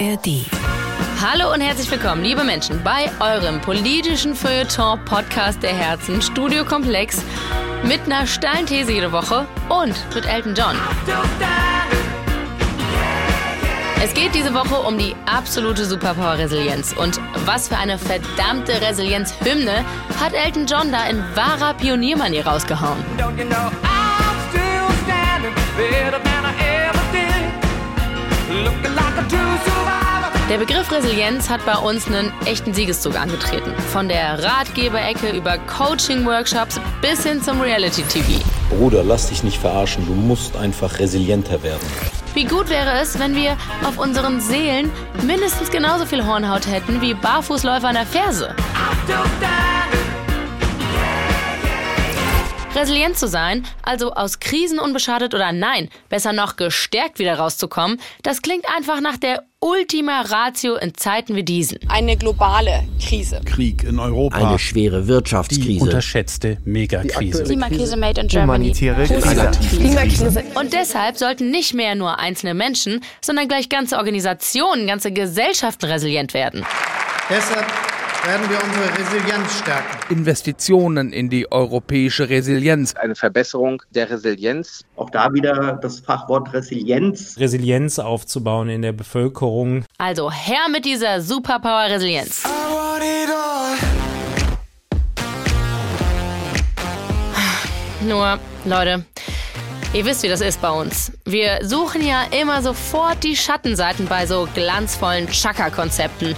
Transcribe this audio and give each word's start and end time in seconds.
ARD. 0.00 0.46
Hallo 1.22 1.52
und 1.52 1.60
herzlich 1.60 1.90
willkommen, 1.90 2.22
liebe 2.24 2.42
Menschen, 2.42 2.82
bei 2.82 3.10
eurem 3.20 3.60
politischen 3.60 4.34
Feuilleton-Podcast 4.34 5.62
der 5.62 5.72
Herzen, 5.72 6.20
Studio 6.20 6.64
Komplex, 6.64 7.22
mit 7.84 8.00
einer 8.06 8.26
steilen 8.26 8.66
These 8.66 8.90
jede 8.92 9.12
Woche 9.12 9.46
und 9.68 9.94
mit 10.14 10.26
Elton 10.26 10.54
John. 10.54 10.76
Es 14.02 14.12
geht 14.14 14.34
diese 14.34 14.52
Woche 14.52 14.74
um 14.74 14.98
die 14.98 15.14
absolute 15.26 15.84
Superpower-Resilienz. 15.84 16.92
Und 16.94 17.20
was 17.46 17.68
für 17.68 17.76
eine 17.76 17.96
verdammte 17.96 18.80
Resilienz-Hymne 18.80 19.84
hat 20.20 20.34
Elton 20.34 20.66
John 20.66 20.90
da 20.90 21.06
in 21.06 21.22
wahrer 21.34 21.74
Pioniermanier 21.74 22.44
rausgehauen. 22.46 22.98
Don't 23.16 23.38
you 23.38 23.44
know 23.48 23.70
I'm 23.82 24.38
still 24.50 24.90
standing 25.04 25.54
better 25.76 26.18
than 26.18 26.44
I 26.44 26.54
ever 26.88 27.04
did. 27.12 28.64
Looking 28.64 28.94
like 28.94 29.18
a 29.18 29.28
true 29.28 29.58
survivor. 29.64 29.83
Der 30.50 30.58
Begriff 30.58 30.92
Resilienz 30.92 31.48
hat 31.48 31.64
bei 31.64 31.74
uns 31.74 32.06
einen 32.06 32.30
echten 32.44 32.74
Siegeszug 32.74 33.18
angetreten. 33.18 33.72
Von 33.92 34.08
der 34.08 34.44
Ratgeberecke 34.44 35.30
über 35.30 35.56
Coaching-Workshops 35.56 36.78
bis 37.00 37.22
hin 37.24 37.42
zum 37.42 37.62
Reality-TV. 37.62 38.44
Bruder, 38.68 39.02
lass 39.02 39.30
dich 39.30 39.42
nicht 39.42 39.58
verarschen. 39.58 40.04
Du 40.06 40.12
musst 40.12 40.54
einfach 40.54 40.98
resilienter 40.98 41.62
werden. 41.62 41.86
Wie 42.34 42.44
gut 42.44 42.68
wäre 42.68 43.00
es, 43.00 43.18
wenn 43.18 43.34
wir 43.34 43.56
auf 43.84 43.96
unseren 43.96 44.38
Seelen 44.42 44.90
mindestens 45.22 45.70
genauso 45.70 46.04
viel 46.04 46.26
Hornhaut 46.26 46.66
hätten 46.66 47.00
wie 47.00 47.14
Barfußläufer 47.14 47.88
an 47.88 47.94
der 47.94 48.06
Ferse? 48.06 48.54
Resilient 52.74 53.16
zu 53.16 53.28
sein, 53.28 53.64
also 53.82 54.12
aus 54.14 54.40
Krisen 54.40 54.78
unbeschadet 54.78 55.32
oder 55.32 55.52
nein, 55.52 55.88
besser 56.08 56.32
noch 56.32 56.56
gestärkt 56.56 57.18
wieder 57.18 57.36
rauszukommen, 57.38 58.00
das 58.22 58.42
klingt 58.42 58.64
einfach 58.76 59.00
nach 59.00 59.16
der 59.16 59.44
Ultima 59.60 60.22
Ratio 60.22 60.74
in 60.74 60.92
Zeiten 60.94 61.36
wie 61.36 61.44
diesen. 61.44 61.78
Eine 61.88 62.16
globale 62.16 62.86
Krise. 63.00 63.40
Krieg 63.44 63.84
in 63.84 63.98
Europa. 63.98 64.36
Eine 64.36 64.58
schwere 64.58 65.06
Wirtschaftskrise. 65.06 65.68
Die 65.70 65.80
unterschätzte 65.80 66.58
Megakrise. 66.64 67.44
Klimakrise 67.44 67.96
made 67.96 68.20
in 68.20 68.28
Germany. 68.28 68.74
Humanitäre 68.74 69.06
Klimakrise. 69.06 70.44
Und 70.54 70.72
deshalb 70.72 71.16
sollten 71.16 71.50
nicht 71.50 71.72
mehr 71.74 71.94
nur 71.94 72.18
einzelne 72.18 72.54
Menschen, 72.54 73.00
sondern 73.20 73.48
gleich 73.48 73.68
ganze 73.68 73.96
Organisationen, 73.96 74.86
ganze 74.86 75.12
Gesellschaften 75.12 75.86
resilient 75.86 76.34
werden. 76.34 76.66
Deshalb 77.30 77.64
werden 78.26 78.48
wir 78.48 78.58
unsere 78.62 78.98
Resilienz 78.98 79.58
stärken. 79.58 80.12
Investitionen 80.12 81.12
in 81.12 81.28
die 81.28 81.50
europäische 81.52 82.28
Resilienz. 82.28 82.94
Eine 82.94 83.14
Verbesserung 83.14 83.82
der 83.90 84.08
Resilienz. 84.08 84.82
Auch 84.96 85.10
da 85.10 85.32
wieder 85.32 85.78
das 85.82 86.00
Fachwort 86.00 86.52
Resilienz. 86.54 87.36
Resilienz 87.38 87.98
aufzubauen 87.98 88.70
in 88.70 88.82
der 88.82 88.92
Bevölkerung. 88.92 89.84
Also 89.98 90.30
her 90.30 90.68
mit 90.70 90.84
dieser 90.86 91.20
Superpower 91.20 91.90
Resilienz. 91.90 92.44
Nur, 98.06 98.38
Leute, 98.64 99.04
Ihr 99.92 100.04
wisst, 100.04 100.24
wie 100.24 100.28
das 100.28 100.40
ist 100.40 100.60
bei 100.60 100.70
uns. 100.70 101.12
Wir 101.24 101.60
suchen 101.62 102.04
ja 102.04 102.24
immer 102.36 102.62
sofort 102.62 103.22
die 103.22 103.36
Schattenseiten 103.36 104.06
bei 104.06 104.26
so 104.26 104.48
glanzvollen 104.52 105.28
Chaka-Konzepten. 105.28 106.34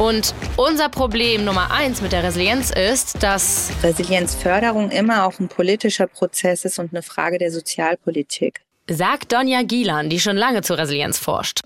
Und 0.00 0.34
unser 0.56 0.88
Problem 0.88 1.44
Nummer 1.44 1.70
eins 1.70 2.00
mit 2.00 2.12
der 2.12 2.24
Resilienz 2.24 2.70
ist, 2.70 3.22
dass 3.22 3.70
Resilienzförderung 3.82 4.90
immer 4.90 5.26
auch 5.26 5.38
ein 5.38 5.48
politischer 5.48 6.06
Prozess 6.06 6.64
ist 6.64 6.78
und 6.78 6.94
eine 6.94 7.02
Frage 7.02 7.36
der 7.36 7.50
Sozialpolitik. 7.50 8.62
Sagt 8.88 9.30
Donja 9.30 9.62
Gielan, 9.62 10.08
die 10.08 10.18
schon 10.18 10.38
lange 10.38 10.62
zur 10.62 10.78
Resilienz 10.78 11.18
forscht. 11.18 11.60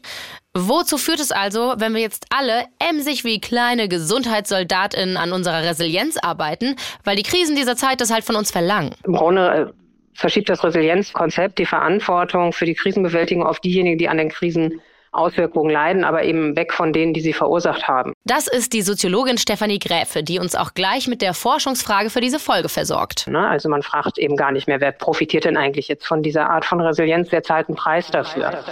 Wozu 0.52 0.98
führt 0.98 1.20
es 1.20 1.30
also, 1.30 1.74
wenn 1.76 1.94
wir 1.94 2.00
jetzt 2.00 2.26
alle 2.30 2.64
emsig 2.80 3.22
wie 3.22 3.40
kleine 3.40 3.86
GesundheitssoldatInnen 3.86 5.16
an 5.16 5.32
unserer 5.32 5.62
Resilienz 5.62 6.16
arbeiten, 6.16 6.74
weil 7.04 7.14
die 7.14 7.22
Krisen 7.22 7.54
dieser 7.54 7.76
Zeit 7.76 8.00
das 8.00 8.12
halt 8.12 8.24
von 8.24 8.34
uns 8.34 8.50
verlangen? 8.50 8.96
Im 9.04 9.14
Grunde 9.14 9.48
äh, 9.48 9.72
verschiebt 10.12 10.48
das 10.48 10.64
Resilienzkonzept 10.64 11.60
die 11.60 11.66
Verantwortung 11.66 12.52
für 12.52 12.66
die 12.66 12.74
Krisenbewältigung 12.74 13.46
auf 13.46 13.60
diejenigen, 13.60 13.96
die 13.96 14.08
an 14.08 14.18
den 14.18 14.28
Krisen 14.28 14.80
Auswirkungen 15.14 15.70
leiden, 15.70 16.04
aber 16.04 16.24
eben 16.24 16.56
weg 16.56 16.72
von 16.72 16.92
denen, 16.92 17.14
die 17.14 17.20
sie 17.20 17.32
verursacht 17.32 17.88
haben. 17.88 18.12
Das 18.24 18.48
ist 18.48 18.72
die 18.72 18.82
Soziologin 18.82 19.38
Stefanie 19.38 19.78
Gräfe, 19.78 20.22
die 20.22 20.38
uns 20.38 20.54
auch 20.54 20.74
gleich 20.74 21.08
mit 21.08 21.22
der 21.22 21.34
Forschungsfrage 21.34 22.10
für 22.10 22.20
diese 22.20 22.38
Folge 22.38 22.68
versorgt. 22.68 23.26
Ne, 23.28 23.46
also 23.48 23.68
man 23.68 23.82
fragt 23.82 24.18
eben 24.18 24.36
gar 24.36 24.52
nicht 24.52 24.66
mehr, 24.66 24.80
wer 24.80 24.92
profitiert 24.92 25.44
denn 25.44 25.56
eigentlich 25.56 25.88
jetzt 25.88 26.06
von 26.06 26.22
dieser 26.22 26.50
Art 26.50 26.64
von 26.64 26.80
Resilienz, 26.80 27.28
wer 27.30 27.42
zahlt 27.42 27.68
einen 27.68 27.76
Preis 27.76 28.10
dafür. 28.10 28.64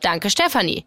Danke, 0.00 0.30
Stefanie. 0.30 0.84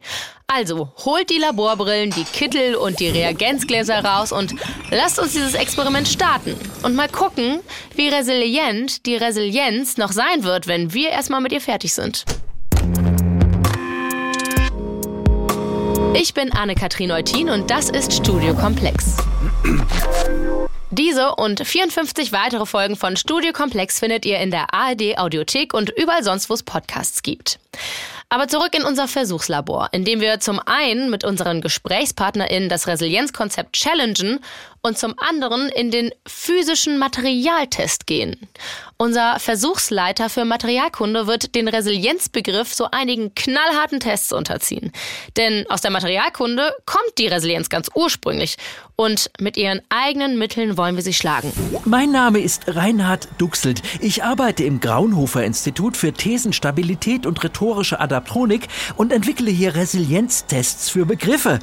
Also, 0.47 0.93
holt 1.03 1.29
die 1.29 1.39
Laborbrillen, 1.39 2.11
die 2.11 2.23
Kittel 2.23 2.75
und 2.75 2.99
die 2.99 3.09
Reagenzgläser 3.09 4.03
raus 4.03 4.31
und 4.31 4.55
lasst 4.91 5.19
uns 5.19 5.33
dieses 5.33 5.55
Experiment 5.55 6.07
starten. 6.07 6.55
Und 6.83 6.95
mal 6.95 7.09
gucken, 7.09 7.59
wie 7.95 8.09
resilient 8.09 9.05
die 9.05 9.15
Resilienz 9.15 9.97
noch 9.97 10.11
sein 10.11 10.43
wird, 10.43 10.67
wenn 10.67 10.93
wir 10.93 11.09
erstmal 11.09 11.41
mit 11.41 11.51
ihr 11.51 11.61
fertig 11.61 11.93
sind. 11.93 12.23
Ich 16.13 16.33
bin 16.33 16.51
Anne-Kathrin 16.51 17.11
Eutin 17.11 17.49
und 17.49 17.69
das 17.69 17.89
ist 17.89 18.13
Studio 18.13 18.53
Komplex. 18.55 19.15
Diese 20.91 21.35
und 21.35 21.65
54 21.65 22.31
weitere 22.31 22.65
Folgen 22.65 22.95
von 22.95 23.15
Studio 23.15 23.53
Komplex 23.53 23.99
findet 23.99 24.25
ihr 24.25 24.39
in 24.39 24.49
der 24.49 24.73
ARD 24.73 25.17
Audiothek 25.17 25.73
und 25.73 25.91
überall 25.91 26.23
sonst, 26.23 26.49
wo 26.49 26.55
es 26.55 26.63
Podcasts 26.63 27.21
gibt. 27.21 27.59
Aber 28.29 28.47
zurück 28.47 28.75
in 28.75 28.83
unser 28.83 29.07
Versuchslabor, 29.07 29.89
in 29.91 30.03
dem 30.05 30.19
wir 30.19 30.39
zum 30.39 30.59
einen 30.59 31.09
mit 31.09 31.23
unseren 31.23 31.61
GesprächspartnerInnen 31.61 32.69
das 32.69 32.87
Resilienzkonzept 32.87 33.73
challengen 33.73 34.39
und 34.81 34.97
zum 34.97 35.15
anderen 35.17 35.69
in 35.69 35.91
den 35.91 36.11
physischen 36.25 36.97
Materialtest 36.97 38.07
gehen. 38.07 38.47
Unser 38.97 39.39
Versuchsleiter 39.39 40.29
für 40.29 40.43
Materialkunde 40.43 41.25
wird 41.25 41.55
den 41.55 41.69
Resilienzbegriff 41.69 42.73
so 42.73 42.89
einigen 42.91 43.33
knallharten 43.33 44.01
Tests 44.01 44.33
unterziehen. 44.33 44.91
Denn 45.37 45.65
aus 45.69 45.79
der 45.79 45.91
Materialkunde 45.91 46.73
kommt 46.85 47.17
die 47.17 47.27
Resilienz 47.27 47.69
ganz 47.69 47.89
ursprünglich 47.95 48.57
und 48.97 49.31
mit 49.39 49.55
ihren 49.55 49.79
eigenen 49.87 50.37
Mitteln 50.37 50.75
wollen 50.75 50.97
wir 50.97 51.03
sie 51.03 51.13
schlagen. 51.13 51.53
Mein 51.85 52.11
Name 52.11 52.39
ist 52.39 52.75
Reinhard 52.75 53.29
Duxelt. 53.37 53.81
Ich 54.01 54.25
arbeite 54.25 54.65
im 54.65 54.81
Graunhofer 54.81 55.45
Institut 55.45 55.95
für 55.95 56.11
Thesenstabilität 56.11 57.25
und 57.25 57.41
rhetorische 57.41 58.01
Adaptronik 58.01 58.67
und 58.97 59.13
entwickle 59.13 59.49
hier 59.49 59.75
Resilienztests 59.75 60.89
für 60.89 61.05
Begriffe. 61.05 61.59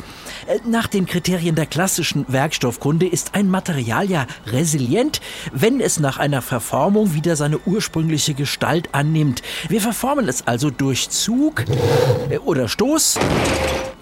Äh, 0.47 0.60
nach 0.65 0.87
den 0.87 1.04
Kriterien 1.04 1.54
der 1.54 1.66
klassischen 1.66 2.25
Werkstoffkunde 2.28 3.06
ist 3.09 3.34
ein 3.34 3.49
Material 3.49 4.09
ja 4.11 4.27
resilient, 4.47 5.21
wenn 5.53 5.81
es 5.81 6.00
nach 6.00 6.19
einer 6.19 6.43
Verformung 6.43 7.15
wieder 7.15 7.37
seine 7.37 7.59
ursprüngliche 7.67 8.34
Gestalt 8.34 8.89
annimmt. 8.93 9.43
Wir 9.69 9.81
verformen 9.81 10.28
es 10.28 10.47
also 10.47 10.71
durch 10.71 11.11
Zug 11.11 11.65
äh, 12.31 12.39
oder 12.39 12.69
Stoß 12.69 13.19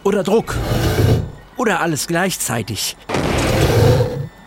oder 0.02 0.22
Druck 0.22 0.54
oder 1.56 1.80
alles 1.80 2.06
gleichzeitig 2.06 2.96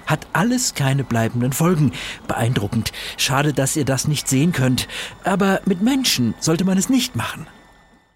hat 0.07 0.25
alles 0.33 0.73
keine 0.73 1.03
bleibenden 1.03 1.51
Folgen. 1.51 1.91
Beeindruckend. 2.27 2.91
Schade, 3.17 3.53
dass 3.53 3.75
ihr 3.75 3.85
das 3.85 4.07
nicht 4.07 4.27
sehen 4.27 4.53
könnt. 4.53 4.87
Aber 5.23 5.59
mit 5.65 5.81
Menschen 5.81 6.33
sollte 6.39 6.63
man 6.63 6.77
es 6.77 6.89
nicht 6.89 7.15
machen. 7.15 7.45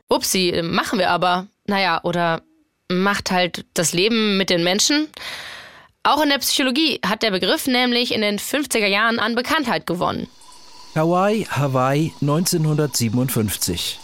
Upsi, 0.07 0.61
machen 0.63 0.99
wir 0.99 1.09
aber. 1.09 1.47
Naja, 1.67 1.99
oder 2.03 2.41
macht 2.89 3.31
halt 3.31 3.65
das 3.73 3.93
Leben 3.93 4.37
mit 4.37 4.49
den 4.49 4.63
Menschen. 4.63 5.07
Auch 6.03 6.23
in 6.23 6.29
der 6.29 6.39
Psychologie 6.39 6.99
hat 7.05 7.21
der 7.21 7.29
Begriff 7.29 7.67
nämlich 7.67 8.11
in 8.11 8.21
den 8.21 8.39
50er 8.39 8.87
Jahren 8.87 9.19
an 9.19 9.35
Bekanntheit 9.35 9.85
gewonnen. 9.85 10.27
Hawaii, 10.95 11.45
Hawaii 11.45 12.11
1957. 12.21 13.99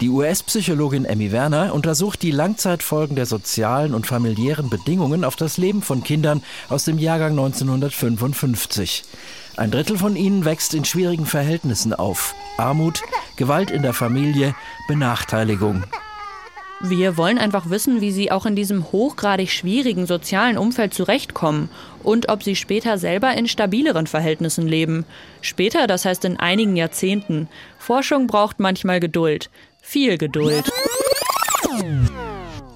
Die 0.00 0.08
US-Psychologin 0.08 1.04
Emmy 1.04 1.30
Werner 1.30 1.74
untersucht 1.74 2.22
die 2.22 2.32
Langzeitfolgen 2.32 3.14
der 3.14 3.26
sozialen 3.26 3.94
und 3.94 4.06
familiären 4.06 4.68
Bedingungen 4.68 5.24
auf 5.24 5.36
das 5.36 5.58
Leben 5.58 5.80
von 5.80 6.02
Kindern 6.02 6.42
aus 6.68 6.84
dem 6.84 6.98
Jahrgang 6.98 7.30
1955. 7.30 9.04
Ein 9.56 9.70
Drittel 9.70 9.96
von 9.96 10.16
ihnen 10.16 10.44
wächst 10.44 10.74
in 10.74 10.84
schwierigen 10.84 11.26
Verhältnissen 11.26 11.94
auf. 11.94 12.34
Armut, 12.56 13.00
Gewalt 13.36 13.70
in 13.70 13.82
der 13.82 13.94
Familie, 13.94 14.56
Benachteiligung. 14.88 15.84
Wir 16.80 17.16
wollen 17.16 17.38
einfach 17.38 17.70
wissen, 17.70 18.00
wie 18.00 18.12
sie 18.12 18.30
auch 18.30 18.46
in 18.46 18.54
diesem 18.54 18.92
hochgradig 18.92 19.52
schwierigen 19.52 20.06
sozialen 20.06 20.56
Umfeld 20.56 20.94
zurechtkommen 20.94 21.70
und 22.04 22.28
ob 22.28 22.44
sie 22.44 22.54
später 22.54 22.98
selber 22.98 23.34
in 23.34 23.48
stabileren 23.48 24.06
Verhältnissen 24.06 24.68
leben. 24.68 25.04
Später, 25.40 25.88
das 25.88 26.04
heißt 26.04 26.24
in 26.24 26.38
einigen 26.38 26.76
Jahrzehnten. 26.76 27.48
Forschung 27.78 28.28
braucht 28.28 28.60
manchmal 28.60 29.00
Geduld. 29.00 29.50
Viel 29.82 30.18
Geduld. 30.18 30.70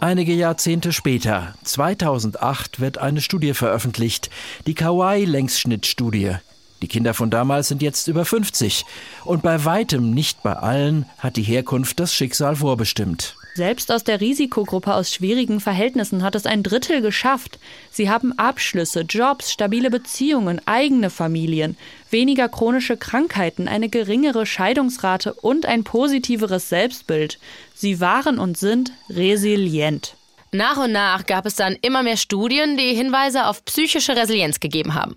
Einige 0.01 0.33
Jahrzehnte 0.33 0.93
später, 0.93 1.55
2008, 1.63 2.81
wird 2.81 2.99
eine 2.99 3.21
Studie 3.21 3.55
veröffentlicht, 3.55 4.31
die 4.67 4.75
Kawaii-Längsschnittstudie. 4.75 6.39
Die 6.83 6.89
Kinder 6.89 7.15
von 7.15 7.31
damals 7.31 7.69
sind 7.69 7.83
jetzt 7.83 8.09
über 8.09 8.25
50 8.25 8.85
und 9.25 9.45
bei 9.45 9.65
weitem 9.65 10.11
nicht 10.11 10.43
bei 10.43 10.55
allen 10.55 11.07
hat 11.19 11.37
die 11.37 11.45
Herkunft 11.45 12.01
das 12.01 12.13
Schicksal 12.13 12.57
vorbestimmt. 12.57 13.37
Selbst 13.55 13.93
aus 13.93 14.03
der 14.03 14.23
Risikogruppe 14.23 14.95
aus 14.95 15.13
schwierigen 15.13 15.61
Verhältnissen 15.61 16.23
hat 16.23 16.35
es 16.35 16.47
ein 16.47 16.63
Drittel 16.63 17.03
geschafft. 17.03 17.59
Sie 17.91 18.09
haben 18.09 18.33
Abschlüsse, 18.39 19.01
Jobs, 19.03 19.53
stabile 19.53 19.91
Beziehungen, 19.91 20.61
eigene 20.67 21.11
Familien, 21.11 21.77
weniger 22.11 22.49
chronische 22.49 22.97
Krankheiten, 22.97 23.69
eine 23.69 23.91
geringere 23.91 24.47
Scheidungsrate 24.47 25.35
und 25.35 25.67
ein 25.67 25.85
positiveres 25.85 26.71
Selbstbild. 26.71 27.39
Sie 27.75 28.01
waren 28.01 28.39
und 28.39 28.57
sind 28.57 28.93
resilient. 29.11 30.17
Nach 30.55 30.77
und 30.77 30.93
nach 30.93 31.25
gab 31.25 31.47
es 31.47 31.57
dann 31.57 31.77
immer 31.81 32.03
mehr 32.03 32.19
Studien, 32.19 32.77
die 32.77 32.95
Hinweise 32.95 33.47
auf 33.47 33.65
psychische 33.65 34.17
Resilienz 34.17 34.61
gegeben 34.61 34.93
haben. 34.93 35.15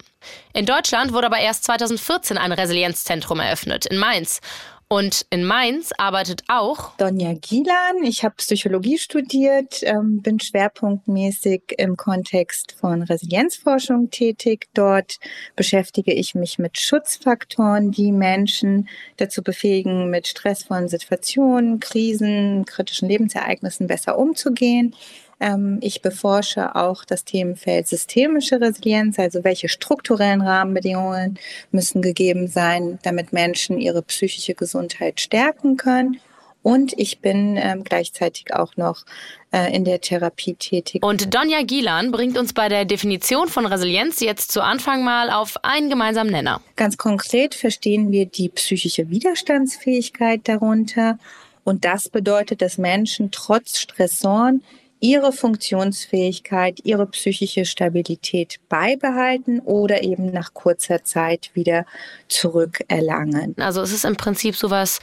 In 0.53 0.65
Deutschland 0.65 1.11
wurde 1.11 1.27
aber 1.27 1.39
erst 1.39 1.65
2014 1.65 2.37
ein 2.37 2.53
Resilienzzentrum 2.53 3.41
eröffnet, 3.41 3.85
in 3.85 3.97
Mainz. 3.97 4.39
Und 4.87 5.25
in 5.31 5.43
Mainz 5.43 5.91
arbeitet 5.97 6.43
auch 6.47 6.95
Donja 6.97 7.33
Gielan. 7.33 8.03
Ich 8.03 8.23
habe 8.23 8.35
Psychologie 8.35 8.99
studiert, 8.99 9.81
ähm, 9.81 10.21
bin 10.21 10.39
schwerpunktmäßig 10.39 11.73
im 11.79 11.97
Kontext 11.97 12.75
von 12.79 13.01
Resilienzforschung 13.01 14.11
tätig. 14.11 14.67
Dort 14.75 15.17
beschäftige 15.55 16.13
ich 16.13 16.35
mich 16.35 16.59
mit 16.59 16.79
Schutzfaktoren, 16.79 17.89
die 17.89 18.11
Menschen 18.11 18.87
dazu 19.17 19.41
befähigen, 19.41 20.11
mit 20.11 20.27
stressvollen 20.27 20.87
Situationen, 20.87 21.79
Krisen, 21.79 22.65
kritischen 22.65 23.09
Lebensereignissen 23.09 23.87
besser 23.87 24.19
umzugehen. 24.19 24.93
Ähm, 25.39 25.79
ich 25.81 26.01
beforsche 26.01 26.75
auch 26.75 27.05
das 27.05 27.25
Themenfeld 27.25 27.87
systemische 27.87 28.61
Resilienz, 28.61 29.19
also 29.19 29.43
welche 29.43 29.69
strukturellen 29.69 30.41
Rahmenbedingungen 30.41 31.37
müssen 31.71 32.01
gegeben 32.01 32.47
sein, 32.47 32.99
damit 33.03 33.33
Menschen 33.33 33.79
ihre 33.79 34.01
psychische 34.01 34.53
Gesundheit 34.53 35.19
stärken 35.19 35.77
können. 35.77 36.19
Und 36.65 36.93
ich 36.97 37.19
bin 37.19 37.57
ähm, 37.57 37.83
gleichzeitig 37.83 38.55
auch 38.55 38.75
noch 38.75 39.03
äh, 39.51 39.71
in 39.75 39.85
der 39.85 40.01
Therapie 40.01 40.55
tätig. 40.55 41.03
Und 41.05 41.35
Donja 41.35 41.61
Gielan 41.61 42.11
bringt 42.11 42.39
uns 42.39 42.53
bei 42.53 42.69
der 42.69 42.85
Definition 42.85 43.49
von 43.49 43.67
Resilienz 43.67 44.19
jetzt 44.19 44.51
zu 44.51 44.63
Anfang 44.63 45.03
mal 45.03 45.29
auf 45.29 45.63
einen 45.63 45.91
gemeinsamen 45.91 46.31
Nenner. 46.31 46.61
Ganz 46.75 46.97
konkret 46.97 47.53
verstehen 47.53 48.11
wir 48.11 48.25
die 48.25 48.49
psychische 48.49 49.11
Widerstandsfähigkeit 49.11 50.47
darunter. 50.47 51.19
Und 51.63 51.85
das 51.85 52.09
bedeutet, 52.09 52.63
dass 52.63 52.79
Menschen 52.79 53.29
trotz 53.29 53.77
Stressoren 53.77 54.63
ihre 54.99 55.31
Funktionsfähigkeit, 55.31 56.79
ihre 56.83 57.05
psychische 57.07 57.65
Stabilität 57.65 58.57
beibehalten 58.69 59.59
oder 59.59 60.03
eben 60.03 60.31
nach 60.31 60.53
kurzer 60.53 61.03
Zeit 61.03 61.51
wieder 61.53 61.85
zurückerlangen. 62.27 63.55
Also 63.59 63.81
es 63.81 63.91
ist 63.91 64.05
im 64.05 64.15
Prinzip 64.15 64.55
sowas 64.55 64.99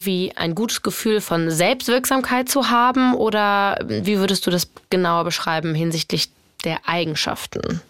wie 0.00 0.32
ein 0.36 0.54
gutes 0.54 0.82
Gefühl 0.82 1.20
von 1.20 1.50
Selbstwirksamkeit 1.50 2.48
zu 2.48 2.70
haben 2.70 3.14
oder 3.14 3.78
wie 3.86 4.18
würdest 4.18 4.46
du 4.46 4.50
das 4.50 4.70
genauer 4.90 5.24
beschreiben 5.24 5.74
hinsichtlich 5.74 6.30
der 6.64 6.88
Eigenschaften? 6.88 7.80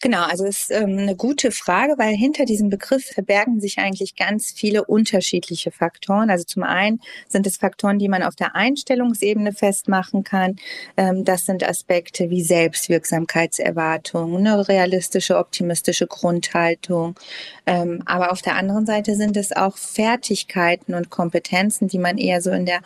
Genau, 0.00 0.22
also 0.22 0.44
es 0.44 0.62
ist 0.62 0.70
ähm, 0.70 0.98
eine 0.98 1.14
gute 1.14 1.50
Frage, 1.50 1.94
weil 1.98 2.14
hinter 2.14 2.46
diesem 2.46 2.70
Begriff 2.70 3.04
verbergen 3.04 3.60
sich 3.60 3.78
eigentlich 3.78 4.16
ganz 4.16 4.52
viele 4.52 4.84
unterschiedliche 4.84 5.70
Faktoren. 5.70 6.30
Also 6.30 6.44
zum 6.44 6.62
einen 6.62 7.00
sind 7.28 7.46
es 7.46 7.58
Faktoren, 7.58 7.98
die 7.98 8.08
man 8.08 8.22
auf 8.22 8.34
der 8.34 8.54
Einstellungsebene 8.54 9.52
festmachen 9.52 10.24
kann. 10.24 10.56
Ähm, 10.96 11.24
das 11.24 11.44
sind 11.44 11.68
Aspekte 11.68 12.30
wie 12.30 12.42
Selbstwirksamkeitserwartung, 12.42 14.36
eine 14.36 14.68
realistische, 14.68 15.36
optimistische 15.36 16.06
Grundhaltung. 16.06 17.18
Ähm, 17.66 18.02
aber 18.06 18.32
auf 18.32 18.40
der 18.40 18.56
anderen 18.56 18.86
Seite 18.86 19.16
sind 19.16 19.36
es 19.36 19.52
auch 19.52 19.76
Fertigkeiten 19.76 20.94
und 20.94 21.10
Kompetenzen, 21.10 21.88
die 21.88 21.98
man 21.98 22.16
eher 22.16 22.40
so 22.40 22.50
in 22.50 22.64
der 22.64 22.80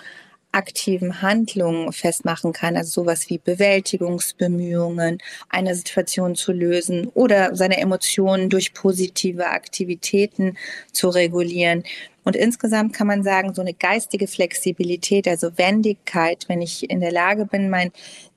aktiven 0.53 1.21
Handlungen 1.21 1.93
festmachen 1.93 2.53
kann, 2.53 2.77
also 2.77 3.03
sowas 3.03 3.29
wie 3.29 3.39
Bewältigungsbemühungen, 3.39 5.19
eine 5.49 5.75
Situation 5.75 6.35
zu 6.35 6.53
lösen 6.53 7.09
oder 7.15 7.55
seine 7.55 7.79
Emotionen 7.79 8.49
durch 8.49 8.73
positive 8.73 9.47
Aktivitäten 9.47 10.57
zu 10.93 11.09
regulieren. 11.09 11.85
Und 12.25 12.37
insgesamt 12.37 12.93
kann 12.93 13.07
man 13.07 13.23
sagen, 13.23 13.55
so 13.55 13.63
eine 13.63 13.75
geistige 13.75 14.27
Flexibilität, 14.27 15.29
also 15.29 15.57
Wendigkeit, 15.57 16.45
wenn 16.49 16.63
ich 16.63 16.91
in 16.91 17.01
der 17.01 17.13
Lage 17.13 17.47
bin, 17.47 17.71
mein 17.71 17.93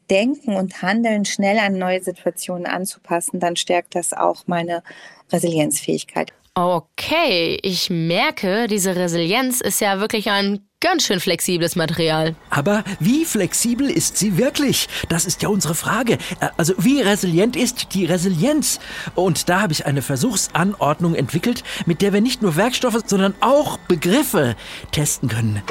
Denken 0.10 0.56
und 0.56 0.82
Handeln 0.82 1.24
schnell 1.24 1.58
an 1.58 1.78
neue 1.78 2.04
Situationen 2.04 2.66
anzupassen, 2.66 3.40
dann 3.40 3.56
stärkt 3.56 3.96
das 3.96 4.12
auch 4.12 4.44
meine 4.48 4.84
Resilienzfähigkeit. 5.32 6.34
Okay, 6.54 7.58
ich 7.62 7.90
merke, 7.90 8.68
diese 8.68 8.94
Resilienz 8.94 9.62
ist 9.62 9.80
ja 9.80 10.02
wirklich 10.02 10.30
ein 10.30 10.60
ganz 10.82 11.06
schön 11.06 11.22
flexibles 11.22 11.78
Material. 11.78 12.36
Aber 12.50 12.84
wie 13.00 13.24
flexibel 13.24 13.90
ist 13.90 14.18
sie 14.18 14.38
wirklich? 14.38 14.90
Das 15.08 15.24
ist 15.24 15.42
ja 15.42 15.48
unsere 15.48 15.76
Frage. 15.76 16.18
Äh, 16.42 16.50
also 16.58 16.74
wie 16.78 17.00
resilient 17.00 17.56
ist 17.56 17.94
die 17.94 18.04
Resilienz? 18.04 18.80
Und 19.16 19.48
da 19.48 19.62
habe 19.62 19.72
ich 19.72 19.86
eine 19.86 20.02
Versuchsanordnung 20.02 21.16
entwickelt, 21.16 21.64
mit 21.86 22.02
der 22.02 22.12
wir 22.12 22.20
nicht 22.20 22.42
nur 22.42 22.58
Werkstoffe, 22.58 23.00
sondern 23.06 23.34
auch 23.40 23.78
Begriffe 23.88 24.58
testen 24.92 25.30
können. 25.30 25.62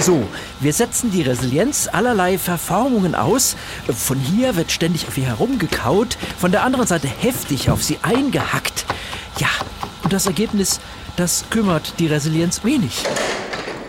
So, 0.00 0.26
wir 0.58 0.72
setzen 0.72 1.12
die 1.12 1.22
Resilienz 1.22 1.86
allerlei 1.86 2.36
Verformungen 2.36 3.14
aus. 3.14 3.54
Von 3.86 4.18
hier 4.18 4.56
wird 4.56 4.72
ständig 4.72 5.06
auf 5.06 5.16
ihr 5.16 5.26
herumgekaut, 5.26 6.16
von 6.36 6.50
der 6.50 6.64
anderen 6.64 6.88
Seite 6.88 7.06
heftig 7.06 7.70
auf 7.70 7.84
sie 7.84 7.98
eingehackt. 8.02 8.86
Ja, 9.38 9.48
und 10.10 10.14
das 10.14 10.26
Ergebnis, 10.26 10.80
das 11.14 11.44
kümmert 11.50 12.00
die 12.00 12.08
Resilienz 12.08 12.64
wenig. 12.64 13.04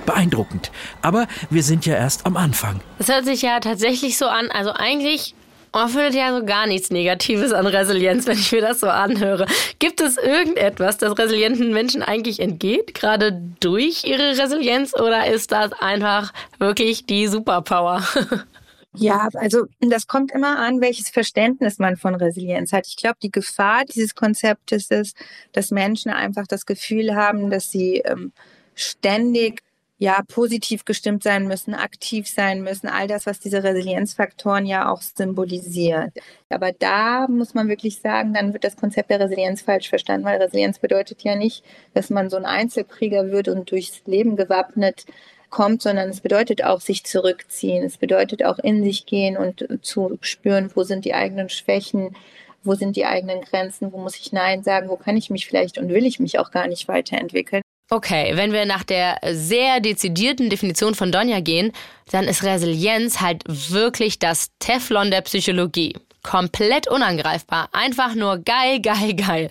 Beeindruckend. 0.05 0.71
Aber 1.01 1.25
wir 1.49 1.63
sind 1.63 1.87
ja 1.87 1.95
erst 1.95 2.27
am 2.27 2.37
Anfang. 2.37 2.79
Das 2.99 3.07
hört 3.07 3.25
sich 3.25 3.41
ja 3.41 3.59
tatsächlich 3.59 4.19
so 4.19 4.27
an. 4.27 4.51
Also 4.51 4.71
eigentlich 4.71 5.33
man 5.73 5.89
findet 5.89 6.13
ja 6.13 6.37
so 6.37 6.45
gar 6.45 6.67
nichts 6.67 6.91
Negatives 6.91 7.53
an 7.53 7.65
Resilienz, 7.65 8.27
wenn 8.27 8.37
ich 8.37 8.51
mir 8.51 8.61
das 8.61 8.81
so 8.81 8.87
anhöre. 8.87 9.47
Gibt 9.79 10.01
es 10.01 10.17
irgendetwas, 10.17 10.97
das 10.97 11.17
resilienten 11.17 11.73
Menschen 11.73 12.03
eigentlich 12.03 12.39
entgeht, 12.39 12.93
gerade 12.93 13.41
durch 13.61 14.03
ihre 14.03 14.37
Resilienz, 14.37 14.93
oder 14.93 15.25
ist 15.27 15.51
das 15.53 15.71
einfach 15.73 16.33
wirklich 16.59 17.05
die 17.05 17.27
Superpower? 17.27 18.03
Ja, 18.93 19.29
also 19.35 19.65
das 19.79 20.05
kommt 20.07 20.31
immer 20.31 20.59
an, 20.59 20.81
welches 20.81 21.09
Verständnis 21.09 21.79
man 21.79 21.95
von 21.95 22.13
Resilienz 22.15 22.73
hat. 22.73 22.87
Ich 22.87 22.97
glaube, 22.97 23.17
die 23.23 23.31
Gefahr 23.31 23.85
dieses 23.85 24.15
Konzeptes 24.15 24.91
ist, 24.91 25.15
dass 25.53 25.71
Menschen 25.71 26.11
einfach 26.11 26.45
das 26.45 26.65
Gefühl 26.65 27.15
haben, 27.15 27.49
dass 27.49 27.71
sie 27.71 27.99
ähm, 27.99 28.33
ständig 28.75 29.61
ja 29.97 30.21
positiv 30.27 30.83
gestimmt 30.83 31.23
sein 31.23 31.47
müssen, 31.47 31.75
aktiv 31.75 32.27
sein 32.27 32.63
müssen, 32.63 32.87
all 32.87 33.07
das, 33.07 33.27
was 33.27 33.39
diese 33.39 33.63
Resilienzfaktoren 33.63 34.65
ja 34.65 34.89
auch 34.91 35.01
symbolisiert. 35.01 36.11
Aber 36.49 36.71
da 36.73 37.27
muss 37.29 37.53
man 37.53 37.69
wirklich 37.69 38.01
sagen, 38.01 38.33
dann 38.33 38.51
wird 38.51 38.63
das 38.63 38.75
Konzept 38.75 39.11
der 39.11 39.19
Resilienz 39.19 39.61
falsch 39.61 39.89
verstanden, 39.89 40.25
weil 40.25 40.41
Resilienz 40.41 40.79
bedeutet 40.79 41.21
ja 41.21 41.35
nicht, 41.35 41.63
dass 41.93 42.09
man 42.09 42.31
so 42.31 42.37
ein 42.37 42.45
Einzelkrieger 42.45 43.31
wird 43.31 43.47
und 43.47 43.69
durchs 43.71 44.01
Leben 44.05 44.35
gewappnet 44.35 45.05
kommt, 45.51 45.83
sondern 45.83 46.09
es 46.09 46.21
bedeutet 46.21 46.63
auch 46.63 46.81
sich 46.81 47.03
zurückziehen. 47.03 47.83
Es 47.83 47.97
bedeutet 47.97 48.43
auch 48.43 48.57
in 48.57 48.83
sich 48.83 49.05
gehen 49.05 49.37
und 49.37 49.67
zu 49.83 50.17
spüren, 50.21 50.71
wo 50.73 50.83
sind 50.83 51.05
die 51.05 51.13
eigenen 51.13 51.49
Schwächen, 51.49 52.15
wo 52.63 52.73
sind 52.73 52.95
die 52.95 53.05
eigenen 53.05 53.41
Grenzen, 53.41 53.91
wo 53.91 53.97
muss 53.97 54.17
ich 54.17 54.31
Nein 54.31 54.63
sagen, 54.63 54.89
wo 54.89 54.95
kann 54.95 55.17
ich 55.17 55.29
mich 55.29 55.45
vielleicht 55.45 55.77
und 55.77 55.89
will 55.89 56.05
ich 56.05 56.19
mich 56.19 56.39
auch 56.39 56.51
gar 56.51 56.67
nicht 56.67 56.87
weiterentwickeln. 56.87 57.61
Okay, 57.89 58.31
wenn 58.35 58.53
wir 58.53 58.65
nach 58.65 58.83
der 58.83 59.19
sehr 59.31 59.81
dezidierten 59.81 60.49
Definition 60.49 60.95
von 60.95 61.11
Donja 61.11 61.41
gehen, 61.41 61.73
dann 62.09 62.25
ist 62.25 62.43
Resilienz 62.43 63.19
halt 63.19 63.43
wirklich 63.47 64.17
das 64.17 64.47
Teflon 64.59 65.11
der 65.11 65.21
Psychologie. 65.21 65.97
Komplett 66.23 66.87
unangreifbar. 66.87 67.67
Einfach 67.73 68.15
nur 68.15 68.37
geil, 68.37 68.79
geil, 68.81 69.13
geil. 69.15 69.49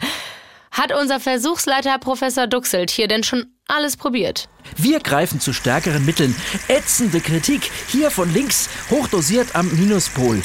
Hat 0.71 0.92
unser 0.99 1.21
Versuchsleiter 1.21 1.99
Professor 1.99 2.47
Duxelt 2.47 2.90
hier 2.90 3.09
denn 3.09 3.25
schon 3.25 3.47
alles 3.71 3.97
probiert? 3.97 4.49
Wir 4.77 5.00
greifen 5.00 5.41
zu 5.41 5.53
stärkeren 5.53 6.05
Mitteln. 6.05 6.35
Ätzende 6.69 7.21
Kritik, 7.21 7.71
hier 7.89 8.11
von 8.11 8.33
links, 8.33 8.69
hochdosiert 8.91 9.55
am 9.55 9.69
Minuspol. 9.79 10.41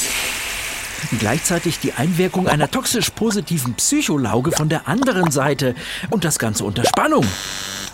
Gleichzeitig 1.20 1.80
die 1.80 1.94
Einwirkung 1.94 2.48
einer 2.48 2.72
toxisch 2.72 3.10
positiven 3.12 3.76
Psycholauge 3.76 4.52
von 4.52 4.70
der 4.70 4.88
anderen 4.88 5.32
Seite. 5.32 5.76
Und 6.10 6.24
das 6.26 6.40
Ganze 6.40 6.64
unter 6.64 6.86
Spannung. 6.86 7.26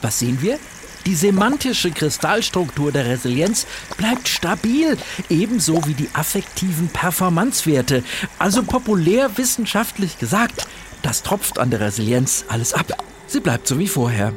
Was 0.02 0.20
sehen 0.20 0.42
wir? 0.42 0.60
Die 1.06 1.16
semantische 1.16 1.92
Kristallstruktur 1.92 2.92
der 2.92 3.06
Resilienz 3.06 3.66
bleibt 3.98 4.28
stabil, 4.28 4.98
ebenso 5.30 5.86
wie 5.88 5.96
die 5.96 6.10
affektiven 6.14 6.90
Performanzwerte. 6.90 8.04
Also 8.38 8.62
populär 8.62 9.38
wissenschaftlich 9.38 10.20
gesagt, 10.20 10.68
das 11.02 11.24
tropft 11.24 11.58
an 11.58 11.72
der 11.72 11.80
Resilienz 11.80 12.46
alles 12.50 12.74
ab. 12.74 13.04
Sie 13.26 13.40
bleibt 13.40 13.68
so 13.68 13.80
wie 13.80 13.88
vorher. 13.88 14.34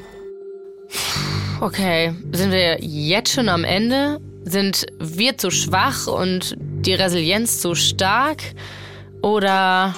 Okay, 1.60 2.14
sind 2.32 2.52
wir 2.52 2.78
jetzt 2.80 3.32
schon 3.32 3.48
am 3.48 3.64
Ende? 3.64 4.20
Sind 4.44 4.86
wir 4.98 5.38
zu 5.38 5.50
schwach 5.50 6.06
und 6.06 6.56
die 6.58 6.94
Resilienz 6.94 7.60
zu 7.60 7.74
stark? 7.74 8.42
Oder 9.22 9.94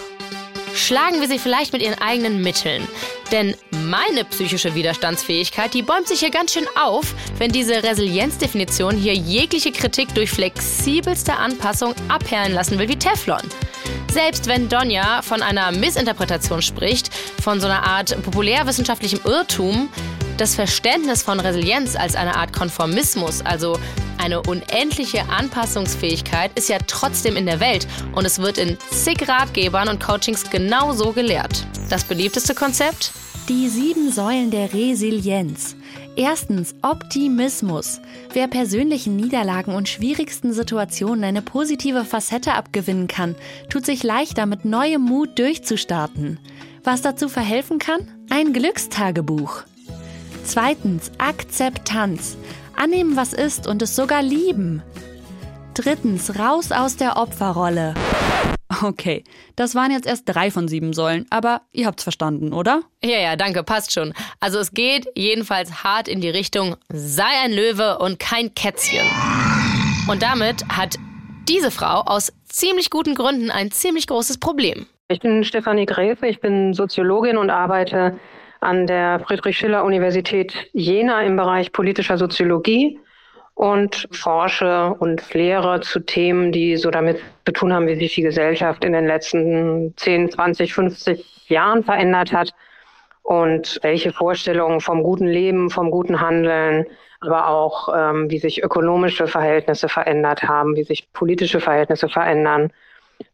schlagen 0.75 1.21
wir 1.21 1.29
sie 1.29 1.39
vielleicht 1.39 1.73
mit 1.73 1.83
ihren 1.83 2.01
eigenen 2.01 2.43
Mitteln? 2.43 2.87
Denn 3.33 3.57
meine 3.73 4.25
psychische 4.25 4.75
Widerstandsfähigkeit, 4.75 5.75
die 5.75 5.83
bäumt 5.83 6.07
sich 6.07 6.21
hier 6.21 6.31
ganz 6.31 6.53
schön 6.53 6.67
auf, 6.81 7.15
wenn 7.39 7.51
diese 7.51 7.83
Resilienzdefinition 7.83 8.97
hier 8.97 9.15
jegliche 9.15 9.73
Kritik 9.73 10.15
durch 10.15 10.31
flexibelste 10.31 11.35
Anpassung 11.35 11.95
abperlen 12.09 12.53
lassen 12.53 12.79
will 12.79 12.89
wie 12.89 12.97
Teflon. 12.97 13.43
Selbst 14.13 14.47
wenn 14.47 14.69
Donja 14.69 15.23
von 15.23 15.43
einer 15.43 15.73
Missinterpretation 15.73 16.63
spricht, 16.63 17.11
von 17.43 17.61
so 17.61 17.67
einer 17.67 17.83
Art 17.83 18.17
populärwissenschaftlichem 18.23 19.21
Irrtum, 19.25 19.89
das 20.37 20.55
Verständnis 20.55 21.23
von 21.23 21.41
Resilienz 21.41 21.97
als 21.97 22.15
eine 22.15 22.37
Art 22.37 22.53
Konformismus, 22.53 23.41
also 23.43 23.79
eine 24.19 24.43
unendliche 24.43 25.29
Anpassungsfähigkeit, 25.29 26.51
ist 26.57 26.69
ja 26.69 26.79
trotzdem 26.87 27.37
in 27.37 27.47
der 27.47 27.61
Welt 27.61 27.87
und 28.13 28.25
es 28.25 28.39
wird 28.39 28.59
in 28.59 28.77
zig 28.91 29.29
Ratgebern 29.29 29.89
und 29.89 30.03
Coachings 30.03 30.51
genau 30.51 30.93
so 30.93 31.13
gelehrt. 31.13 31.67
Das 31.89 32.05
beliebteste 32.05 32.55
Konzept? 32.55 33.13
Die 33.49 33.69
sieben 33.69 34.11
Säulen 34.11 34.51
der 34.51 34.75
Resilienz. 34.75 35.77
Erstens 36.17 36.75
Optimismus. 36.83 38.01
Wer 38.33 38.49
persönlichen 38.49 39.17
Niederlagen 39.17 39.75
und 39.75 39.89
schwierigsten 39.89 40.53
Situationen 40.53 41.25
eine 41.25 41.43
positive 41.43 42.05
Facette 42.05 42.55
abgewinnen 42.55 43.07
kann, 43.07 43.37
tut 43.71 43.87
sich 43.87 44.03
leichter 44.03 44.47
mit 44.47 44.65
neuem 44.65 45.03
Mut 45.03 45.39
durchzustarten. 45.39 46.41
Was 46.83 47.03
dazu 47.03 47.29
verhelfen 47.29 47.79
kann? 47.79 48.01
Ein 48.31 48.53
Glückstagebuch. 48.53 49.65
Zweitens 50.47 51.11
Akzeptanz. 51.19 52.39
Annehmen, 52.77 53.17
was 53.17 53.33
ist 53.33 53.67
und 53.67 53.83
es 53.83 53.97
sogar 53.97 54.23
lieben. 54.23 54.81
Drittens 55.75 56.39
raus 56.39 56.71
aus 56.71 56.97
der 56.97 57.17
Opferrolle. 57.17 57.95
Okay, 58.83 59.25
das 59.57 59.75
waren 59.75 59.91
jetzt 59.91 60.07
erst 60.07 60.29
drei 60.29 60.53
von 60.53 60.69
sieben 60.69 60.93
Säulen, 60.93 61.27
aber 61.31 61.63
ihr 61.73 61.87
habt's 61.87 62.05
verstanden, 62.05 62.53
oder? 62.53 62.83
Ja, 63.03 63.19
ja, 63.19 63.35
danke, 63.35 63.65
passt 63.65 63.93
schon. 63.93 64.15
Also 64.39 64.61
es 64.61 64.73
geht 64.73 65.09
jedenfalls 65.17 65.83
hart 65.83 66.07
in 66.07 66.21
die 66.21 66.31
Richtung, 66.31 66.77
sei 66.89 67.25
ein 67.43 67.53
Löwe 67.53 67.99
und 67.99 68.21
kein 68.21 68.55
Kätzchen. 68.55 69.05
Und 70.09 70.23
damit 70.23 70.65
hat 70.69 70.97
diese 71.49 71.73
Frau 71.73 72.03
aus 72.03 72.33
ziemlich 72.45 72.91
guten 72.91 73.17
Gründen 73.17 73.51
ein 73.51 73.73
ziemlich 73.73 74.07
großes 74.07 74.39
Problem. 74.39 74.87
Ich 75.09 75.19
bin 75.19 75.43
Stefanie 75.43 75.87
Gräfe, 75.87 76.29
ich 76.29 76.41
bin 76.41 76.73
Soziologin 76.73 77.37
und 77.37 77.51
arbeite 77.51 78.19
an 78.61 78.87
der 78.87 79.21
Friedrich-Schiller-Universität 79.21 80.69
Jena 80.73 81.23
im 81.23 81.37
Bereich 81.37 81.73
politischer 81.73 82.19
Soziologie 82.19 82.99
und 83.55 84.07
forsche 84.13 84.95
und 84.99 85.33
lehre 85.33 85.81
zu 85.81 86.01
Themen, 86.01 86.53
die 86.53 86.77
so 86.77 86.91
damit 86.91 87.19
zu 87.47 87.53
tun 87.53 87.73
haben, 87.73 87.87
wie 87.87 87.97
sich 87.97 88.15
die 88.15 88.23
Gesellschaft 88.23 88.85
in 88.85 88.93
den 88.93 89.07
letzten 89.07 89.95
10, 89.97 90.31
20, 90.31 90.75
50 90.75 91.49
Jahren 91.49 91.83
verändert 91.83 92.33
hat 92.33 92.53
und 93.23 93.79
welche 93.83 94.13
Vorstellungen 94.13 94.81
vom 94.81 95.03
guten 95.03 95.27
Leben, 95.27 95.71
vom 95.71 95.91
guten 95.91 96.21
Handeln, 96.21 96.87
aber 97.21 97.49
auch 97.49 97.89
ähm, 97.97 98.31
wie 98.31 98.39
sich 98.39 98.63
ökonomische 98.63 99.27
Verhältnisse 99.27 99.89
verändert 99.89 100.43
haben, 100.43 100.77
wie 100.77 100.85
sich 100.85 101.11
politische 101.13 101.61
Verhältnisse 101.61 102.09
verändern 102.09 102.71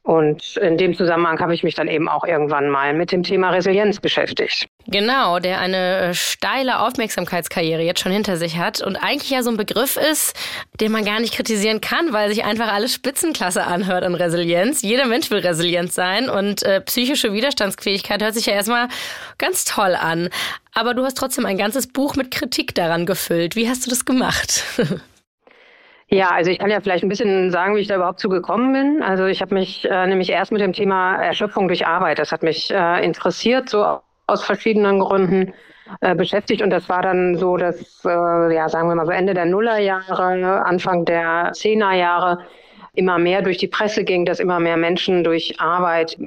und 0.04 0.56
in 0.56 0.78
dem 0.78 0.96
Zusammenhang 0.96 1.38
habe 1.38 1.54
ich 1.54 1.62
mich 1.62 1.76
dann 1.76 1.86
eben 1.86 2.08
auch 2.08 2.24
irgendwann 2.24 2.68
mal 2.68 2.92
mit 2.92 3.12
dem 3.12 3.22
Thema 3.22 3.50
Resilienz 3.50 4.00
beschäftigt. 4.00 4.66
Genau, 4.88 5.38
der 5.38 5.60
eine 5.60 5.98
äh, 5.98 6.14
steile 6.14 6.80
Aufmerksamkeitskarriere 6.80 7.82
jetzt 7.82 8.00
schon 8.00 8.10
hinter 8.10 8.36
sich 8.36 8.58
hat 8.58 8.82
und 8.82 8.96
eigentlich 8.96 9.30
ja 9.30 9.44
so 9.44 9.50
ein 9.50 9.56
Begriff 9.56 9.96
ist, 9.96 10.34
den 10.80 10.90
man 10.90 11.04
gar 11.04 11.20
nicht 11.20 11.34
kritisieren 11.34 11.80
kann, 11.80 12.12
weil 12.12 12.30
sich 12.30 12.42
einfach 12.42 12.72
alles 12.72 12.92
Spitzenklasse 12.94 13.64
anhört 13.64 14.02
an 14.02 14.16
Resilienz. 14.16 14.82
Jeder 14.82 15.06
Mensch 15.06 15.30
will 15.30 15.38
resilient 15.38 15.92
sein 15.92 16.28
und 16.28 16.64
äh, 16.64 16.80
psychische 16.80 17.32
Widerstandsfähigkeit 17.32 18.22
hört 18.22 18.34
sich 18.34 18.46
ja 18.46 18.54
erstmal 18.54 18.88
ganz 19.38 19.64
toll 19.64 19.94
an. 19.94 20.30
Aber 20.74 20.94
du 20.94 21.04
hast 21.04 21.16
trotzdem 21.16 21.46
ein 21.46 21.58
ganzes 21.58 21.86
Buch 21.86 22.16
mit 22.16 22.32
Kritik 22.32 22.74
daran 22.74 23.06
gefüllt. 23.06 23.54
Wie 23.54 23.68
hast 23.68 23.86
du 23.86 23.90
das 23.90 24.04
gemacht? 24.04 24.64
Ja, 26.12 26.28
also 26.28 26.50
ich 26.50 26.58
kann 26.58 26.70
ja 26.70 26.78
vielleicht 26.82 27.02
ein 27.04 27.08
bisschen 27.08 27.50
sagen, 27.50 27.74
wie 27.74 27.80
ich 27.80 27.88
da 27.88 27.96
überhaupt 27.96 28.20
zugekommen 28.20 28.74
bin. 28.74 29.02
Also 29.02 29.24
ich 29.24 29.40
habe 29.40 29.54
mich 29.54 29.88
äh, 29.90 30.06
nämlich 30.06 30.28
erst 30.28 30.52
mit 30.52 30.60
dem 30.60 30.74
Thema 30.74 31.16
Erschöpfung 31.16 31.68
durch 31.68 31.86
Arbeit, 31.86 32.18
das 32.18 32.32
hat 32.32 32.42
mich 32.42 32.70
äh, 32.70 33.02
interessiert, 33.02 33.70
so 33.70 34.00
aus 34.26 34.44
verschiedenen 34.44 34.98
Gründen 34.98 35.54
äh, 36.02 36.14
beschäftigt. 36.14 36.60
Und 36.60 36.68
das 36.68 36.90
war 36.90 37.00
dann 37.00 37.38
so, 37.38 37.56
dass, 37.56 38.04
äh, 38.04 38.54
ja, 38.54 38.68
sagen 38.68 38.88
wir 38.88 38.94
mal 38.94 39.06
so 39.06 39.12
Ende 39.12 39.32
der 39.32 39.46
Nullerjahre, 39.46 40.66
Anfang 40.66 41.06
der 41.06 41.52
Zehnerjahre 41.54 42.40
immer 42.92 43.16
mehr 43.16 43.40
durch 43.40 43.56
die 43.56 43.68
Presse 43.68 44.04
ging, 44.04 44.26
dass 44.26 44.38
immer 44.38 44.60
mehr 44.60 44.76
Menschen 44.76 45.24
durch 45.24 45.58
Arbeit 45.60 46.18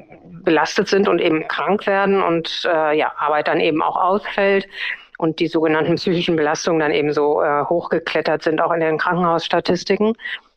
belastet 0.44 0.88
sind 0.88 1.08
und 1.08 1.22
eben 1.22 1.48
krank 1.48 1.86
werden 1.86 2.24
und 2.24 2.68
äh, 2.68 2.98
ja, 2.98 3.12
Arbeit 3.20 3.48
dann 3.48 3.60
eben 3.60 3.84
auch 3.84 3.98
ausfällt 3.98 4.68
und 5.17 5.39
die 5.39 5.48
sogenannten 5.48 5.95
psychischen 5.95 6.36
Belastungen 6.36 6.79
dann 6.79 6.91
eben 6.91 7.13
so 7.13 7.41
äh, 7.41 7.63
hochgeklettert 7.65 8.43
sind, 8.43 8.62
auch 8.62 8.72
in 8.72 8.79
den 8.79 8.98
Krankenhausstatistiken. 8.98 10.13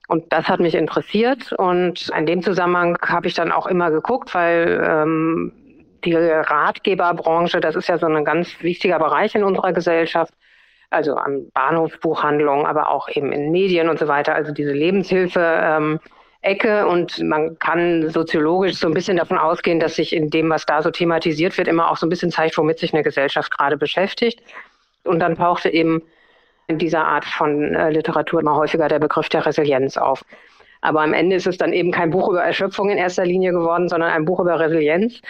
Und 0.08 0.32
das 0.32 0.48
hat 0.48 0.58
mich 0.58 0.74
interessiert 0.74 1.52
und 1.52 2.10
in 2.16 2.24
dem 2.24 2.42
Zusammenhang 2.42 2.96
habe 3.02 3.26
ich 3.26 3.34
dann 3.34 3.52
auch 3.52 3.66
immer 3.66 3.90
geguckt, 3.90 4.34
weil 4.34 4.82
ähm, 4.82 5.52
die 6.04 6.14
Ratgeberbranche, 6.14 7.60
das 7.60 7.76
ist 7.76 7.88
ja 7.88 7.98
so 7.98 8.06
ein 8.06 8.24
ganz 8.24 8.48
wichtiger 8.62 8.98
Bereich 8.98 9.34
in 9.34 9.44
unserer 9.44 9.74
Gesellschaft, 9.74 10.32
also 10.90 11.14
an 11.16 11.50
Bahnhofsbuchhandlungen, 11.52 12.64
aber 12.64 12.90
auch 12.90 13.08
eben 13.10 13.32
in 13.32 13.50
Medien 13.50 13.90
und 13.90 13.98
so 13.98 14.08
weiter, 14.08 14.34
also 14.34 14.52
diese 14.52 14.72
Lebenshilfe. 14.72 15.40
Ähm, 15.40 16.00
Ecke 16.48 16.86
und 16.86 17.22
man 17.22 17.58
kann 17.58 18.10
soziologisch 18.10 18.76
so 18.76 18.86
ein 18.86 18.94
bisschen 18.94 19.16
davon 19.16 19.38
ausgehen, 19.38 19.80
dass 19.80 19.96
sich 19.96 20.14
in 20.14 20.30
dem, 20.30 20.50
was 20.50 20.66
da 20.66 20.82
so 20.82 20.90
thematisiert 20.90 21.56
wird, 21.58 21.68
immer 21.68 21.90
auch 21.90 21.96
so 21.96 22.06
ein 22.06 22.10
bisschen 22.10 22.30
zeigt, 22.30 22.56
womit 22.58 22.78
sich 22.78 22.92
eine 22.94 23.02
Gesellschaft 23.02 23.56
gerade 23.56 23.76
beschäftigt. 23.76 24.40
Und 25.04 25.20
dann 25.20 25.36
tauchte 25.36 25.70
eben 25.70 26.02
in 26.66 26.78
dieser 26.78 27.04
Art 27.04 27.24
von 27.24 27.74
äh, 27.74 27.90
Literatur 27.90 28.40
immer 28.40 28.54
häufiger 28.54 28.88
der 28.88 28.98
Begriff 28.98 29.28
der 29.28 29.44
Resilienz 29.44 29.96
auf. 29.96 30.24
Aber 30.80 31.02
am 31.02 31.12
Ende 31.12 31.36
ist 31.36 31.46
es 31.46 31.58
dann 31.58 31.72
eben 31.72 31.90
kein 31.90 32.10
Buch 32.10 32.28
über 32.28 32.42
Erschöpfung 32.42 32.90
in 32.90 32.98
erster 32.98 33.24
Linie 33.24 33.52
geworden, 33.52 33.88
sondern 33.88 34.10
ein 34.10 34.24
Buch 34.24 34.40
über 34.40 34.60
Resilienz, 34.60 35.20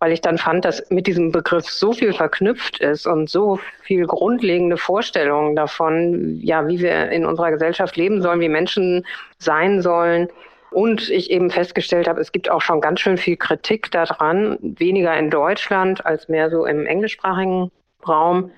weil 0.00 0.12
ich 0.12 0.20
dann 0.20 0.38
fand, 0.38 0.64
dass 0.64 0.90
mit 0.90 1.06
diesem 1.06 1.32
Begriff 1.32 1.68
so 1.68 1.92
viel 1.92 2.12
verknüpft 2.12 2.80
ist 2.80 3.06
und 3.06 3.30
so 3.30 3.58
viel 3.82 4.06
grundlegende 4.06 4.76
Vorstellungen 4.76 5.56
davon, 5.56 6.40
ja, 6.42 6.68
wie 6.68 6.80
wir 6.80 7.10
in 7.10 7.24
unserer 7.24 7.52
Gesellschaft 7.52 7.96
leben 7.96 8.22
sollen, 8.22 8.40
wie 8.40 8.48
Menschen 8.48 9.06
sein 9.38 9.80
sollen, 9.82 10.28
und 10.70 11.08
ich 11.08 11.30
eben 11.30 11.50
festgestellt 11.50 12.08
habe, 12.08 12.20
es 12.20 12.32
gibt 12.32 12.50
auch 12.50 12.60
schon 12.60 12.80
ganz 12.80 13.00
schön 13.00 13.16
viel 13.16 13.36
Kritik 13.36 13.90
daran, 13.90 14.58
weniger 14.60 15.16
in 15.16 15.30
Deutschland 15.30 16.04
als 16.04 16.28
mehr 16.28 16.50
so 16.50 16.66
im 16.66 16.86
englischsprachigen 16.86 17.70
Raum. 18.06 18.50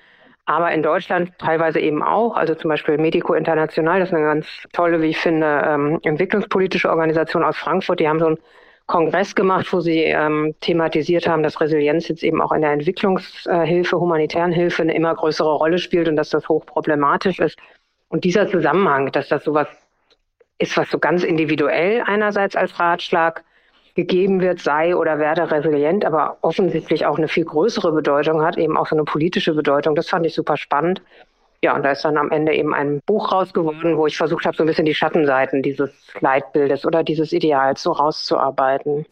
Aber 0.45 0.71
in 0.71 0.83
Deutschland 0.83 1.31
teilweise 1.37 1.79
eben 1.79 2.03
auch, 2.03 2.35
also 2.35 2.55
zum 2.55 2.69
Beispiel 2.69 2.97
Medico 2.97 3.33
International, 3.33 3.99
das 3.99 4.09
ist 4.09 4.15
eine 4.15 4.25
ganz 4.25 4.47
tolle, 4.73 5.01
wie 5.01 5.09
ich 5.09 5.17
finde, 5.17 5.63
ähm, 5.65 5.99
entwicklungspolitische 6.03 6.89
Organisation 6.89 7.43
aus 7.43 7.57
Frankfurt. 7.57 7.99
Die 7.99 8.09
haben 8.09 8.19
so 8.19 8.25
einen 8.25 8.37
Kongress 8.87 9.35
gemacht, 9.35 9.71
wo 9.71 9.79
sie 9.79 9.99
ähm, 9.99 10.53
thematisiert 10.59 11.27
haben, 11.27 11.43
dass 11.43 11.61
Resilienz 11.61 12.07
jetzt 12.09 12.23
eben 12.23 12.41
auch 12.41 12.51
in 12.51 12.61
der 12.61 12.71
Entwicklungshilfe, 12.71 13.99
humanitären 13.99 14.51
Hilfe 14.51 14.81
eine 14.81 14.93
immer 14.93 15.15
größere 15.15 15.53
Rolle 15.53 15.77
spielt 15.77 16.09
und 16.09 16.17
dass 16.17 16.31
das 16.31 16.49
hochproblematisch 16.49 17.39
ist. 17.39 17.57
Und 18.09 18.25
dieser 18.25 18.49
Zusammenhang, 18.49 19.11
dass 19.11 19.29
das 19.29 19.45
sowas 19.45 19.67
ist, 20.61 20.77
was 20.77 20.89
so 20.89 20.99
ganz 20.99 21.23
individuell 21.23 22.03
einerseits 22.05 22.55
als 22.55 22.79
Ratschlag 22.79 23.43
gegeben 23.95 24.39
wird, 24.39 24.59
sei 24.59 24.95
oder 24.95 25.19
werde 25.19 25.51
resilient, 25.51 26.05
aber 26.05 26.37
offensichtlich 26.41 27.05
auch 27.05 27.17
eine 27.17 27.27
viel 27.27 27.45
größere 27.45 27.91
Bedeutung 27.91 28.41
hat, 28.41 28.57
eben 28.57 28.77
auch 28.77 28.87
so 28.87 28.95
eine 28.95 29.03
politische 29.03 29.53
Bedeutung. 29.53 29.95
Das 29.95 30.07
fand 30.07 30.25
ich 30.25 30.33
super 30.33 30.55
spannend. 30.55 31.01
Ja, 31.63 31.75
und 31.75 31.83
da 31.83 31.91
ist 31.91 32.03
dann 32.03 32.17
am 32.17 32.31
Ende 32.31 32.55
eben 32.55 32.73
ein 32.73 33.01
Buch 33.05 33.31
raus 33.31 33.53
geworden, 33.53 33.95
wo 33.95 34.07
ich 34.07 34.17
versucht 34.17 34.45
habe, 34.45 34.57
so 34.57 34.63
ein 34.63 34.65
bisschen 34.65 34.85
die 34.85 34.95
Schattenseiten 34.95 35.61
dieses 35.61 35.91
Leitbildes 36.19 36.85
oder 36.87 37.03
dieses 37.03 37.31
Ideals 37.33 37.83
so 37.83 37.91
rauszuarbeiten. 37.91 39.05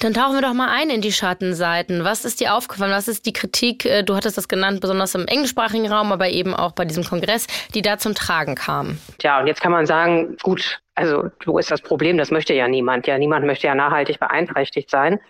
Dann 0.00 0.12
tauchen 0.12 0.34
wir 0.34 0.42
doch 0.42 0.52
mal 0.52 0.68
ein 0.68 0.90
in 0.90 1.00
die 1.00 1.12
Schattenseiten. 1.12 2.04
Was 2.04 2.26
ist 2.26 2.40
dir 2.40 2.54
aufgefallen? 2.54 2.92
Was 2.92 3.08
ist 3.08 3.24
die 3.24 3.32
Kritik, 3.32 3.86
äh, 3.86 4.02
du 4.02 4.14
hattest 4.14 4.36
das 4.36 4.48
genannt, 4.48 4.82
besonders 4.82 5.14
im 5.14 5.26
englischsprachigen 5.26 5.90
Raum, 5.90 6.12
aber 6.12 6.28
eben 6.28 6.54
auch 6.54 6.72
bei 6.72 6.84
diesem 6.84 7.04
Kongress, 7.04 7.46
die 7.74 7.80
da 7.80 7.96
zum 7.96 8.14
Tragen 8.14 8.54
kam? 8.54 8.98
Ja, 9.22 9.40
und 9.40 9.46
jetzt 9.46 9.62
kann 9.62 9.72
man 9.72 9.86
sagen, 9.86 10.36
gut, 10.42 10.80
also 10.94 11.30
wo 11.46 11.58
ist 11.58 11.70
das 11.70 11.80
Problem? 11.80 12.18
Das 12.18 12.30
möchte 12.30 12.52
ja 12.52 12.68
niemand. 12.68 13.06
Ja, 13.06 13.16
niemand 13.16 13.46
möchte 13.46 13.66
ja 13.66 13.74
nachhaltig 13.74 14.20
beeinträchtigt 14.20 14.90
sein. 14.90 15.20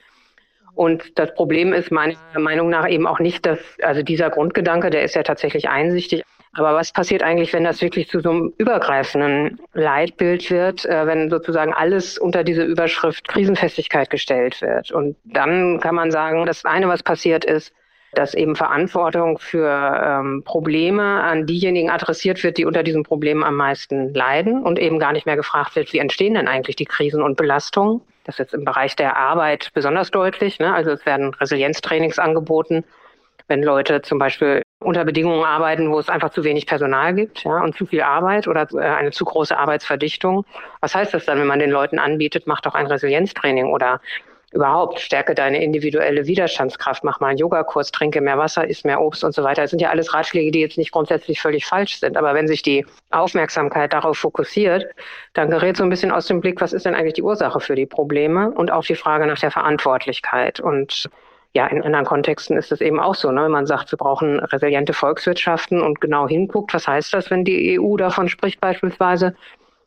Und 0.74 1.18
das 1.18 1.34
Problem 1.34 1.72
ist 1.72 1.90
meiner 1.90 2.16
Meinung 2.36 2.68
nach 2.68 2.88
eben 2.88 3.06
auch 3.06 3.18
nicht, 3.18 3.46
dass, 3.46 3.58
also 3.82 4.02
dieser 4.02 4.30
Grundgedanke, 4.30 4.90
der 4.90 5.02
ist 5.02 5.14
ja 5.14 5.24
tatsächlich 5.24 5.68
einsichtig, 5.68 6.22
aber 6.52 6.74
was 6.74 6.92
passiert 6.92 7.22
eigentlich, 7.22 7.52
wenn 7.52 7.64
das 7.64 7.82
wirklich 7.82 8.08
zu 8.08 8.20
so 8.20 8.30
einem 8.30 8.52
übergreifenden 8.58 9.60
Leitbild 9.74 10.50
wird, 10.50 10.84
äh, 10.86 11.06
wenn 11.06 11.30
sozusagen 11.30 11.72
alles 11.72 12.18
unter 12.18 12.44
diese 12.44 12.64
Überschrift 12.64 13.28
Krisenfestigkeit 13.28 14.10
gestellt 14.10 14.60
wird? 14.60 14.90
Und 14.90 15.16
dann 15.24 15.80
kann 15.80 15.94
man 15.94 16.10
sagen, 16.10 16.46
das 16.46 16.64
eine, 16.64 16.88
was 16.88 17.02
passiert 17.02 17.44
ist, 17.44 17.72
dass 18.12 18.34
eben 18.34 18.56
Verantwortung 18.56 19.38
für 19.38 19.68
ähm, 20.02 20.42
Probleme 20.44 21.22
an 21.22 21.46
diejenigen 21.46 21.90
adressiert 21.90 22.42
wird, 22.42 22.56
die 22.56 22.64
unter 22.64 22.82
diesen 22.82 23.02
Problemen 23.02 23.44
am 23.44 23.54
meisten 23.54 24.14
leiden 24.14 24.64
und 24.64 24.78
eben 24.78 24.98
gar 24.98 25.12
nicht 25.12 25.26
mehr 25.26 25.36
gefragt 25.36 25.76
wird, 25.76 25.92
wie 25.92 25.98
entstehen 25.98 26.34
denn 26.34 26.48
eigentlich 26.48 26.76
die 26.76 26.86
Krisen 26.86 27.22
und 27.22 27.36
Belastungen. 27.36 28.00
Das 28.24 28.36
ist 28.36 28.38
jetzt 28.38 28.54
im 28.54 28.64
Bereich 28.64 28.96
der 28.96 29.16
Arbeit 29.16 29.70
besonders 29.74 30.10
deutlich. 30.10 30.58
Ne? 30.58 30.72
Also 30.72 30.90
es 30.90 31.04
werden 31.06 31.34
Resilienztrainings 31.34 32.18
angeboten 32.18 32.84
wenn 33.48 33.62
Leute 33.62 34.02
zum 34.02 34.18
Beispiel 34.18 34.62
unter 34.80 35.04
Bedingungen 35.04 35.44
arbeiten, 35.44 35.90
wo 35.90 35.98
es 35.98 36.08
einfach 36.08 36.30
zu 36.30 36.44
wenig 36.44 36.66
Personal 36.66 37.14
gibt 37.14 37.44
ja, 37.44 37.62
und 37.62 37.76
zu 37.76 37.86
viel 37.86 38.02
Arbeit 38.02 38.46
oder 38.46 38.68
äh, 38.74 38.78
eine 38.78 39.10
zu 39.10 39.24
große 39.24 39.56
Arbeitsverdichtung. 39.56 40.44
Was 40.80 40.94
heißt 40.94 41.12
das 41.12 41.24
dann, 41.24 41.40
wenn 41.40 41.46
man 41.46 41.58
den 41.58 41.70
Leuten 41.70 41.98
anbietet, 41.98 42.46
mach 42.46 42.60
doch 42.60 42.74
ein 42.74 42.86
Resilienztraining 42.86 43.66
oder 43.66 44.00
überhaupt 44.52 44.98
stärke 45.00 45.34
deine 45.34 45.62
individuelle 45.62 46.26
Widerstandskraft, 46.26 47.04
mach 47.04 47.20
mal 47.20 47.28
einen 47.28 47.38
Yogakurs, 47.38 47.92
trinke 47.92 48.20
mehr 48.20 48.38
Wasser, 48.38 48.66
isst 48.66 48.84
mehr 48.84 49.00
Obst 49.00 49.22
und 49.22 49.34
so 49.34 49.42
weiter. 49.42 49.62
Das 49.62 49.70
sind 49.70 49.80
ja 49.80 49.90
alles 49.90 50.14
Ratschläge, 50.14 50.50
die 50.50 50.60
jetzt 50.60 50.78
nicht 50.78 50.92
grundsätzlich 50.92 51.40
völlig 51.40 51.66
falsch 51.66 52.00
sind. 52.00 52.16
Aber 52.16 52.34
wenn 52.34 52.48
sich 52.48 52.62
die 52.62 52.86
Aufmerksamkeit 53.10 53.92
darauf 53.92 54.16
fokussiert, 54.16 54.86
dann 55.34 55.50
gerät 55.50 55.76
so 55.76 55.82
ein 55.82 55.90
bisschen 55.90 56.10
aus 56.10 56.26
dem 56.26 56.40
Blick, 56.40 56.60
was 56.60 56.72
ist 56.72 56.86
denn 56.86 56.94
eigentlich 56.94 57.14
die 57.14 57.22
Ursache 57.22 57.60
für 57.60 57.74
die 57.74 57.86
Probleme 57.86 58.50
und 58.50 58.70
auch 58.70 58.84
die 58.84 58.94
Frage 58.94 59.26
nach 59.26 59.38
der 59.38 59.50
Verantwortlichkeit. 59.50 60.60
Und 60.60 61.10
ja, 61.58 61.66
in 61.66 61.82
anderen 61.82 62.06
Kontexten 62.06 62.56
ist 62.56 62.70
es 62.70 62.80
eben 62.80 63.00
auch 63.00 63.16
so, 63.16 63.32
ne? 63.32 63.42
wenn 63.42 63.50
man 63.50 63.66
sagt, 63.66 63.90
wir 63.90 63.98
brauchen 63.98 64.38
resiliente 64.38 64.92
Volkswirtschaften 64.92 65.82
und 65.82 66.00
genau 66.00 66.28
hinguckt, 66.28 66.72
was 66.72 66.86
heißt 66.86 67.12
das, 67.12 67.32
wenn 67.32 67.44
die 67.44 67.80
EU 67.80 67.96
davon 67.96 68.28
spricht 68.28 68.60
beispielsweise, 68.60 69.34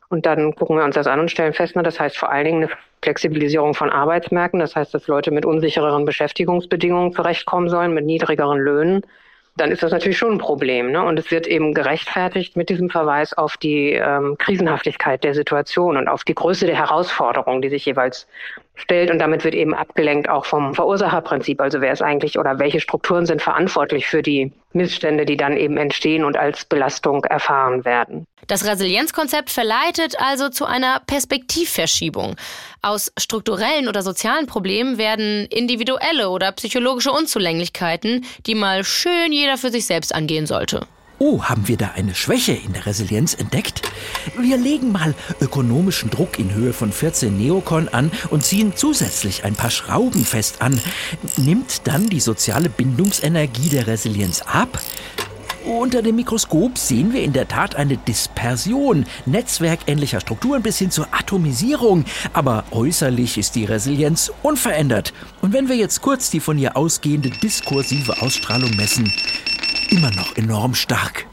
und 0.09 0.25
dann 0.25 0.53
gucken 0.53 0.75
wir 0.75 0.83
uns 0.83 0.95
das 0.95 1.07
an 1.07 1.21
und 1.21 1.31
stellen 1.31 1.53
fest, 1.53 1.71
na, 1.77 1.83
das 1.83 1.97
heißt 1.97 2.17
vor 2.17 2.29
allen 2.29 2.43
Dingen 2.43 2.63
eine 2.63 2.71
Flexibilisierung 3.01 3.73
von 3.73 3.89
Arbeitsmärkten. 3.89 4.59
Das 4.59 4.75
heißt, 4.75 4.93
dass 4.93 5.07
Leute 5.07 5.31
mit 5.31 5.45
unsichereren 5.45 6.03
Beschäftigungsbedingungen 6.03 7.13
zurechtkommen 7.13 7.69
sollen, 7.69 7.93
mit 7.93 8.05
niedrigeren 8.05 8.59
Löhnen. 8.59 9.05
Dann 9.55 9.71
ist 9.71 9.83
das 9.83 9.93
natürlich 9.93 10.17
schon 10.17 10.33
ein 10.33 10.37
Problem. 10.37 10.91
Ne? 10.91 11.01
Und 11.01 11.17
es 11.17 11.31
wird 11.31 11.47
eben 11.47 11.73
gerechtfertigt 11.73 12.57
mit 12.57 12.67
diesem 12.67 12.89
Verweis 12.89 13.31
auf 13.31 13.55
die 13.55 13.93
ähm, 13.93 14.35
Krisenhaftigkeit 14.37 15.23
der 15.23 15.33
Situation 15.33 15.95
und 15.95 16.09
auf 16.09 16.25
die 16.25 16.35
Größe 16.35 16.65
der 16.65 16.75
Herausforderungen, 16.75 17.61
die 17.61 17.69
sich 17.69 17.85
jeweils 17.85 18.27
stellt. 18.81 19.11
Und 19.11 19.19
damit 19.19 19.43
wird 19.43 19.55
eben 19.55 19.73
abgelenkt 19.73 20.29
auch 20.29 20.45
vom 20.45 20.73
Verursacherprinzip. 20.73 21.61
Also 21.61 21.81
wer 21.81 21.93
ist 21.93 22.01
eigentlich 22.01 22.37
oder 22.37 22.59
welche 22.59 22.79
Strukturen 22.79 23.25
sind 23.25 23.41
verantwortlich 23.41 24.07
für 24.07 24.21
die 24.21 24.51
Missstände, 24.73 25.25
die 25.25 25.37
dann 25.37 25.57
eben 25.57 25.77
entstehen 25.77 26.23
und 26.23 26.37
als 26.37 26.65
Belastung 26.65 27.23
erfahren 27.25 27.85
werden. 27.85 28.25
Das 28.47 28.65
Resilienzkonzept 28.65 29.49
verleitet 29.49 30.15
also 30.19 30.49
zu 30.49 30.65
einer 30.65 31.01
Perspektivverschiebung. 31.05 32.35
Aus 32.81 33.11
strukturellen 33.17 33.87
oder 33.87 34.01
sozialen 34.01 34.47
Problemen 34.47 34.97
werden 34.97 35.45
individuelle 35.47 36.29
oder 36.29 36.51
psychologische 36.53 37.11
Unzulänglichkeiten, 37.11 38.25
die 38.45 38.55
mal 38.55 38.83
schön 38.83 39.31
jeder 39.31 39.57
für 39.57 39.69
sich 39.69 39.85
selbst 39.85 40.13
angehen 40.13 40.47
sollte. 40.47 40.87
Oh, 41.23 41.43
haben 41.43 41.67
wir 41.67 41.77
da 41.77 41.91
eine 41.93 42.15
Schwäche 42.15 42.53
in 42.53 42.73
der 42.73 42.87
Resilienz 42.87 43.35
entdeckt? 43.35 43.83
Wir 44.39 44.57
legen 44.57 44.91
mal 44.91 45.13
ökonomischen 45.39 46.09
Druck 46.09 46.39
in 46.39 46.51
Höhe 46.51 46.73
von 46.73 46.91
14 46.91 47.37
Neokon 47.37 47.89
an 47.89 48.09
und 48.31 48.43
ziehen 48.43 48.73
zusätzlich 48.75 49.43
ein 49.43 49.53
paar 49.53 49.69
Schrauben 49.69 50.25
fest 50.25 50.63
an. 50.63 50.81
Nimmt 51.37 51.85
dann 51.85 52.09
die 52.09 52.19
soziale 52.19 52.69
Bindungsenergie 52.69 53.69
der 53.69 53.85
Resilienz 53.85 54.41
ab? 54.41 54.81
Unter 55.63 56.01
dem 56.01 56.15
Mikroskop 56.15 56.75
sehen 56.79 57.13
wir 57.13 57.21
in 57.21 57.33
der 57.33 57.47
Tat 57.47 57.75
eine 57.75 57.97
Dispersion 57.97 59.05
netzwerkähnlicher 59.27 60.21
Strukturen 60.21 60.63
bis 60.63 60.79
hin 60.79 60.89
zur 60.89 61.07
Atomisierung. 61.13 62.03
Aber 62.33 62.63
äußerlich 62.71 63.37
ist 63.37 63.53
die 63.53 63.65
Resilienz 63.65 64.31
unverändert. 64.41 65.13
Und 65.41 65.53
wenn 65.53 65.69
wir 65.69 65.75
jetzt 65.75 66.01
kurz 66.01 66.31
die 66.31 66.39
von 66.39 66.57
ihr 66.57 66.75
ausgehende 66.75 67.29
diskursive 67.29 68.23
Ausstrahlung 68.23 68.75
messen, 68.75 69.13
immer 69.91 70.11
noch 70.11 70.35
enorm 70.37 70.73
stark. 70.73 71.25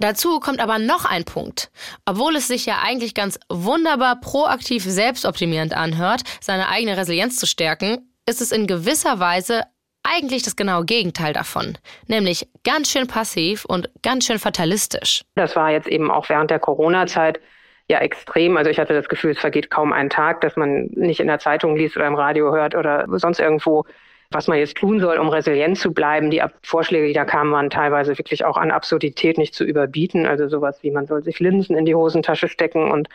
Dazu 0.00 0.40
kommt 0.40 0.60
aber 0.60 0.78
noch 0.78 1.04
ein 1.04 1.24
Punkt. 1.24 1.70
Obwohl 2.04 2.36
es 2.36 2.48
sich 2.48 2.66
ja 2.66 2.78
eigentlich 2.82 3.14
ganz 3.14 3.38
wunderbar 3.48 4.20
proaktiv 4.20 4.82
selbstoptimierend 4.82 5.74
anhört, 5.74 6.22
seine 6.40 6.68
eigene 6.68 6.96
Resilienz 6.96 7.36
zu 7.36 7.46
stärken, 7.46 8.10
ist 8.26 8.40
es 8.40 8.52
in 8.52 8.66
gewisser 8.66 9.20
Weise 9.20 9.62
eigentlich 10.02 10.42
das 10.42 10.56
genaue 10.56 10.84
Gegenteil 10.84 11.32
davon, 11.32 11.78
nämlich 12.06 12.48
ganz 12.64 12.90
schön 12.90 13.06
passiv 13.06 13.64
und 13.64 13.90
ganz 14.02 14.26
schön 14.26 14.38
fatalistisch. 14.38 15.22
Das 15.34 15.56
war 15.56 15.70
jetzt 15.70 15.88
eben 15.88 16.10
auch 16.10 16.28
während 16.28 16.50
der 16.50 16.60
Corona-Zeit 16.60 17.40
ja 17.88 17.98
extrem. 17.98 18.56
Also 18.56 18.70
ich 18.70 18.78
hatte 18.78 18.94
das 18.94 19.08
Gefühl, 19.08 19.32
es 19.32 19.38
vergeht 19.38 19.70
kaum 19.70 19.92
ein 19.92 20.10
Tag, 20.10 20.40
dass 20.42 20.56
man 20.56 20.86
nicht 20.92 21.20
in 21.20 21.26
der 21.26 21.38
Zeitung 21.38 21.76
liest 21.76 21.96
oder 21.96 22.06
im 22.06 22.14
Radio 22.14 22.54
hört 22.54 22.74
oder 22.74 23.06
sonst 23.18 23.40
irgendwo 23.40 23.84
was 24.30 24.48
man 24.48 24.58
jetzt 24.58 24.76
tun 24.76 25.00
soll, 25.00 25.18
um 25.18 25.28
resilient 25.28 25.78
zu 25.78 25.92
bleiben. 25.92 26.30
Die 26.30 26.42
Vorschläge, 26.62 27.06
die 27.06 27.12
da 27.12 27.24
kamen, 27.24 27.52
waren 27.52 27.70
teilweise 27.70 28.16
wirklich 28.18 28.44
auch 28.44 28.56
an 28.56 28.70
Absurdität 28.70 29.38
nicht 29.38 29.54
zu 29.54 29.64
überbieten. 29.64 30.26
Also 30.26 30.48
sowas 30.48 30.82
wie, 30.82 30.90
man 30.90 31.06
soll 31.06 31.22
sich 31.22 31.40
Linsen 31.40 31.76
in 31.76 31.84
die 31.84 31.94
Hosentasche 31.94 32.48
stecken 32.48 32.90
und 32.90 33.08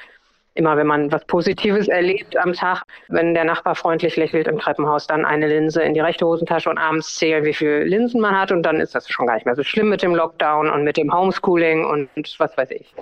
immer, 0.53 0.77
wenn 0.77 0.87
man 0.87 1.11
was 1.11 1.25
Positives 1.25 1.87
erlebt 1.87 2.35
am 2.37 2.53
Tag, 2.53 2.83
wenn 3.07 3.33
der 3.33 3.45
Nachbar 3.45 3.75
freundlich 3.75 4.17
lächelt 4.17 4.47
im 4.47 4.59
Treppenhaus, 4.59 5.07
dann 5.07 5.25
eine 5.25 5.47
Linse 5.47 5.81
in 5.81 5.93
die 5.93 6.01
rechte 6.01 6.25
Hosentasche 6.25 6.69
und 6.69 6.77
abends 6.77 7.15
zählen, 7.15 7.45
wie 7.45 7.53
viele 7.53 7.83
Linsen 7.83 8.19
man 8.19 8.37
hat 8.37 8.51
und 8.51 8.63
dann 8.63 8.81
ist 8.81 8.93
das 8.93 9.07
schon 9.09 9.27
gar 9.27 9.35
nicht 9.35 9.45
mehr 9.45 9.55
so 9.55 9.63
schlimm 9.63 9.89
mit 9.89 10.01
dem 10.01 10.15
Lockdown 10.15 10.69
und 10.69 10.83
mit 10.83 10.97
dem 10.97 11.13
Homeschooling 11.13 11.85
und 11.85 12.09
was 12.37 12.57
weiß 12.57 12.71
ich. 12.71 12.93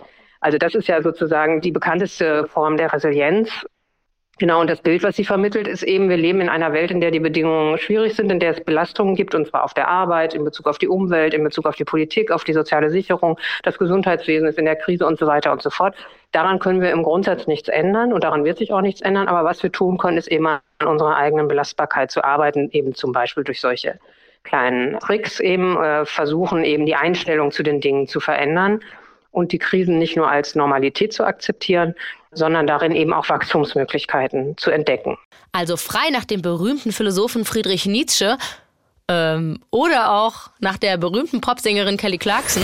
Also 0.42 0.58
das 0.58 0.76
ist 0.76 0.88
ja 0.88 1.02
sozusagen 1.02 1.60
die 1.62 1.72
bekannteste 1.72 2.48
Form 2.48 2.78
der 2.78 2.94
Resilienz 2.94 3.66
Genau, 4.40 4.62
und 4.62 4.70
das 4.70 4.82
Bild, 4.82 5.04
was 5.04 5.18
sie 5.18 5.26
vermittelt, 5.26 5.68
ist 5.68 5.84
eben, 5.84 6.08
wir 6.08 6.16
leben 6.16 6.40
in 6.40 6.48
einer 6.48 6.72
Welt, 6.72 6.92
in 6.92 7.02
der 7.02 7.12
die 7.12 7.20
Bedingungen 7.20 7.78
schwierig 7.78 8.16
sind, 8.16 8.32
in 8.32 8.40
der 8.40 8.52
es 8.52 8.64
Belastungen 8.64 9.16
gibt, 9.16 9.36
und 9.36 9.46
zwar 9.46 9.66
auf 9.66 9.74
der 9.74 9.90
Arbeit, 9.90 10.34
in 10.34 10.46
Bezug 10.46 10.66
auf 10.68 10.78
die 10.78 10.88
Umwelt, 10.88 11.34
in 11.34 11.44
Bezug 11.44 11.66
auf 11.66 11.76
die 11.76 11.84
Politik, 11.84 12.32
auf 12.32 12.46
die 12.46 12.54
soziale 12.54 12.90
Sicherung, 12.90 13.38
das 13.64 13.78
Gesundheitswesen 13.78 14.48
ist 14.48 14.58
in 14.58 14.64
der 14.64 14.78
Krise 14.78 15.06
und 15.06 15.20
so 15.20 15.28
weiter 15.28 15.52
und 15.52 15.62
so 15.62 15.70
fort. 15.70 15.94
Daran 16.32 16.60
können 16.60 16.80
wir 16.80 16.92
im 16.92 17.04
Grundsatz 17.04 17.48
nichts 17.48 17.68
ändern 17.68 18.14
und 18.14 18.24
daran 18.24 18.46
wird 18.46 18.60
sich 18.60 18.72
auch 18.72 18.80
nichts 18.80 19.02
ändern. 19.02 19.28
Aber 19.28 19.44
was 19.44 19.62
wir 19.62 19.74
tun 19.74 19.98
können, 19.98 20.18
ist 20.18 20.32
eben 20.32 20.48
an 20.48 20.62
unserer 20.86 21.18
eigenen 21.18 21.50
Belastbarkeit 21.50 22.10
zu 22.10 22.24
arbeiten, 22.24 22.70
eben 22.72 22.96
zum 22.96 23.12
Beispiel 23.12 23.44
durch 23.44 23.60
solche 23.60 24.00
kleinen 24.44 24.98
Tricks 25.00 25.42
eben, 25.42 25.76
äh, 25.84 26.06
versuchen 26.06 26.64
eben 26.64 26.86
die 26.86 26.96
Einstellung 26.96 27.52
zu 27.52 27.62
den 27.62 27.82
Dingen 27.82 28.08
zu 28.08 28.22
verändern 28.22 28.80
und 29.32 29.52
die 29.52 29.60
Krisen 29.60 29.98
nicht 29.98 30.16
nur 30.16 30.30
als 30.30 30.56
Normalität 30.56 31.14
zu 31.14 31.24
akzeptieren, 31.24 31.96
sondern 32.32 32.68
darin 32.68 32.94
eben 32.94 33.14
auch 33.14 33.30
Wachstumsmöglichkeiten 33.30 34.58
zu 34.58 34.72
entdecken. 34.72 35.18
Also 35.52 35.78
frei 35.78 36.10
nach 36.12 36.26
dem 36.26 36.42
berühmten 36.42 36.92
Philosophen 36.92 37.46
Friedrich 37.46 37.86
Nietzsche 37.86 38.38
ähm, 39.08 39.60
oder 39.72 40.12
auch 40.14 40.50
nach 40.60 40.78
der 40.78 40.98
berühmten 40.98 41.42
Popsängerin 41.42 41.98
Kelly 41.98 42.18
Clarkson. 42.18 42.64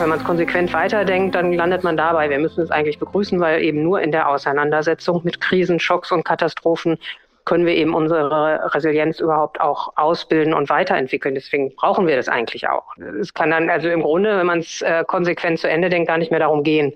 Wenn 0.00 0.08
man 0.08 0.18
es 0.18 0.24
konsequent 0.24 0.72
weiterdenkt, 0.72 1.34
dann 1.34 1.52
landet 1.52 1.84
man 1.84 1.94
dabei. 1.94 2.30
Wir 2.30 2.38
müssen 2.38 2.62
es 2.62 2.70
eigentlich 2.70 2.98
begrüßen, 2.98 3.38
weil 3.38 3.62
eben 3.62 3.82
nur 3.82 4.00
in 4.00 4.12
der 4.12 4.30
Auseinandersetzung 4.30 5.20
mit 5.24 5.42
Krisen, 5.42 5.78
Schocks 5.78 6.10
und 6.10 6.24
Katastrophen 6.24 6.98
können 7.44 7.66
wir 7.66 7.74
eben 7.74 7.94
unsere 7.94 8.74
Resilienz 8.74 9.20
überhaupt 9.20 9.60
auch 9.60 9.92
ausbilden 9.96 10.54
und 10.54 10.70
weiterentwickeln. 10.70 11.34
Deswegen 11.34 11.74
brauchen 11.76 12.06
wir 12.06 12.16
das 12.16 12.30
eigentlich 12.30 12.66
auch. 12.66 12.96
Es 13.20 13.34
kann 13.34 13.50
dann 13.50 13.68
also 13.68 13.90
im 13.90 14.00
Grunde, 14.00 14.38
wenn 14.38 14.46
man 14.46 14.60
es 14.60 14.80
äh, 14.80 15.04
konsequent 15.06 15.58
zu 15.58 15.68
Ende 15.68 15.90
denkt, 15.90 16.08
gar 16.08 16.16
nicht 16.16 16.30
mehr 16.30 16.40
darum 16.40 16.62
gehen, 16.62 16.94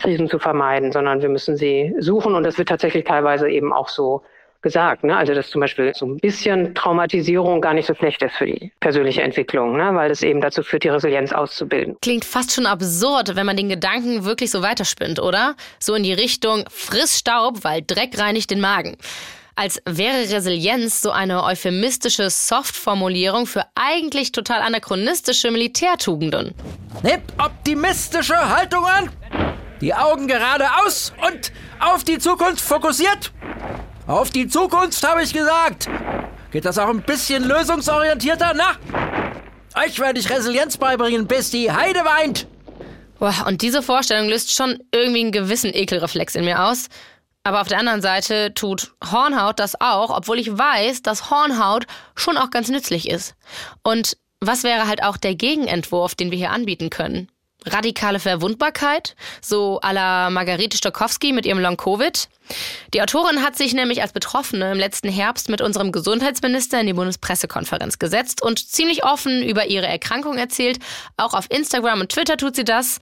Krisen 0.00 0.28
zu 0.28 0.40
vermeiden, 0.40 0.90
sondern 0.90 1.22
wir 1.22 1.28
müssen 1.28 1.56
sie 1.56 1.94
suchen 2.00 2.34
und 2.34 2.42
das 2.42 2.58
wird 2.58 2.68
tatsächlich 2.68 3.04
teilweise 3.04 3.48
eben 3.48 3.72
auch 3.72 3.88
so 3.88 4.22
gesagt. 4.62 5.04
Ne? 5.04 5.16
Also 5.16 5.34
dass 5.34 5.50
zum 5.50 5.60
Beispiel 5.60 5.92
so 5.94 6.06
ein 6.06 6.16
bisschen 6.18 6.74
Traumatisierung 6.74 7.60
gar 7.60 7.74
nicht 7.74 7.86
so 7.86 7.94
schlecht 7.94 8.22
ist 8.22 8.34
für 8.36 8.46
die 8.46 8.72
persönliche 8.80 9.22
Entwicklung, 9.22 9.76
ne? 9.76 9.94
weil 9.94 10.10
es 10.10 10.22
eben 10.22 10.40
dazu 10.40 10.62
führt, 10.62 10.84
die 10.84 10.88
Resilienz 10.88 11.32
auszubilden. 11.32 11.96
Klingt 12.00 12.24
fast 12.24 12.52
schon 12.52 12.66
absurd, 12.66 13.36
wenn 13.36 13.46
man 13.46 13.56
den 13.56 13.68
Gedanken 13.68 14.24
wirklich 14.24 14.50
so 14.50 14.62
weiterspinnt, 14.62 15.20
oder? 15.20 15.56
So 15.78 15.94
in 15.94 16.02
die 16.02 16.12
Richtung, 16.12 16.64
friss 16.70 17.18
Staub, 17.18 17.64
weil 17.64 17.82
Dreck 17.82 18.18
reinigt 18.18 18.50
den 18.50 18.60
Magen. 18.60 18.96
Als 19.54 19.82
wäre 19.84 20.16
Resilienz 20.16 21.02
so 21.02 21.10
eine 21.10 21.44
euphemistische 21.44 22.30
Soft-Formulierung 22.30 23.46
für 23.46 23.64
eigentlich 23.74 24.32
total 24.32 24.62
anachronistische 24.62 25.50
Militärtugenden. 25.50 26.54
Nehmt 27.02 27.24
optimistische 27.36 28.36
Haltung 28.36 28.86
an, 28.86 29.10
die 29.82 29.92
Augen 29.92 30.26
geradeaus 30.26 31.12
und 31.26 31.52
auf 31.80 32.02
die 32.04 32.18
Zukunft 32.18 32.62
fokussiert. 32.62 33.32
Auf 34.06 34.30
die 34.30 34.48
Zukunft, 34.48 35.06
habe 35.06 35.22
ich 35.22 35.32
gesagt. 35.32 35.88
Geht 36.50 36.64
das 36.64 36.78
auch 36.78 36.88
ein 36.88 37.02
bisschen 37.02 37.44
lösungsorientierter? 37.44 38.52
Na? 38.54 38.76
Euch 39.82 39.98
werde 39.98 40.20
ich 40.20 40.28
Resilienz 40.28 40.76
beibringen, 40.76 41.26
bis 41.26 41.50
die 41.50 41.70
Heide 41.70 42.00
weint. 42.00 42.46
Boah, 43.18 43.46
und 43.46 43.62
diese 43.62 43.82
Vorstellung 43.82 44.28
löst 44.28 44.52
schon 44.52 44.82
irgendwie 44.92 45.20
einen 45.20 45.32
gewissen 45.32 45.72
Ekelreflex 45.72 46.34
in 46.34 46.44
mir 46.44 46.64
aus. 46.64 46.88
Aber 47.44 47.60
auf 47.60 47.68
der 47.68 47.78
anderen 47.78 48.02
Seite 48.02 48.54
tut 48.54 48.92
Hornhaut 49.10 49.58
das 49.58 49.80
auch, 49.80 50.16
obwohl 50.16 50.38
ich 50.38 50.56
weiß, 50.56 51.02
dass 51.02 51.30
Hornhaut 51.30 51.86
schon 52.14 52.36
auch 52.36 52.50
ganz 52.50 52.68
nützlich 52.68 53.08
ist. 53.08 53.34
Und 53.82 54.16
was 54.40 54.64
wäre 54.64 54.88
halt 54.88 55.02
auch 55.02 55.16
der 55.16 55.34
Gegenentwurf, 55.34 56.14
den 56.14 56.30
wir 56.30 56.38
hier 56.38 56.50
anbieten 56.50 56.90
können? 56.90 57.31
Radikale 57.66 58.20
Verwundbarkeit, 58.20 59.14
so 59.40 59.80
à 59.80 59.92
la 59.92 60.30
Margarete 60.30 60.76
Stokowski 60.76 61.32
mit 61.32 61.46
ihrem 61.46 61.58
Long-Covid. 61.58 62.28
Die 62.94 63.02
Autorin 63.02 63.42
hat 63.42 63.56
sich 63.56 63.74
nämlich 63.74 64.02
als 64.02 64.12
Betroffene 64.12 64.72
im 64.72 64.78
letzten 64.78 65.08
Herbst 65.08 65.48
mit 65.48 65.60
unserem 65.60 65.92
Gesundheitsminister 65.92 66.80
in 66.80 66.86
die 66.86 66.92
Bundespressekonferenz 66.92 67.98
gesetzt 67.98 68.42
und 68.42 68.58
ziemlich 68.58 69.04
offen 69.04 69.42
über 69.42 69.66
ihre 69.66 69.86
Erkrankung 69.86 70.38
erzählt. 70.38 70.78
Auch 71.16 71.34
auf 71.34 71.46
Instagram 71.50 72.00
und 72.00 72.10
Twitter 72.10 72.36
tut 72.36 72.56
sie 72.56 72.64
das. 72.64 73.00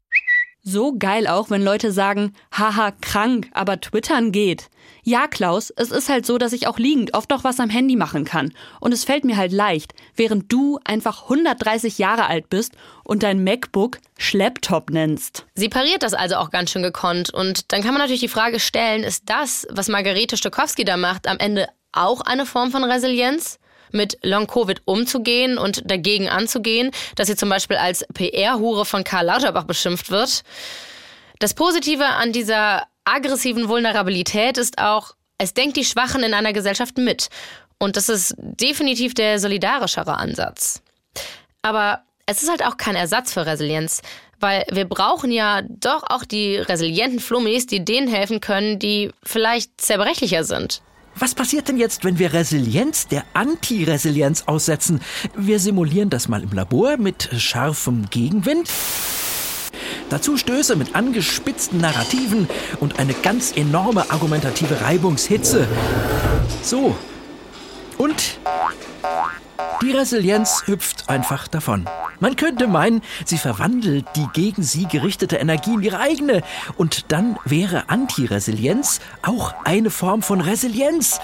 So 0.62 0.94
geil 0.98 1.26
auch, 1.26 1.48
wenn 1.48 1.64
Leute 1.64 1.90
sagen, 1.90 2.34
haha, 2.52 2.92
krank, 3.00 3.48
aber 3.52 3.80
twittern 3.80 4.30
geht. 4.30 4.68
Ja, 5.02 5.26
Klaus, 5.26 5.70
es 5.70 5.90
ist 5.90 6.08
halt 6.08 6.26
so, 6.26 6.38
dass 6.38 6.52
ich 6.52 6.66
auch 6.66 6.78
liegend 6.78 7.14
oft 7.14 7.30
noch 7.30 7.44
was 7.44 7.60
am 7.60 7.70
Handy 7.70 7.96
machen 7.96 8.24
kann. 8.24 8.52
Und 8.80 8.92
es 8.92 9.04
fällt 9.04 9.24
mir 9.24 9.36
halt 9.36 9.52
leicht, 9.52 9.94
während 10.14 10.52
du 10.52 10.78
einfach 10.84 11.24
130 11.24 11.98
Jahre 11.98 12.26
alt 12.26 12.50
bist 12.50 12.72
und 13.04 13.22
dein 13.22 13.42
MacBook 13.42 13.98
Schlepptop 14.18 14.90
nennst. 14.90 15.46
Sie 15.54 15.68
pariert 15.68 16.02
das 16.02 16.14
also 16.14 16.36
auch 16.36 16.50
ganz 16.50 16.70
schön 16.70 16.82
gekonnt. 16.82 17.32
Und 17.32 17.72
dann 17.72 17.82
kann 17.82 17.92
man 17.92 18.00
natürlich 18.00 18.20
die 18.20 18.28
Frage 18.28 18.60
stellen, 18.60 19.02
ist 19.02 19.24
das, 19.26 19.66
was 19.70 19.88
Margarete 19.88 20.36
Stokowski 20.36 20.84
da 20.84 20.96
macht, 20.96 21.26
am 21.26 21.38
Ende 21.38 21.68
auch 21.92 22.20
eine 22.20 22.46
Form 22.46 22.70
von 22.70 22.84
Resilienz? 22.84 23.58
mit 23.92 24.18
Long-Covid 24.22 24.82
umzugehen 24.84 25.58
und 25.58 25.90
dagegen 25.90 26.28
anzugehen, 26.28 26.92
dass 27.16 27.26
sie 27.26 27.34
zum 27.34 27.48
Beispiel 27.48 27.76
als 27.76 28.06
PR-Hure 28.14 28.84
von 28.84 29.02
Karl 29.02 29.26
Lauterbach 29.26 29.64
beschimpft 29.64 30.10
wird. 30.10 30.44
Das 31.40 31.54
Positive 31.54 32.06
an 32.06 32.32
dieser 32.32 32.86
aggressiven 33.04 33.68
Vulnerabilität 33.68 34.58
ist 34.58 34.78
auch, 34.78 35.14
es 35.38 35.54
denkt 35.54 35.76
die 35.76 35.84
Schwachen 35.84 36.22
in 36.22 36.34
einer 36.34 36.52
Gesellschaft 36.52 36.98
mit. 36.98 37.28
Und 37.78 37.96
das 37.96 38.08
ist 38.08 38.34
definitiv 38.38 39.14
der 39.14 39.38
solidarischere 39.38 40.16
Ansatz. 40.16 40.82
Aber 41.62 42.02
es 42.26 42.42
ist 42.42 42.50
halt 42.50 42.64
auch 42.64 42.76
kein 42.76 42.94
Ersatz 42.94 43.32
für 43.32 43.46
Resilienz, 43.46 44.02
weil 44.38 44.64
wir 44.70 44.84
brauchen 44.84 45.30
ja 45.32 45.62
doch 45.62 46.04
auch 46.08 46.24
die 46.24 46.56
resilienten 46.56 47.20
Flummis, 47.20 47.66
die 47.66 47.84
denen 47.84 48.08
helfen 48.08 48.40
können, 48.40 48.78
die 48.78 49.10
vielleicht 49.22 49.80
zerbrechlicher 49.80 50.44
sind. 50.44 50.82
Was 51.16 51.34
passiert 51.34 51.68
denn 51.68 51.76
jetzt, 51.76 52.04
wenn 52.04 52.18
wir 52.18 52.32
Resilienz 52.32 53.08
der 53.08 53.24
Anti-Resilienz 53.34 54.44
aussetzen? 54.46 55.00
Wir 55.36 55.58
simulieren 55.58 56.08
das 56.08 56.28
mal 56.28 56.42
im 56.42 56.52
Labor 56.52 56.96
mit 56.98 57.28
scharfem 57.36 58.08
Gegenwind. 58.10 58.68
Dazu 60.08 60.36
Stöße 60.36 60.76
mit 60.76 60.94
angespitzten 60.94 61.80
Narrativen 61.80 62.48
und 62.80 62.98
eine 62.98 63.14
ganz 63.14 63.56
enorme 63.56 64.10
argumentative 64.10 64.80
Reibungshitze. 64.80 65.66
So. 66.62 66.96
Und 67.98 68.38
die 69.82 69.92
Resilienz 69.92 70.64
hüpft 70.66 71.08
einfach 71.08 71.48
davon. 71.48 71.86
Man 72.18 72.36
könnte 72.36 72.66
meinen, 72.66 73.02
sie 73.24 73.38
verwandelt 73.38 74.04
die 74.14 74.26
gegen 74.34 74.62
sie 74.62 74.86
gerichtete 74.86 75.36
Energie 75.36 75.74
in 75.74 75.82
ihre 75.82 76.00
eigene. 76.00 76.42
Und 76.76 77.12
dann 77.12 77.38
wäre 77.44 77.88
Anti-Resilienz 77.88 79.00
auch 79.22 79.54
eine 79.64 79.90
Form 79.90 80.22
von 80.22 80.40
Resilienz. 80.40 81.18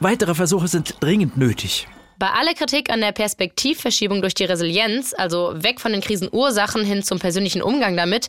Weitere 0.00 0.34
Versuche 0.34 0.68
sind 0.68 0.96
dringend 1.00 1.36
nötig. 1.36 1.86
Bei 2.24 2.30
aller 2.30 2.54
Kritik 2.54 2.90
an 2.90 3.02
der 3.02 3.12
Perspektivverschiebung 3.12 4.22
durch 4.22 4.32
die 4.32 4.46
Resilienz, 4.46 5.12
also 5.12 5.52
weg 5.56 5.78
von 5.78 5.92
den 5.92 6.00
Krisenursachen 6.00 6.82
hin 6.82 7.02
zum 7.02 7.18
persönlichen 7.18 7.60
Umgang 7.60 7.98
damit, 7.98 8.28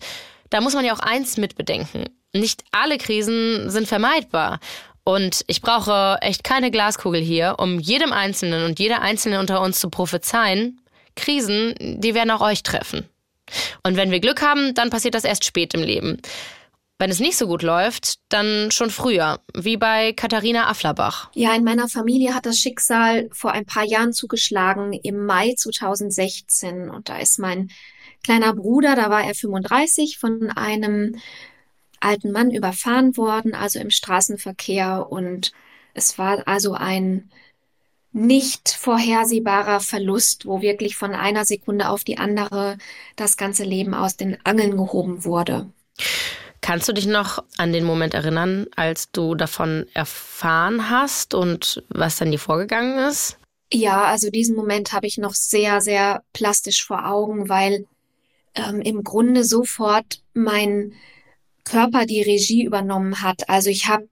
da 0.49 0.60
muss 0.60 0.73
man 0.73 0.84
ja 0.84 0.93
auch 0.93 0.99
eins 0.99 1.38
mitbedenken. 1.38 2.03
Nicht 2.34 2.65
alle 2.73 2.97
Krisen 2.97 3.69
sind 3.69 3.88
vermeidbar. 3.88 4.60
Und 5.05 5.45
ich 5.47 5.62
brauche 5.62 6.17
echt 6.19 6.43
keine 6.43 6.71
Glaskugel 6.71 7.21
hier, 7.21 7.55
um 7.58 7.79
jedem 7.79 8.12
Einzelnen 8.12 8.65
und 8.65 8.81
jeder 8.81 9.01
Einzelne 9.01 9.39
unter 9.39 9.62
uns 9.62 9.79
zu 9.79 9.89
prophezeien, 9.89 10.81
Krisen, 11.15 11.73
die 11.79 12.13
werden 12.13 12.31
auch 12.31 12.41
euch 12.41 12.63
treffen. 12.63 13.08
Und 13.84 13.95
wenn 13.95 14.12
wir 14.12 14.19
Glück 14.19 14.41
haben, 14.41 14.73
dann 14.73 14.89
passiert 14.89 15.15
das 15.15 15.23
erst 15.23 15.45
spät 15.45 15.73
im 15.73 15.84
Leben. 15.84 16.19
Wenn 16.97 17.10
es 17.10 17.19
nicht 17.19 17.36
so 17.38 17.47
gut 17.47 17.62
läuft, 17.62 18.19
dann 18.29 18.71
schon 18.71 18.89
früher, 18.89 19.41
wie 19.53 19.75
bei 19.75 20.13
Katharina 20.13 20.69
Afflerbach. 20.69 21.29
Ja, 21.34 21.53
in 21.53 21.65
meiner 21.65 21.89
Familie 21.89 22.34
hat 22.34 22.45
das 22.45 22.58
Schicksal 22.58 23.27
vor 23.34 23.51
ein 23.51 23.65
paar 23.65 23.84
Jahren 23.84 24.13
zugeschlagen, 24.13 24.93
im 24.93 25.25
Mai 25.25 25.53
2016. 25.58 26.89
Und 26.89 27.10
da 27.10 27.17
ist 27.17 27.38
mein 27.38 27.69
kleiner 28.23 28.53
Bruder, 28.53 28.95
da 28.95 29.10
war 29.10 29.25
er 29.25 29.36
35, 29.36 30.17
von 30.17 30.51
einem 30.51 31.17
alten 31.99 32.31
Mann 32.31 32.51
überfahren 32.51 33.17
worden, 33.17 33.53
also 33.53 33.79
im 33.79 33.89
Straßenverkehr. 33.89 35.08
Und 35.10 35.51
es 35.93 36.17
war 36.17 36.47
also 36.47 36.75
ein 36.75 37.29
nicht 38.13 38.69
vorhersehbarer 38.69 39.81
Verlust, 39.81 40.45
wo 40.45 40.62
wirklich 40.62 40.95
von 40.95 41.13
einer 41.13 41.43
Sekunde 41.43 41.89
auf 41.89 42.05
die 42.05 42.17
andere 42.17 42.77
das 43.17 43.36
ganze 43.36 43.65
Leben 43.65 43.93
aus 43.93 44.15
den 44.15 44.38
Angeln 44.45 44.77
gehoben 44.77 45.25
wurde. 45.25 45.69
Kannst 46.65 46.89
du 46.89 46.93
dich 46.93 47.06
noch 47.06 47.43
an 47.58 47.73
den 47.73 47.84
Moment 47.84 48.15
erinnern, 48.15 48.65
als 48.75 49.12
du 49.12 49.36
davon 49.36 49.86
erfahren 49.93 50.89
hast 50.89 51.36
und 51.36 51.84
was 51.89 52.17
dann 52.17 52.32
dir 52.32 52.39
vorgegangen 52.39 52.97
ist? 53.08 53.38
Ja, 53.71 54.06
also 54.06 54.32
diesen 54.32 54.56
Moment 54.56 54.91
habe 54.91 55.06
ich 55.06 55.19
noch 55.19 55.36
sehr, 55.36 55.80
sehr 55.82 56.23
plastisch 56.34 56.84
vor 56.84 57.06
Augen, 57.06 57.49
weil 57.49 57.86
ähm, 58.56 58.82
im 58.82 59.04
Grunde 59.04 59.43
sofort 59.43 60.23
mein 60.34 60.93
Körper 61.65 62.08
die 62.08 62.23
Regie 62.23 62.63
übernommen 62.63 63.21
hat. 63.21 63.47
Also 63.47 63.69
ich 63.69 63.88
habe 63.88 64.10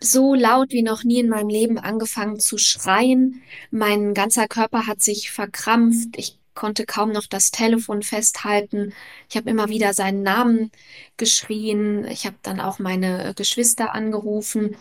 so 0.00 0.34
laut 0.34 0.72
wie 0.72 0.82
noch 0.82 1.04
nie 1.04 1.20
in 1.20 1.28
meinem 1.28 1.48
Leben 1.48 1.78
angefangen 1.78 2.40
zu 2.40 2.58
schreien. 2.58 3.40
Mein 3.70 4.14
ganzer 4.14 4.48
Körper 4.48 4.88
hat 4.88 5.00
sich 5.00 5.30
verkrampft. 5.30 6.08
Ich 6.16 6.39
konnte 6.54 6.86
kaum 6.86 7.12
noch 7.12 7.26
das 7.26 7.50
Telefon 7.50 8.02
festhalten. 8.02 8.92
Ich 9.28 9.36
habe 9.36 9.50
immer 9.50 9.68
wieder 9.68 9.94
seinen 9.94 10.22
Namen 10.22 10.70
geschrien. 11.16 12.04
Ich 12.06 12.26
habe 12.26 12.36
dann 12.42 12.60
auch 12.60 12.78
meine 12.78 13.32
Geschwister 13.34 13.94
angerufen. 13.94 14.76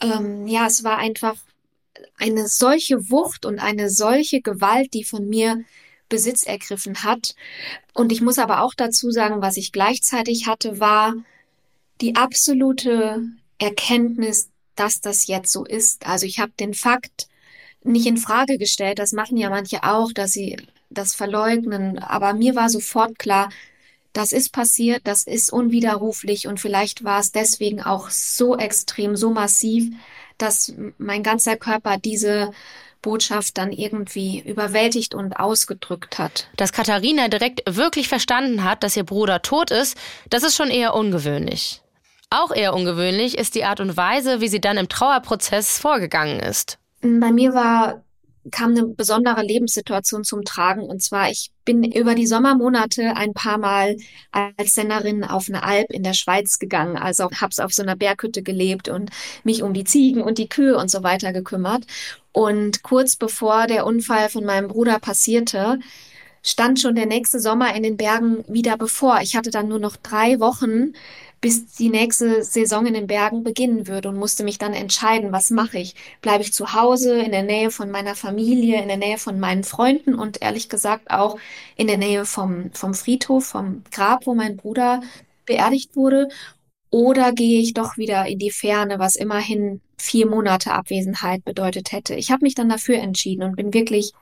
Ähm, 0.00 0.46
ja, 0.46 0.66
es 0.66 0.84
war 0.84 0.98
einfach 0.98 1.36
eine 2.18 2.48
solche 2.48 3.10
Wucht 3.10 3.44
und 3.44 3.58
eine 3.58 3.90
solche 3.90 4.40
Gewalt, 4.40 4.94
die 4.94 5.04
von 5.04 5.28
mir 5.28 5.64
Besitz 6.08 6.44
ergriffen 6.44 7.04
hat. 7.04 7.34
Und 7.94 8.12
ich 8.12 8.20
muss 8.20 8.38
aber 8.38 8.62
auch 8.62 8.74
dazu 8.74 9.10
sagen, 9.10 9.40
was 9.40 9.56
ich 9.56 9.72
gleichzeitig 9.72 10.46
hatte, 10.46 10.78
war 10.78 11.14
die 12.00 12.16
absolute 12.16 13.22
Erkenntnis, 13.58 14.50
dass 14.76 15.00
das 15.00 15.26
jetzt 15.26 15.52
so 15.52 15.64
ist. 15.64 16.06
Also 16.06 16.26
ich 16.26 16.38
habe 16.38 16.52
den 16.58 16.74
Fakt 16.74 17.28
nicht 17.84 18.06
in 18.06 18.16
Frage 18.16 18.58
gestellt. 18.58 18.98
Das 18.98 19.12
machen 19.12 19.36
ja 19.36 19.50
manche 19.50 19.84
auch, 19.84 20.12
dass 20.12 20.32
sie 20.32 20.56
das 20.94 21.14
verleugnen. 21.14 21.98
Aber 21.98 22.34
mir 22.34 22.54
war 22.54 22.68
sofort 22.68 23.18
klar, 23.18 23.50
das 24.12 24.32
ist 24.32 24.52
passiert, 24.52 25.02
das 25.04 25.24
ist 25.24 25.52
unwiderruflich 25.52 26.46
und 26.46 26.60
vielleicht 26.60 27.02
war 27.02 27.20
es 27.20 27.32
deswegen 27.32 27.82
auch 27.82 28.10
so 28.10 28.56
extrem, 28.56 29.16
so 29.16 29.30
massiv, 29.30 29.92
dass 30.38 30.74
mein 30.98 31.22
ganzer 31.22 31.56
Körper 31.56 31.96
diese 31.96 32.52
Botschaft 33.00 33.58
dann 33.58 33.72
irgendwie 33.72 34.40
überwältigt 34.40 35.14
und 35.14 35.34
ausgedrückt 35.34 36.18
hat. 36.18 36.48
Dass 36.56 36.72
Katharina 36.72 37.28
direkt 37.28 37.62
wirklich 37.66 38.08
verstanden 38.08 38.64
hat, 38.64 38.82
dass 38.82 38.96
ihr 38.96 39.04
Bruder 39.04 39.42
tot 39.42 39.70
ist, 39.70 39.96
das 40.30 40.42
ist 40.44 40.56
schon 40.56 40.70
eher 40.70 40.94
ungewöhnlich. 40.94 41.82
Auch 42.30 42.54
eher 42.54 42.74
ungewöhnlich 42.74 43.36
ist 43.36 43.54
die 43.54 43.64
Art 43.64 43.80
und 43.80 43.96
Weise, 43.96 44.40
wie 44.40 44.48
sie 44.48 44.60
dann 44.60 44.78
im 44.78 44.88
Trauerprozess 44.88 45.78
vorgegangen 45.78 46.40
ist. 46.40 46.78
Bei 47.02 47.32
mir 47.32 47.52
war 47.52 48.04
kam 48.50 48.72
eine 48.72 48.86
besondere 48.86 49.42
Lebenssituation 49.42 50.24
zum 50.24 50.44
Tragen. 50.44 50.82
Und 50.82 51.02
zwar, 51.02 51.30
ich 51.30 51.50
bin 51.64 51.84
über 51.84 52.14
die 52.14 52.26
Sommermonate 52.26 53.16
ein 53.16 53.34
paar 53.34 53.58
Mal 53.58 53.96
als 54.32 54.74
Sennerin 54.74 55.24
auf 55.24 55.48
eine 55.48 55.62
Alp 55.62 55.90
in 55.90 56.02
der 56.02 56.14
Schweiz 56.14 56.58
gegangen. 56.58 56.96
Also 56.96 57.30
hab's 57.40 57.60
auf 57.60 57.72
so 57.72 57.82
einer 57.82 57.96
Berghütte 57.96 58.42
gelebt 58.42 58.88
und 58.88 59.10
mich 59.44 59.62
um 59.62 59.74
die 59.74 59.84
Ziegen 59.84 60.22
und 60.22 60.38
die 60.38 60.48
Kühe 60.48 60.76
und 60.76 60.90
so 60.90 61.02
weiter 61.02 61.32
gekümmert. 61.32 61.84
Und 62.32 62.82
kurz 62.82 63.16
bevor 63.16 63.66
der 63.66 63.86
Unfall 63.86 64.28
von 64.28 64.44
meinem 64.44 64.68
Bruder 64.68 64.98
passierte, 64.98 65.78
stand 66.42 66.80
schon 66.80 66.96
der 66.96 67.06
nächste 67.06 67.38
Sommer 67.40 67.74
in 67.74 67.82
den 67.82 67.96
Bergen 67.96 68.44
wieder 68.48 68.76
bevor. 68.76 69.20
Ich 69.22 69.36
hatte 69.36 69.50
dann 69.50 69.68
nur 69.68 69.78
noch 69.78 69.96
drei 69.96 70.40
Wochen 70.40 70.94
bis 71.42 71.66
die 71.74 71.90
nächste 71.90 72.44
Saison 72.44 72.86
in 72.86 72.94
den 72.94 73.08
Bergen 73.08 73.42
beginnen 73.42 73.88
würde 73.88 74.08
und 74.08 74.16
musste 74.16 74.44
mich 74.44 74.58
dann 74.58 74.72
entscheiden, 74.72 75.32
was 75.32 75.50
mache 75.50 75.78
ich? 75.78 75.96
Bleibe 76.22 76.44
ich 76.44 76.52
zu 76.52 76.72
Hause 76.72 77.18
in 77.20 77.32
der 77.32 77.42
Nähe 77.42 77.72
von 77.72 77.90
meiner 77.90 78.14
Familie, 78.14 78.80
in 78.80 78.86
der 78.86 78.96
Nähe 78.96 79.18
von 79.18 79.40
meinen 79.40 79.64
Freunden 79.64 80.14
und 80.14 80.40
ehrlich 80.40 80.68
gesagt 80.68 81.10
auch 81.10 81.36
in 81.76 81.88
der 81.88 81.98
Nähe 81.98 82.24
vom, 82.26 82.70
vom 82.72 82.94
Friedhof, 82.94 83.44
vom 83.44 83.82
Grab, 83.90 84.24
wo 84.26 84.34
mein 84.34 84.56
Bruder 84.56 85.02
beerdigt 85.44 85.96
wurde? 85.96 86.28
Oder 86.90 87.32
gehe 87.32 87.60
ich 87.60 87.74
doch 87.74 87.96
wieder 87.96 88.26
in 88.26 88.38
die 88.38 88.52
Ferne, 88.52 89.00
was 89.00 89.16
immerhin 89.16 89.80
vier 89.98 90.28
Monate 90.28 90.72
Abwesenheit 90.72 91.44
bedeutet 91.44 91.90
hätte? 91.90 92.14
Ich 92.14 92.30
habe 92.30 92.44
mich 92.44 92.54
dann 92.54 92.68
dafür 92.68 92.98
entschieden 92.98 93.42
und 93.42 93.56
bin 93.56 93.74
wirklich 93.74 94.12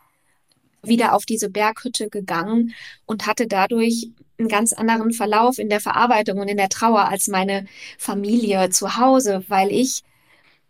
wieder 0.82 1.14
auf 1.14 1.24
diese 1.26 1.50
Berghütte 1.50 2.08
gegangen 2.08 2.74
und 3.06 3.26
hatte 3.26 3.46
dadurch 3.46 4.10
einen 4.38 4.48
ganz 4.48 4.72
anderen 4.72 5.12
Verlauf 5.12 5.58
in 5.58 5.68
der 5.68 5.80
Verarbeitung 5.80 6.38
und 6.38 6.48
in 6.48 6.56
der 6.56 6.68
Trauer 6.68 7.08
als 7.08 7.28
meine 7.28 7.66
Familie 7.98 8.70
zu 8.70 8.96
Hause, 8.96 9.44
weil 9.48 9.70
ich 9.70 10.02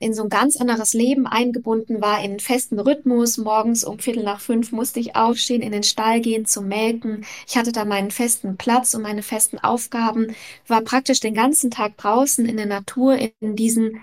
in 0.01 0.15
so 0.15 0.23
ein 0.23 0.31
ganz 0.31 0.57
anderes 0.57 0.95
Leben 0.95 1.27
eingebunden 1.27 2.01
war, 2.01 2.19
in 2.25 2.31
einen 2.31 2.41
festen 2.41 2.81
Rhythmus. 2.81 3.37
Morgens 3.37 3.85
um 3.85 3.99
Viertel 3.99 4.25
nach 4.25 4.41
fünf 4.41 4.73
musste 4.73 4.99
ich 4.99 5.15
aufstehen, 5.15 5.61
in 5.61 5.73
den 5.73 5.83
Stall 5.83 6.21
gehen 6.21 6.47
zum 6.47 6.69
Melken. 6.69 7.27
Ich 7.47 7.57
hatte 7.57 7.71
da 7.71 7.85
meinen 7.85 8.11
festen 8.11 8.57
Platz 8.57 8.95
und 8.95 9.03
meine 9.03 9.23
festen 9.23 9.59
Aufgaben, 9.59 10.35
war 10.67 10.81
praktisch 10.81 11.21
den 11.21 11.35
ganzen 11.35 11.71
Tag 11.71 11.99
draußen 11.99 12.47
in 12.47 12.57
der 12.57 12.67
Natur, 12.67 13.19
in 13.41 13.57
diesen 13.57 14.01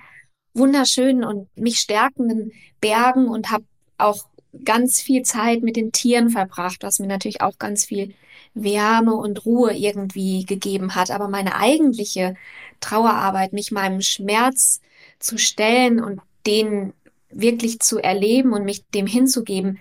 wunderschönen 0.54 1.24
und 1.24 1.50
mich 1.58 1.80
stärkenden 1.80 2.52
Bergen 2.80 3.28
und 3.28 3.50
habe 3.50 3.66
auch 3.98 4.26
ganz 4.64 5.02
viel 5.02 5.24
Zeit 5.24 5.64
mit 5.64 5.76
den 5.76 5.92
Tieren 5.92 6.30
verbracht, 6.30 6.78
was 6.82 7.00
mir 7.00 7.08
natürlich 7.08 7.42
auch 7.42 7.58
ganz 7.58 7.86
viel 7.86 8.14
Wärme 8.54 9.14
und 9.14 9.46
Ruhe 9.46 9.74
irgendwie 9.74 10.46
gegeben 10.46 10.96
hat. 10.96 11.12
Aber 11.12 11.28
meine 11.28 11.56
eigentliche 11.56 12.36
Trauerarbeit, 12.80 13.54
mich 13.54 13.72
meinem 13.72 14.02
Schmerz 14.02 14.82
zu 15.20 15.38
stellen 15.38 16.04
und 16.04 16.22
den 16.46 16.94
wirklich 17.30 17.80
zu 17.80 18.00
erleben 18.00 18.54
und 18.54 18.64
mich 18.64 18.84
dem 18.94 19.08
hinzugeben, 19.08 19.80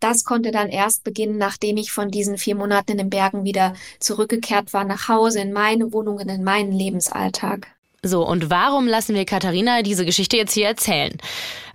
das 0.00 0.24
konnte 0.24 0.50
dann 0.50 0.68
erst 0.68 1.02
beginnen, 1.02 1.38
nachdem 1.38 1.76
ich 1.76 1.90
von 1.90 2.10
diesen 2.10 2.36
vier 2.36 2.54
Monaten 2.56 2.92
in 2.92 2.98
den 2.98 3.10
Bergen 3.10 3.44
wieder 3.44 3.74
zurückgekehrt 4.00 4.72
war 4.72 4.84
nach 4.84 5.08
Hause, 5.08 5.40
in 5.40 5.52
meine 5.52 5.92
Wohnung, 5.92 6.18
in 6.20 6.44
meinen 6.44 6.72
Lebensalltag. 6.72 7.68
So, 8.02 8.26
und 8.26 8.50
warum 8.50 8.86
lassen 8.86 9.14
wir 9.14 9.24
Katharina 9.24 9.80
diese 9.80 10.04
Geschichte 10.04 10.36
jetzt 10.36 10.52
hier 10.52 10.66
erzählen? 10.66 11.16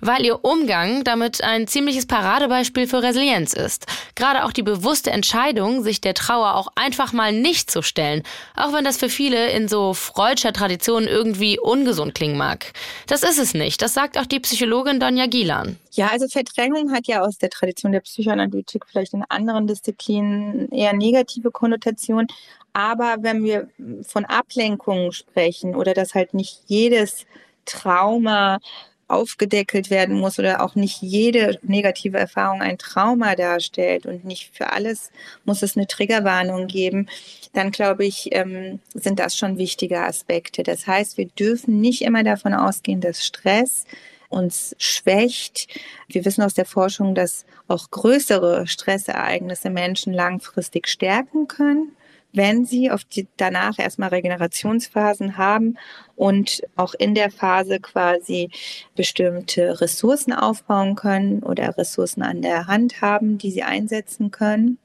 Weil 0.01 0.25
ihr 0.25 0.43
Umgang 0.43 1.03
damit 1.03 1.43
ein 1.43 1.67
ziemliches 1.67 2.05
Paradebeispiel 2.05 2.87
für 2.87 3.03
Resilienz 3.03 3.53
ist. 3.53 3.85
Gerade 4.15 4.45
auch 4.45 4.51
die 4.51 4.63
bewusste 4.63 5.11
Entscheidung, 5.11 5.83
sich 5.83 6.01
der 6.01 6.13
Trauer 6.13 6.55
auch 6.55 6.67
einfach 6.75 7.13
mal 7.13 7.33
nicht 7.33 7.71
zu 7.71 7.81
stellen, 7.81 8.23
auch 8.55 8.73
wenn 8.73 8.85
das 8.85 8.97
für 8.97 9.09
viele 9.09 9.49
in 9.51 9.67
so 9.67 9.93
freudscher 9.93 10.53
Tradition 10.53 11.05
irgendwie 11.07 11.59
ungesund 11.59 12.15
klingen 12.15 12.37
mag. 12.37 12.71
Das 13.07 13.23
ist 13.23 13.39
es 13.39 13.53
nicht, 13.53 13.81
das 13.81 13.93
sagt 13.93 14.17
auch 14.17 14.25
die 14.25 14.39
Psychologin 14.39 14.99
Donja 14.99 15.27
Gilan. 15.27 15.77
Ja, 15.91 16.07
also 16.07 16.27
Verdrängung 16.27 16.91
hat 16.91 17.07
ja 17.07 17.21
aus 17.21 17.37
der 17.37 17.49
Tradition 17.49 17.91
der 17.91 18.01
Psychoanalytik 18.01 18.85
vielleicht 18.87 19.13
in 19.13 19.23
anderen 19.27 19.67
Disziplinen 19.67 20.69
eher 20.71 20.93
negative 20.93 21.51
Konnotationen. 21.51 22.27
Aber 22.73 23.17
wenn 23.19 23.43
wir 23.43 23.67
von 24.03 24.25
Ablenkungen 24.25 25.11
sprechen 25.11 25.75
oder 25.75 25.93
dass 25.93 26.13
halt 26.13 26.33
nicht 26.33 26.61
jedes 26.67 27.25
Trauma 27.65 28.59
aufgedeckelt 29.09 29.89
werden 29.89 30.15
muss 30.17 30.39
oder 30.39 30.63
auch 30.63 30.75
nicht 30.75 31.01
jede 31.01 31.59
negative 31.63 32.17
Erfahrung 32.17 32.61
ein 32.61 32.77
Trauma 32.77 33.35
darstellt 33.35 34.05
und 34.05 34.23
nicht 34.23 34.51
für 34.53 34.71
alles 34.71 35.11
muss 35.45 35.63
es 35.63 35.75
eine 35.75 35.87
Triggerwarnung 35.87 36.67
geben, 36.67 37.07
dann 37.53 37.71
glaube 37.71 38.05
ich, 38.05 38.29
ähm, 38.31 38.79
sind 38.93 39.19
das 39.19 39.35
schon 39.35 39.57
wichtige 39.57 40.01
Aspekte. 40.01 40.63
Das 40.63 40.85
heißt, 40.85 41.17
wir 41.17 41.25
dürfen 41.25 41.81
nicht 41.81 42.03
immer 42.03 42.23
davon 42.23 42.53
ausgehen, 42.53 43.01
dass 43.01 43.25
Stress 43.25 43.85
uns 44.29 44.75
schwächt. 44.77 45.67
Wir 46.07 46.23
wissen 46.23 46.43
aus 46.43 46.53
der 46.53 46.65
Forschung, 46.65 47.15
dass 47.15 47.45
auch 47.67 47.89
größere 47.89 48.67
Stressereignisse 48.67 49.71
Menschen 49.71 50.13
langfristig 50.13 50.87
stärken 50.87 51.47
können 51.47 51.95
wenn 52.33 52.65
sie 52.65 52.91
auf 52.91 53.03
die, 53.03 53.27
danach 53.37 53.79
erstmal 53.79 54.09
Regenerationsphasen 54.09 55.37
haben 55.37 55.77
und 56.15 56.61
auch 56.75 56.93
in 56.93 57.15
der 57.15 57.31
Phase 57.31 57.79
quasi 57.79 58.49
bestimmte 58.95 59.81
Ressourcen 59.81 60.33
aufbauen 60.33 60.95
können 60.95 61.41
oder 61.41 61.77
Ressourcen 61.77 62.21
an 62.21 62.41
der 62.41 62.67
Hand 62.67 63.01
haben, 63.01 63.37
die 63.37 63.51
sie 63.51 63.63
einsetzen 63.63 64.31
können. 64.31 64.77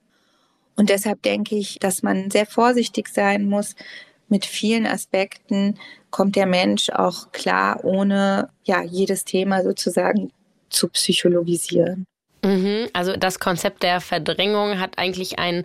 Und 0.77 0.89
deshalb 0.91 1.23
denke 1.23 1.57
ich, 1.57 1.79
dass 1.79 2.03
man 2.03 2.31
sehr 2.31 2.47
vorsichtig 2.47 3.09
sein 3.09 3.47
muss. 3.47 3.77
Mit 4.29 4.47
vielen 4.47 4.87
Aspekten 4.87 5.79
kommt 6.11 6.37
der 6.37 6.47
Mensch 6.47 6.91
auch 6.91 7.31
klar, 7.31 7.85
ohne 7.85 8.49
ja 8.65 8.83
jedes 8.83 9.25
Thema 9.25 9.63
sozusagen 9.63 10.33
zu 10.71 10.89
psychologisieren. 10.89 12.07
Mhm, 12.45 12.89
also 12.93 13.17
das 13.17 13.39
Konzept 13.41 13.83
der 13.83 14.01
Verdrängung 14.01 14.79
hat 14.79 14.99
eigentlich 14.99 15.39
einen 15.39 15.65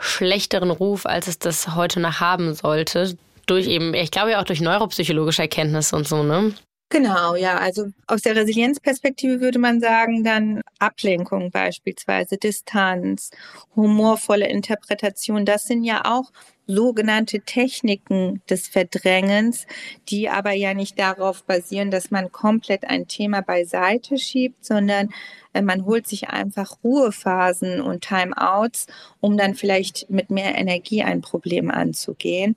schlechteren 0.00 0.70
Ruf, 0.70 1.04
als 1.04 1.28
es 1.28 1.38
das 1.38 1.74
heute 1.74 2.00
noch 2.00 2.20
haben 2.20 2.54
sollte. 2.54 3.16
Durch 3.46 3.66
eben, 3.66 3.92
ich 3.92 4.10
glaube 4.10 4.30
ja 4.30 4.40
auch 4.40 4.44
durch 4.44 4.62
neuropsychologische 4.62 5.42
Erkenntnisse 5.42 5.94
und 5.94 6.08
so, 6.08 6.22
ne? 6.22 6.54
Genau, 6.88 7.34
ja. 7.34 7.58
Also 7.58 7.88
aus 8.06 8.22
der 8.22 8.36
Resilienzperspektive 8.36 9.40
würde 9.40 9.58
man 9.58 9.80
sagen, 9.80 10.24
dann 10.24 10.62
Ablenkung 10.78 11.50
beispielsweise, 11.50 12.38
Distanz, 12.38 13.30
humorvolle 13.76 14.48
Interpretation, 14.48 15.44
das 15.44 15.64
sind 15.64 15.84
ja 15.84 16.02
auch 16.04 16.30
sogenannte 16.66 17.40
Techniken 17.40 18.42
des 18.48 18.68
Verdrängens, 18.68 19.66
die 20.08 20.28
aber 20.28 20.52
ja 20.52 20.74
nicht 20.74 20.98
darauf 20.98 21.44
basieren, 21.44 21.90
dass 21.90 22.10
man 22.10 22.32
komplett 22.32 22.84
ein 22.84 23.06
Thema 23.06 23.42
beiseite 23.42 24.18
schiebt, 24.18 24.64
sondern 24.64 25.10
äh, 25.52 25.62
man 25.62 25.84
holt 25.84 26.06
sich 26.06 26.28
einfach 26.28 26.78
Ruhephasen 26.82 27.80
und 27.80 28.02
Timeouts, 28.02 28.86
um 29.20 29.36
dann 29.36 29.54
vielleicht 29.54 30.10
mit 30.10 30.30
mehr 30.30 30.56
Energie 30.56 31.02
ein 31.02 31.20
Problem 31.20 31.70
anzugehen. 31.70 32.56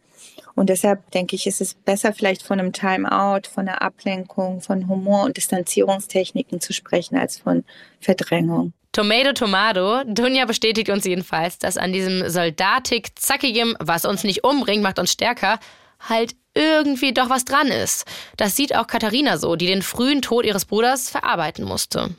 Und 0.56 0.70
deshalb 0.70 1.12
denke 1.12 1.36
ich, 1.36 1.46
ist 1.46 1.62
es 1.62 1.76
besser, 1.76 2.14
vielleicht 2.14 2.42
von 2.42 2.60
einem 2.60 2.74
Timeout, 2.74 3.48
von 3.52 3.68
einer 3.68 3.82
Ablenkung, 3.82 4.62
von 4.62 4.88
Humor 4.88 5.24
und 5.24 5.38
Distanzierungstechniken 5.38 6.60
zu 6.60 6.74
sprechen, 6.74 7.18
als 7.18 7.38
von 7.38 7.64
Verdrängung. 8.00 8.74
Tomato, 8.98 9.32
Tomato. 9.32 10.04
Dunja 10.06 10.46
bestätigt 10.46 10.90
uns 10.90 11.06
jedenfalls, 11.06 11.60
dass 11.60 11.78
an 11.78 11.94
diesem 11.94 12.28
soldatik 12.32 13.10
zackigem, 13.14 13.78
was 13.80 14.06
uns 14.06 14.24
nicht 14.24 14.44
umbringt, 14.44 14.82
macht 14.82 14.98
uns 14.98 15.12
stärker, 15.12 15.60
halt 16.00 16.36
irgendwie 16.56 17.14
doch 17.14 17.30
was 17.30 17.46
dran 17.46 17.68
ist. 17.68 18.06
Das 18.38 18.56
sieht 18.56 18.76
auch 18.76 18.88
Katharina 18.88 19.38
so, 19.38 19.56
die 19.56 19.68
den 19.68 19.84
frühen 19.84 20.24
Tod 20.24 20.46
ihres 20.48 20.66
Bruders 20.66 21.12
verarbeiten 21.12 21.64
musste. 21.64 22.16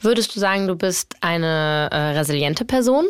Würdest 0.00 0.36
du 0.36 0.38
sagen, 0.38 0.68
du 0.68 0.76
bist 0.76 1.16
eine 1.20 1.88
äh, 1.90 2.16
resiliente 2.16 2.64
Person? 2.64 3.06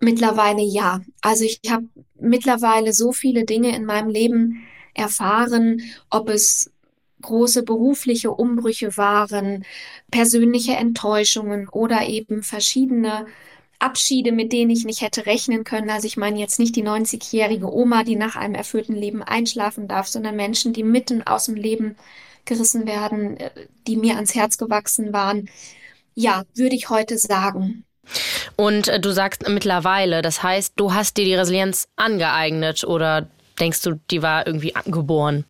Mittlerweile 0.00 0.62
ja. 0.62 1.02
Also 1.20 1.44
ich 1.44 1.60
habe 1.68 1.84
mittlerweile 2.18 2.94
so 2.94 3.12
viele 3.12 3.44
Dinge 3.44 3.76
in 3.76 3.84
meinem 3.84 4.08
Leben 4.08 4.66
erfahren, 4.94 5.82
ob 6.08 6.30
es 6.30 6.70
große 7.26 7.62
berufliche 7.62 8.30
Umbrüche 8.30 8.96
waren, 8.96 9.64
persönliche 10.10 10.72
Enttäuschungen 10.72 11.68
oder 11.68 12.06
eben 12.08 12.42
verschiedene 12.42 13.26
Abschiede, 13.78 14.32
mit 14.32 14.52
denen 14.52 14.70
ich 14.70 14.84
nicht 14.84 15.02
hätte 15.02 15.26
rechnen 15.26 15.64
können. 15.64 15.90
Also 15.90 16.06
ich 16.06 16.16
meine 16.16 16.38
jetzt 16.38 16.58
nicht 16.58 16.76
die 16.76 16.84
90-jährige 16.84 17.70
Oma, 17.72 18.04
die 18.04 18.16
nach 18.16 18.36
einem 18.36 18.54
erfüllten 18.54 18.94
Leben 18.94 19.22
einschlafen 19.22 19.86
darf, 19.88 20.06
sondern 20.06 20.36
Menschen, 20.36 20.72
die 20.72 20.82
mitten 20.82 21.22
aus 21.26 21.46
dem 21.46 21.56
Leben 21.56 21.96
gerissen 22.44 22.86
werden, 22.86 23.36
äh, 23.38 23.50
die 23.86 23.96
mir 23.96 24.14
ans 24.14 24.34
Herz 24.34 24.56
gewachsen 24.56 25.12
waren. 25.12 25.50
Ja, 26.14 26.44
würde 26.54 26.76
ich 26.76 26.88
heute 26.88 27.18
sagen. 27.18 27.84
Und 28.56 28.88
äh, 28.88 29.00
du 29.00 29.12
sagst 29.12 29.46
mittlerweile, 29.48 30.22
das 30.22 30.42
heißt, 30.42 30.74
du 30.76 30.94
hast 30.94 31.16
dir 31.16 31.24
die 31.24 31.34
Resilienz 31.34 31.88
angeeignet 31.96 32.84
oder 32.84 33.28
denkst 33.60 33.82
du, 33.82 34.00
die 34.10 34.22
war 34.22 34.46
irgendwie 34.46 34.74
angeboren? 34.74 35.44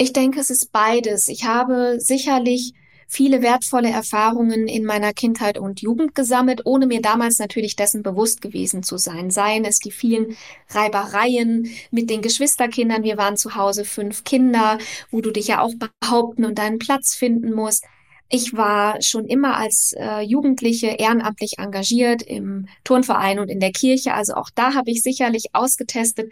Ich 0.00 0.12
denke, 0.12 0.38
es 0.38 0.48
ist 0.48 0.70
beides. 0.70 1.26
Ich 1.26 1.44
habe 1.44 1.96
sicherlich 1.98 2.72
viele 3.08 3.42
wertvolle 3.42 3.90
Erfahrungen 3.90 4.68
in 4.68 4.84
meiner 4.84 5.12
Kindheit 5.12 5.58
und 5.58 5.80
Jugend 5.80 6.14
gesammelt, 6.14 6.60
ohne 6.66 6.86
mir 6.86 7.02
damals 7.02 7.40
natürlich 7.40 7.74
dessen 7.74 8.04
bewusst 8.04 8.40
gewesen 8.40 8.84
zu 8.84 8.96
sein. 8.96 9.30
Seien 9.30 9.64
es 9.64 9.80
die 9.80 9.90
vielen 9.90 10.36
Reibereien 10.68 11.68
mit 11.90 12.10
den 12.10 12.22
Geschwisterkindern. 12.22 13.02
Wir 13.02 13.16
waren 13.16 13.36
zu 13.36 13.56
Hause 13.56 13.84
fünf 13.84 14.22
Kinder, 14.22 14.78
wo 15.10 15.20
du 15.20 15.32
dich 15.32 15.48
ja 15.48 15.60
auch 15.62 15.72
behaupten 15.74 16.44
und 16.44 16.58
deinen 16.58 16.78
Platz 16.78 17.16
finden 17.16 17.52
musst. 17.52 17.84
Ich 18.28 18.56
war 18.56 19.02
schon 19.02 19.26
immer 19.26 19.56
als 19.56 19.94
äh, 19.98 20.20
Jugendliche 20.20 20.88
ehrenamtlich 20.88 21.58
engagiert 21.58 22.22
im 22.22 22.68
Turnverein 22.84 23.40
und 23.40 23.48
in 23.48 23.58
der 23.58 23.72
Kirche. 23.72 24.14
Also 24.14 24.34
auch 24.34 24.50
da 24.54 24.74
habe 24.74 24.92
ich 24.92 25.02
sicherlich 25.02 25.46
ausgetestet, 25.54 26.30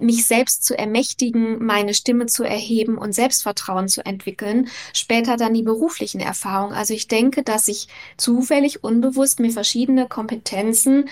mich 0.00 0.26
selbst 0.26 0.64
zu 0.64 0.78
ermächtigen, 0.78 1.64
meine 1.64 1.94
Stimme 1.94 2.26
zu 2.26 2.44
erheben 2.44 2.98
und 2.98 3.14
Selbstvertrauen 3.14 3.88
zu 3.88 4.04
entwickeln. 4.04 4.68
Später 4.92 5.36
dann 5.36 5.54
die 5.54 5.62
beruflichen 5.62 6.20
Erfahrungen. 6.20 6.74
Also 6.74 6.94
ich 6.94 7.08
denke, 7.08 7.42
dass 7.42 7.68
ich 7.68 7.88
zufällig, 8.16 8.82
unbewusst 8.84 9.40
mir 9.40 9.50
verschiedene 9.50 10.08
Kompetenzen, 10.08 11.08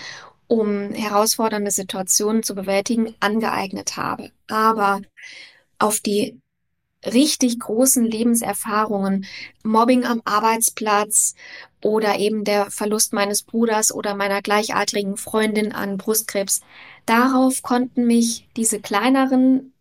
um 0.47 0.91
herausfordernde 0.93 1.71
Situationen 1.71 2.43
zu 2.43 2.55
bewältigen, 2.55 3.13
angeeignet 3.19 3.97
habe. 3.97 4.31
Aber 4.47 5.01
auf 5.77 5.99
die 5.99 6.39
richtig 7.05 7.59
großen 7.59 8.03
Lebenserfahrungen, 8.03 9.25
Mobbing 9.63 10.05
am 10.05 10.21
Arbeitsplatz 10.25 11.35
oder 11.81 12.19
eben 12.19 12.43
der 12.43 12.71
Verlust 12.71 13.13
meines 13.13 13.43
Bruders 13.43 13.93
oder 13.93 14.15
meiner 14.15 14.41
gleichaltrigen 14.41 15.15
Freundin 15.15 15.71
an 15.71 15.97
Brustkrebs, 15.97 16.61
darauf 17.05 17.61
konnten 17.61 18.05
mich 18.05 18.47
diese 18.55 18.79
kleineren 18.79 19.73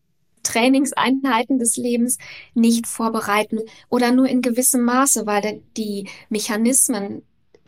Trainingseinheiten 0.42 1.59
des 1.59 1.76
Lebens 1.76 2.18
nicht 2.54 2.87
vorbereiten 2.87 3.61
oder 3.88 4.12
nur 4.12 4.28
in 4.28 4.42
gewissem 4.42 4.83
Maße, 4.83 5.26
weil 5.26 5.62
die 5.76 6.09
Mechanismen 6.28 7.22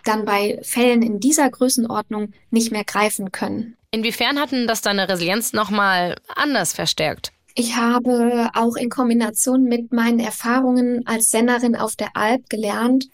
dann 0.04 0.24
bei 0.24 0.58
Fällen 0.62 1.02
in 1.02 1.20
dieser 1.20 1.50
Größenordnung 1.50 2.32
nicht 2.50 2.72
mehr 2.72 2.84
greifen 2.84 3.32
können. 3.32 3.76
Inwiefern 3.90 4.38
hatten 4.38 4.66
das 4.66 4.80
deine 4.80 5.08
Resilienz 5.08 5.52
nochmal 5.52 6.16
anders 6.28 6.72
verstärkt? 6.72 7.32
Ich 7.54 7.76
habe 7.76 8.50
auch 8.54 8.76
in 8.76 8.88
Kombination 8.88 9.64
mit 9.64 9.92
meinen 9.92 10.20
Erfahrungen 10.20 11.06
als 11.06 11.30
Sennerin 11.30 11.76
auf 11.76 11.96
der 11.96 12.16
Alp 12.16 12.48
gelernt, 12.48 13.08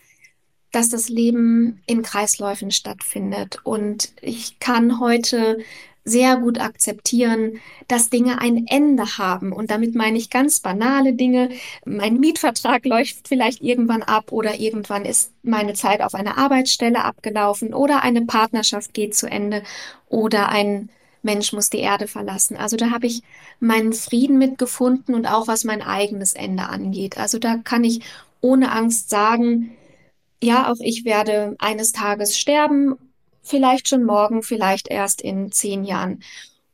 dass 0.73 0.91
das 0.91 1.09
Leben 1.09 1.83
in 1.87 2.03
Kreisläufen 2.03 2.71
stattfindet. 2.71 3.61
Und 3.65 4.13
ich 4.21 4.59
kann 4.59 5.01
heute 5.01 5.59
sehr 6.07 6.37
gut 6.37 6.61
akzeptieren, 6.61 7.61
dass 7.89 8.11
Dinge 8.11 8.41
ein 8.41 8.67
Ende 8.69 9.19
haben. 9.19 9.53
Und 9.53 9.73
damit 9.73 9.97
meine 9.97 10.17
ich 10.17 10.31
ganz 10.31 10.61
banale 10.61 11.13
Dinge. 11.13 11.51
Mein 11.85 12.21
Mietvertrag 12.21 12.87
läuft 12.87 13.27
vielleicht 13.27 13.61
irgendwann 13.61 14.05
ab 14.05 14.31
oder 14.31 14.59
irgendwann 14.59 15.05
ist 15.05 15.33
meine 15.43 15.75
Zeit 15.75 16.01
auf 16.01 16.15
einer 16.15 16.39
Arbeitsstelle 16.39 17.05
abgelaufen 17.05 17.75
oder 17.75 18.03
eine 18.03 18.23
Partnerschaft 18.23 18.95
geht 18.95 19.17
zu 19.17 19.29
Ende 19.29 19.65
oder 20.09 20.49
ein 20.49 20.89
Mensch 21.23 21.53
muss 21.53 21.71
die 21.71 21.81
Erde 21.81 22.07
verlassen. 22.07 22.57
Also 22.57 22.77
da 22.77 22.93
habe 22.93 23.09
ich 23.09 23.23
meinen 23.59 23.93
Frieden 23.93 24.39
mitgefunden 24.39 25.13
und 25.13 25.27
auch 25.27 25.49
was 25.49 25.65
mein 25.65 25.83
eigenes 25.83 26.35
Ende 26.35 26.69
angeht. 26.69 27.19
Also 27.19 27.41
da 27.41 27.57
kann 27.57 27.83
ich 27.83 28.01
ohne 28.41 28.71
Angst 28.71 29.11
sagen, 29.11 29.73
ja, 30.41 30.71
auch 30.71 30.79
ich 30.79 31.05
werde 31.05 31.57
eines 31.59 31.91
Tages 31.91 32.39
sterben 32.39 32.95
vielleicht 33.47 33.89
schon 33.89 34.05
morgen, 34.05 34.43
vielleicht 34.43 34.89
erst 34.89 35.21
in 35.21 35.53
zehn 35.53 35.85
Jahren. 35.85 36.23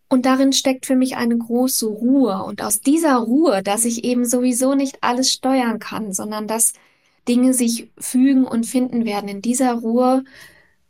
Und 0.09 0.27
darin 0.27 0.53
steckt 0.53 0.85
für 0.85 0.97
mich 0.97 1.17
eine 1.17 1.39
große 1.39 1.87
Ruhe. 1.87 2.43
Und 2.45 2.63
aus 2.63 2.81
dieser 2.81 3.17
Ruhe, 3.17 3.63
dass 3.63 3.87
ich 3.87 4.05
eben 4.05 4.27
sowieso 4.27 4.75
nicht 4.75 4.99
alles 5.01 5.33
steuern 5.33 5.79
kann, 5.79 6.13
sondern 6.13 6.47
dass 6.47 6.75
Dinge 7.29 7.55
sich 7.55 7.91
fügen 7.99 8.45
und 8.45 8.67
finden 8.67 9.05
werden, 9.05 9.29
in 9.29 9.41
dieser 9.41 9.73
Ruhe 9.73 10.25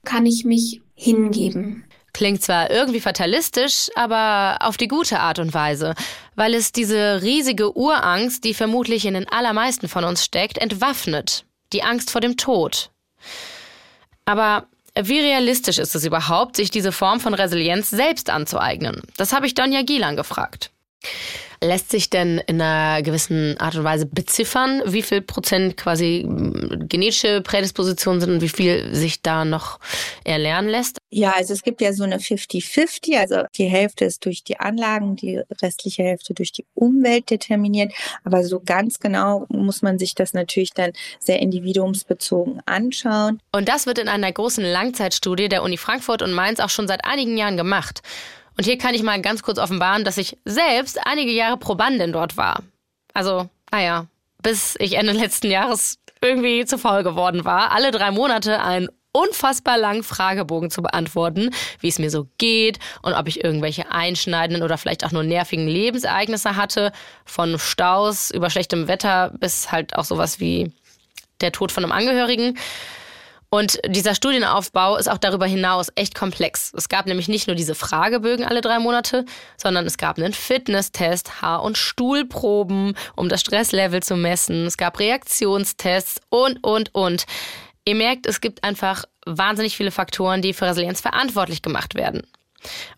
kann 0.04 0.26
ich 0.26 0.44
mich 0.44 0.80
hingeben. 0.94 1.84
Klingt 2.12 2.42
zwar 2.42 2.70
irgendwie 2.70 3.00
fatalistisch, 3.00 3.90
aber 3.94 4.58
auf 4.60 4.76
die 4.76 4.88
gute 4.88 5.20
Art 5.20 5.38
und 5.38 5.54
Weise, 5.54 5.94
weil 6.34 6.54
es 6.54 6.72
diese 6.72 7.22
riesige 7.22 7.76
Urangst, 7.76 8.44
die 8.44 8.54
vermutlich 8.54 9.06
in 9.06 9.14
den 9.14 9.28
allermeisten 9.28 9.88
von 9.88 10.04
uns 10.04 10.24
steckt, 10.24 10.58
entwaffnet. 10.58 11.46
Die 11.72 11.82
Angst 11.82 12.10
vor 12.10 12.20
dem 12.20 12.36
Tod. 12.36 12.90
Aber 14.24 14.66
wie 15.00 15.20
realistisch 15.20 15.78
ist 15.78 15.94
es 15.94 16.04
überhaupt, 16.04 16.56
sich 16.56 16.70
diese 16.70 16.92
Form 16.92 17.20
von 17.20 17.34
Resilienz 17.34 17.90
selbst 17.90 18.30
anzueignen? 18.30 19.02
Das 19.16 19.32
habe 19.32 19.46
ich 19.46 19.54
Donja 19.54 19.82
Gielan 19.82 20.16
gefragt. 20.16 20.70
Lässt 21.62 21.90
sich 21.90 22.10
denn 22.10 22.38
in 22.48 22.60
einer 22.60 23.02
gewissen 23.02 23.56
Art 23.58 23.76
und 23.76 23.84
Weise 23.84 24.04
beziffern, 24.04 24.82
wie 24.84 25.02
viel 25.02 25.20
Prozent 25.20 25.76
quasi 25.76 26.22
hm, 26.26 26.88
genetische 26.88 27.40
Prädispositionen 27.40 28.20
sind 28.20 28.30
und 28.30 28.40
wie 28.40 28.48
viel 28.48 28.92
sich 28.92 29.22
da 29.22 29.44
noch 29.44 29.78
erlernen 30.24 30.68
lässt? 30.68 30.98
Ja, 31.10 31.34
also 31.36 31.52
es 31.54 31.62
gibt 31.62 31.80
ja 31.80 31.92
so 31.92 32.02
eine 32.02 32.18
50-50, 32.18 33.16
also 33.16 33.44
die 33.56 33.66
Hälfte 33.66 34.04
ist 34.04 34.24
durch 34.24 34.42
die 34.42 34.58
Anlagen, 34.58 35.14
die 35.14 35.40
restliche 35.62 36.02
Hälfte 36.02 36.34
durch 36.34 36.50
die 36.50 36.64
Umwelt 36.74 37.30
determiniert. 37.30 37.92
Aber 38.24 38.42
so 38.42 38.58
ganz 38.58 38.98
genau 38.98 39.46
muss 39.48 39.82
man 39.82 40.00
sich 40.00 40.16
das 40.16 40.34
natürlich 40.34 40.72
dann 40.72 40.92
sehr 41.20 41.38
individuumsbezogen 41.38 42.60
anschauen. 42.66 43.40
Und 43.52 43.68
das 43.68 43.86
wird 43.86 43.98
in 43.98 44.08
einer 44.08 44.32
großen 44.32 44.64
Langzeitstudie 44.64 45.48
der 45.48 45.62
Uni 45.62 45.76
Frankfurt 45.76 46.22
und 46.22 46.32
Mainz 46.32 46.58
auch 46.58 46.70
schon 46.70 46.88
seit 46.88 47.04
einigen 47.04 47.36
Jahren 47.36 47.56
gemacht. 47.56 48.02
Und 48.56 48.64
hier 48.64 48.78
kann 48.78 48.94
ich 48.94 49.02
mal 49.02 49.20
ganz 49.20 49.42
kurz 49.42 49.58
offenbaren, 49.58 50.04
dass 50.04 50.18
ich 50.18 50.38
selbst 50.44 50.98
einige 51.06 51.30
Jahre 51.30 51.56
Probandin 51.56 52.12
dort 52.12 52.36
war. 52.36 52.62
Also, 53.14 53.48
naja, 53.70 54.06
bis 54.42 54.76
ich 54.78 54.94
Ende 54.94 55.12
letzten 55.12 55.50
Jahres 55.50 55.98
irgendwie 56.20 56.64
zu 56.64 56.78
faul 56.78 57.02
geworden 57.02 57.44
war, 57.44 57.72
alle 57.72 57.90
drei 57.90 58.10
Monate 58.10 58.60
einen 58.62 58.88
unfassbar 59.12 59.76
langen 59.76 60.02
Fragebogen 60.02 60.70
zu 60.70 60.82
beantworten, 60.82 61.50
wie 61.80 61.88
es 61.88 61.98
mir 61.98 62.10
so 62.10 62.28
geht 62.38 62.78
und 63.02 63.12
ob 63.12 63.28
ich 63.28 63.44
irgendwelche 63.44 63.92
einschneidenden 63.92 64.62
oder 64.62 64.78
vielleicht 64.78 65.04
auch 65.04 65.12
nur 65.12 65.22
nervigen 65.22 65.68
Lebensereignisse 65.68 66.56
hatte, 66.56 66.92
von 67.26 67.58
Staus 67.58 68.30
über 68.30 68.48
schlechtem 68.48 68.88
Wetter 68.88 69.32
bis 69.38 69.70
halt 69.70 69.96
auch 69.96 70.04
sowas 70.04 70.40
wie 70.40 70.72
der 71.42 71.52
Tod 71.52 71.72
von 71.72 71.84
einem 71.84 71.92
Angehörigen. 71.92 72.56
Und 73.54 73.80
dieser 73.86 74.14
Studienaufbau 74.14 74.96
ist 74.96 75.10
auch 75.10 75.18
darüber 75.18 75.44
hinaus 75.44 75.92
echt 75.94 76.14
komplex. 76.14 76.72
Es 76.74 76.88
gab 76.88 77.04
nämlich 77.04 77.28
nicht 77.28 77.48
nur 77.48 77.54
diese 77.54 77.74
Fragebögen 77.74 78.46
alle 78.46 78.62
drei 78.62 78.78
Monate, 78.78 79.26
sondern 79.58 79.84
es 79.84 79.98
gab 79.98 80.16
einen 80.16 80.32
Fitnesstest, 80.32 81.42
Haar- 81.42 81.62
und 81.62 81.76
Stuhlproben, 81.76 82.96
um 83.14 83.28
das 83.28 83.42
Stresslevel 83.42 84.02
zu 84.02 84.16
messen. 84.16 84.64
Es 84.64 84.78
gab 84.78 84.98
Reaktionstests 84.98 86.22
und, 86.30 86.64
und, 86.64 86.94
und. 86.94 87.26
Ihr 87.84 87.94
merkt, 87.94 88.24
es 88.24 88.40
gibt 88.40 88.64
einfach 88.64 89.04
wahnsinnig 89.26 89.76
viele 89.76 89.90
Faktoren, 89.90 90.40
die 90.40 90.54
für 90.54 90.64
Resilienz 90.64 91.02
verantwortlich 91.02 91.60
gemacht 91.60 91.94
werden. 91.94 92.22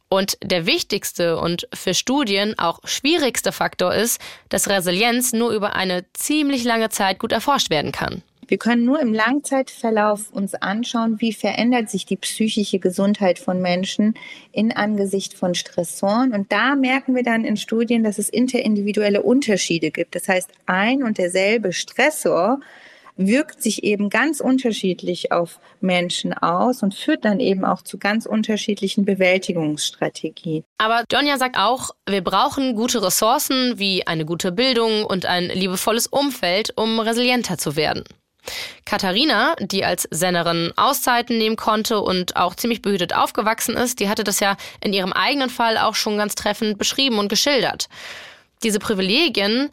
Und 0.08 0.38
der 0.40 0.66
wichtigste 0.66 1.36
und 1.36 1.66
für 1.74 1.94
Studien 1.94 2.56
auch 2.60 2.78
schwierigste 2.84 3.50
Faktor 3.50 3.92
ist, 3.92 4.20
dass 4.50 4.68
Resilienz 4.68 5.32
nur 5.32 5.50
über 5.50 5.74
eine 5.74 6.04
ziemlich 6.12 6.62
lange 6.62 6.90
Zeit 6.90 7.18
gut 7.18 7.32
erforscht 7.32 7.70
werden 7.70 7.90
kann. 7.90 8.22
Wir 8.48 8.58
können 8.58 8.84
nur 8.84 9.00
im 9.00 9.12
Langzeitverlauf 9.12 10.30
uns 10.32 10.54
anschauen, 10.54 11.20
wie 11.20 11.32
verändert 11.32 11.90
sich 11.90 12.06
die 12.06 12.16
psychische 12.16 12.78
Gesundheit 12.78 13.38
von 13.38 13.60
Menschen 13.60 14.14
in 14.52 14.72
Angesicht 14.72 15.34
von 15.34 15.54
Stressoren. 15.54 16.32
Und 16.32 16.52
da 16.52 16.74
merken 16.74 17.14
wir 17.14 17.22
dann 17.22 17.44
in 17.44 17.56
Studien, 17.56 18.04
dass 18.04 18.18
es 18.18 18.28
interindividuelle 18.28 19.22
Unterschiede 19.22 19.90
gibt. 19.90 20.14
Das 20.14 20.28
heißt, 20.28 20.50
ein 20.66 21.02
und 21.02 21.18
derselbe 21.18 21.72
Stressor 21.72 22.60
wirkt 23.16 23.62
sich 23.62 23.84
eben 23.84 24.10
ganz 24.10 24.40
unterschiedlich 24.40 25.32
auf 25.32 25.60
Menschen 25.80 26.32
aus 26.32 26.82
und 26.82 26.94
führt 26.94 27.24
dann 27.24 27.40
eben 27.40 27.64
auch 27.64 27.82
zu 27.82 27.98
ganz 27.98 28.26
unterschiedlichen 28.26 29.04
Bewältigungsstrategien. 29.04 30.64
Aber 30.78 31.04
Donja 31.08 31.38
sagt 31.38 31.56
auch, 31.56 31.90
wir 32.08 32.22
brauchen 32.22 32.74
gute 32.74 33.02
Ressourcen 33.02 33.78
wie 33.78 34.06
eine 34.06 34.24
gute 34.24 34.52
Bildung 34.52 35.04
und 35.04 35.26
ein 35.26 35.44
liebevolles 35.44 36.06
Umfeld, 36.06 36.72
um 36.76 36.98
resilienter 36.98 37.58
zu 37.58 37.76
werden. 37.76 38.04
Katharina, 38.84 39.54
die 39.60 39.84
als 39.84 40.06
Sennerin 40.10 40.72
Auszeiten 40.76 41.38
nehmen 41.38 41.56
konnte 41.56 42.00
und 42.00 42.36
auch 42.36 42.54
ziemlich 42.54 42.82
behütet 42.82 43.14
aufgewachsen 43.14 43.76
ist, 43.76 44.00
die 44.00 44.08
hatte 44.08 44.24
das 44.24 44.40
ja 44.40 44.56
in 44.80 44.92
ihrem 44.92 45.12
eigenen 45.12 45.50
Fall 45.50 45.78
auch 45.78 45.94
schon 45.94 46.18
ganz 46.18 46.34
treffend 46.34 46.78
beschrieben 46.78 47.18
und 47.18 47.28
geschildert. 47.28 47.88
Diese 48.62 48.78
Privilegien, 48.78 49.70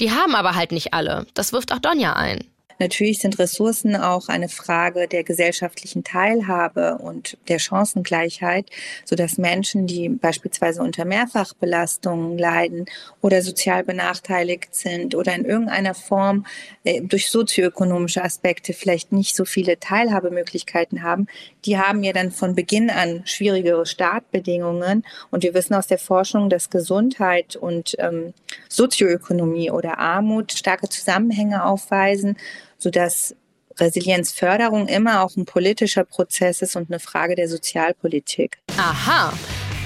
die 0.00 0.10
haben 0.10 0.34
aber 0.34 0.54
halt 0.54 0.72
nicht 0.72 0.94
alle. 0.94 1.26
Das 1.34 1.52
wirft 1.52 1.72
auch 1.72 1.78
Donja 1.78 2.14
ein. 2.14 2.44
Natürlich 2.82 3.20
sind 3.20 3.38
Ressourcen 3.38 3.94
auch 3.94 4.28
eine 4.28 4.48
Frage 4.48 5.06
der 5.06 5.22
gesellschaftlichen 5.22 6.02
Teilhabe 6.02 6.98
und 6.98 7.38
der 7.46 7.60
Chancengleichheit, 7.60 8.70
sodass 9.04 9.38
Menschen, 9.38 9.86
die 9.86 10.08
beispielsweise 10.08 10.82
unter 10.82 11.04
Mehrfachbelastungen 11.04 12.36
leiden 12.36 12.86
oder 13.20 13.40
sozial 13.40 13.84
benachteiligt 13.84 14.74
sind 14.74 15.14
oder 15.14 15.32
in 15.32 15.44
irgendeiner 15.44 15.94
Form 15.94 16.44
äh, 16.82 17.02
durch 17.02 17.30
sozioökonomische 17.30 18.24
Aspekte 18.24 18.72
vielleicht 18.72 19.12
nicht 19.12 19.36
so 19.36 19.44
viele 19.44 19.78
Teilhabemöglichkeiten 19.78 21.04
haben, 21.04 21.28
die 21.64 21.78
haben 21.78 22.02
ja 22.02 22.12
dann 22.12 22.32
von 22.32 22.56
Beginn 22.56 22.90
an 22.90 23.22
schwierigere 23.26 23.86
Startbedingungen. 23.86 25.04
Und 25.30 25.44
wir 25.44 25.54
wissen 25.54 25.74
aus 25.74 25.86
der 25.86 25.98
Forschung, 25.98 26.50
dass 26.50 26.68
Gesundheit 26.68 27.54
und 27.54 27.94
ähm, 28.00 28.34
Sozioökonomie 28.68 29.70
oder 29.70 30.00
Armut 30.00 30.50
starke 30.50 30.88
Zusammenhänge 30.88 31.64
aufweisen 31.64 32.36
sodass 32.82 33.34
Resilienzförderung 33.78 34.88
immer 34.88 35.22
auch 35.22 35.36
ein 35.36 35.44
politischer 35.44 36.04
Prozess 36.04 36.62
ist 36.62 36.76
und 36.76 36.90
eine 36.90 37.00
Frage 37.00 37.34
der 37.34 37.48
Sozialpolitik. 37.48 38.58
Aha. 38.76 39.32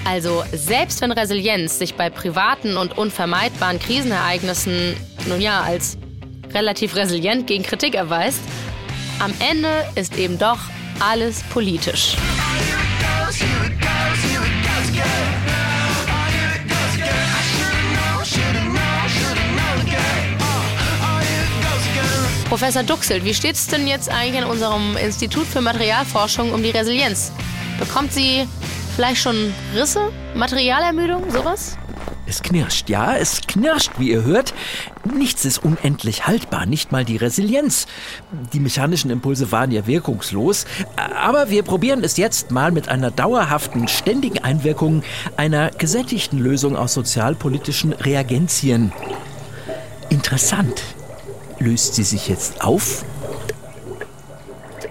Also 0.05 0.45
selbst 0.53 1.01
wenn 1.03 1.13
Resilienz 1.13 1.79
sich 1.79 1.95
bei 1.95 2.11
privaten 2.11 2.77
und 2.77 2.97
unvermeidbaren 2.97 3.79
Krisenereignissen 3.79 4.97
nun 5.27 5.41
ja 5.41 5.63
als 5.63 5.99
relativ 6.53 6.95
resilient 6.97 7.47
gegen 7.47 7.65
Kritik 7.65 7.95
erweist, 7.95 8.41
am 9.19 9.33
Ende 9.41 9.71
ist 9.95 10.17
eben 10.17 10.39
doch 10.39 10.59
alles 11.01 11.43
politisch. 11.51 12.17
Professor 22.57 22.83
Duxel, 22.83 23.23
wie 23.23 23.35
steht 23.35 23.55
es 23.55 23.67
denn 23.67 23.87
jetzt 23.87 24.09
eigentlich 24.09 24.41
in 24.41 24.49
unserem 24.49 24.97
Institut 24.97 25.47
für 25.47 25.61
Materialforschung 25.61 26.55
um 26.55 26.63
die 26.63 26.71
Resilienz? 26.71 27.31
Bekommt 27.79 28.15
sie 28.15 28.49
vielleicht 28.95 29.21
schon 29.21 29.53
Risse, 29.75 30.11
Materialermüdung, 30.35 31.31
sowas? 31.31 31.77
Es 32.25 32.43
knirscht, 32.43 32.89
ja, 32.89 33.15
es 33.15 33.43
knirscht, 33.43 33.91
wie 33.99 34.11
ihr 34.11 34.23
hört. 34.23 34.55
Nichts 35.05 35.45
ist 35.45 35.59
unendlich 35.59 36.27
haltbar, 36.27 36.65
nicht 36.65 36.93
mal 36.93 37.05
die 37.05 37.19
Resilienz. 37.19 37.87
Die 38.55 38.61
mechanischen 38.61 39.11
Impulse 39.11 39.53
waren 39.53 39.71
ja 39.71 39.87
wirkungslos, 39.87 40.65
aber 40.97 41.51
wir 41.51 41.63
probieren 41.63 42.03
es 42.03 42.17
jetzt 42.17 42.53
mal 42.53 42.73
mit 42.73 42.89
einer 42.89 43.11
dauerhaften, 43.11 43.87
ständigen 43.87 44.43
Einwirkung 44.43 45.03
einer 45.37 45.73
gesättigten 45.73 46.39
Lösung 46.39 46.75
aus 46.75 46.95
sozialpolitischen 46.95 47.93
Reagenzien. 47.93 48.93
Interessant. 50.09 50.96
Löst 51.59 51.95
sie 51.95 52.05
sich 52.05 52.29
jetzt 52.29 52.63
auf? 52.63 53.05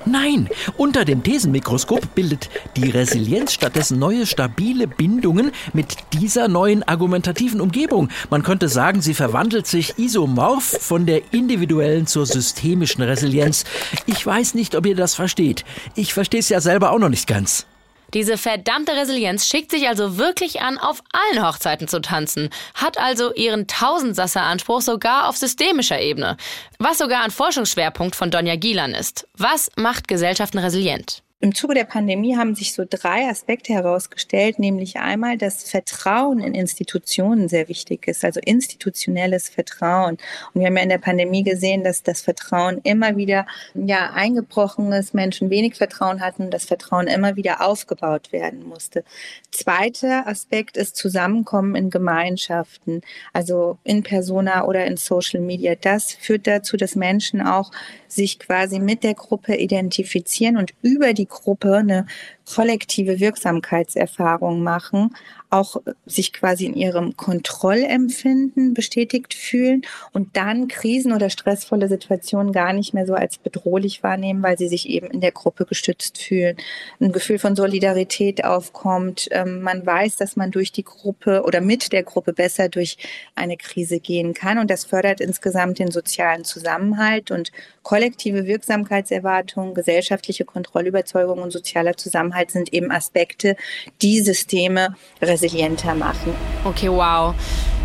Nein, 0.07 0.49
unter 0.77 1.03
dem 1.03 1.23
Thesenmikroskop 1.23 2.13
bildet 2.13 2.49
die 2.75 2.91
Resilienz 2.91 3.53
stattdessen 3.53 3.97
neue 3.97 4.27
stabile 4.27 4.87
Bindungen 4.87 5.51
mit 5.73 5.95
dieser 6.13 6.47
neuen 6.47 6.83
argumentativen 6.83 7.59
Umgebung. 7.59 8.09
Man 8.29 8.43
könnte 8.43 8.69
sagen, 8.69 9.01
sie 9.01 9.15
verwandelt 9.15 9.65
sich 9.65 9.97
isomorph 9.97 10.77
von 10.79 11.07
der 11.07 11.33
individuellen 11.33 12.05
zur 12.05 12.27
systemischen 12.27 13.03
Resilienz. 13.03 13.65
Ich 14.05 14.23
weiß 14.23 14.53
nicht, 14.53 14.75
ob 14.75 14.85
ihr 14.85 14.95
das 14.95 15.15
versteht. 15.15 15.65
Ich 15.95 16.13
verstehe 16.13 16.39
es 16.39 16.49
ja 16.49 16.61
selber 16.61 16.91
auch 16.91 16.99
noch 16.99 17.09
nicht 17.09 17.25
ganz. 17.25 17.65
Diese 18.13 18.37
verdammte 18.37 18.93
Resilienz 18.93 19.47
schickt 19.47 19.71
sich 19.71 19.87
also 19.87 20.17
wirklich 20.17 20.61
an, 20.61 20.77
auf 20.77 21.01
allen 21.11 21.45
Hochzeiten 21.45 21.87
zu 21.87 21.99
tanzen, 22.01 22.49
hat 22.73 22.97
also 22.97 23.33
ihren 23.33 23.67
Tausendsasser-Anspruch 23.67 24.81
sogar 24.81 25.27
auf 25.27 25.37
systemischer 25.37 25.99
Ebene, 25.99 26.37
was 26.79 26.97
sogar 26.97 27.23
ein 27.23 27.31
Forschungsschwerpunkt 27.31 28.15
von 28.15 28.31
Donja 28.31 28.55
Gielan 28.55 28.93
ist. 28.93 29.27
Was 29.37 29.69
macht 29.75 30.07
Gesellschaften 30.07 30.59
resilient? 30.59 31.24
Im 31.45 31.53
Zuge 31.53 31.75
der 31.75 31.83
Pandemie 31.83 32.35
haben 32.35 32.55
sich 32.55 32.73
so 32.73 32.85
drei 32.89 33.29
Aspekte 33.29 33.71
herausgestellt, 33.71 34.57
nämlich 34.57 34.97
einmal, 34.97 35.37
dass 35.37 35.61
Vertrauen 35.69 36.39
in 36.39 36.55
Institutionen 36.55 37.49
sehr 37.49 37.69
wichtig 37.69 38.07
ist, 38.07 38.25
also 38.25 38.39
institutionelles 38.43 39.49
Vertrauen. 39.49 40.17
Und 40.53 40.61
wir 40.61 40.65
haben 40.65 40.75
ja 40.75 40.81
in 40.81 40.89
der 40.89 40.97
Pandemie 40.97 41.43
gesehen, 41.43 41.83
dass 41.83 42.01
das 42.01 42.21
Vertrauen 42.21 42.81
immer 42.83 43.15
wieder 43.15 43.45
ja 43.75 44.09
eingebrochen 44.09 44.91
ist, 44.91 45.13
Menschen 45.13 45.51
wenig 45.51 45.75
Vertrauen 45.75 46.19
hatten, 46.19 46.49
das 46.49 46.65
Vertrauen 46.65 47.05
immer 47.05 47.35
wieder 47.35 47.61
aufgebaut 47.61 48.31
werden 48.31 48.67
musste. 48.67 49.03
Zweiter 49.51 50.25
Aspekt 50.25 50.77
ist 50.77 50.95
Zusammenkommen 50.95 51.75
in 51.75 51.91
Gemeinschaften, 51.91 53.01
also 53.33 53.77
in 53.83 54.01
Persona 54.01 54.65
oder 54.65 54.87
in 54.87 54.97
Social 54.97 55.41
Media. 55.41 55.75
Das 55.75 56.11
führt 56.11 56.47
dazu, 56.47 56.75
dass 56.75 56.95
Menschen 56.95 57.45
auch 57.45 57.69
sich 58.07 58.39
quasi 58.39 58.79
mit 58.79 59.03
der 59.03 59.13
Gruppe 59.13 59.55
identifizieren 59.55 60.57
und 60.57 60.73
über 60.81 61.13
die 61.13 61.27
Gruppe 61.41 61.75
eine 61.77 62.05
kollektive 62.45 63.19
Wirksamkeitserfahrung 63.19 64.63
machen, 64.63 65.15
auch 65.49 65.77
sich 66.05 66.33
quasi 66.33 66.65
in 66.65 66.75
ihrem 66.75 67.15
Kontrollempfinden 67.17 68.73
bestätigt 68.73 69.33
fühlen 69.33 69.83
und 70.11 70.35
dann 70.37 70.67
Krisen 70.67 71.13
oder 71.13 71.29
stressvolle 71.29 71.87
Situationen 71.87 72.51
gar 72.51 72.73
nicht 72.73 72.93
mehr 72.93 73.05
so 73.05 73.13
als 73.13 73.37
bedrohlich 73.37 74.03
wahrnehmen, 74.03 74.43
weil 74.43 74.57
sie 74.57 74.67
sich 74.67 74.89
eben 74.89 75.07
in 75.07 75.21
der 75.21 75.31
Gruppe 75.31 75.65
gestützt 75.65 76.17
fühlen. 76.17 76.57
Ein 76.99 77.11
Gefühl 77.11 77.39
von 77.39 77.55
Solidarität 77.55 78.43
aufkommt. 78.43 79.27
Ähm, 79.31 79.61
man 79.61 79.85
weiß, 79.85 80.15
dass 80.17 80.35
man 80.35 80.51
durch 80.51 80.71
die 80.71 80.83
Gruppe 80.83 81.43
oder 81.43 81.61
mit 81.61 81.91
der 81.91 82.03
Gruppe 82.03 82.33
besser 82.33 82.69
durch 82.69 82.97
eine 83.35 83.57
Krise 83.57 83.99
gehen 83.99 84.33
kann 84.33 84.57
und 84.57 84.69
das 84.69 84.85
fördert 84.85 85.21
insgesamt 85.21 85.79
den 85.79 85.91
sozialen 85.91 86.43
Zusammenhalt 86.43 87.31
und 87.31 87.51
kollektive 87.83 88.45
Wirksamkeitserwartung, 88.45 89.73
gesellschaftliche 89.73 90.43
Kontrollüberzeugung 90.43 91.39
und 91.39 91.51
sozialer 91.51 91.95
Zusammenhalt 91.95 92.51
sind 92.51 92.73
eben 92.73 92.91
Aspekte, 92.91 93.55
die 94.01 94.21
Systeme 94.21 94.95
resilienter 95.35 95.95
machen. 95.95 96.33
Okay, 96.63 96.89
wow. 96.89 97.35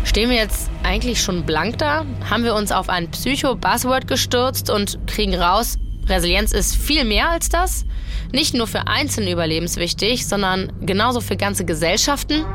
Stehen 0.05 0.29
wir 0.29 0.37
jetzt 0.37 0.69
eigentlich 0.83 1.21
schon 1.21 1.43
blank 1.45 1.77
da? 1.77 2.05
Haben 2.29 2.43
wir 2.43 2.55
uns 2.55 2.71
auf 2.71 2.87
ein 2.89 3.11
Psycho-Buzzword 3.11 4.07
gestürzt 4.07 4.69
und 4.69 4.97
kriegen 5.05 5.35
raus, 5.35 5.77
Resilienz 6.07 6.53
ist 6.53 6.75
viel 6.75 7.03
mehr 7.03 7.29
als 7.29 7.49
das? 7.49 7.85
Nicht 8.31 8.53
nur 8.53 8.67
für 8.67 8.87
Einzelne 8.87 9.31
überlebenswichtig, 9.31 10.25
sondern 10.25 10.71
genauso 10.81 11.19
für 11.19 11.35
ganze 11.35 11.65
Gesellschaften? 11.65 12.45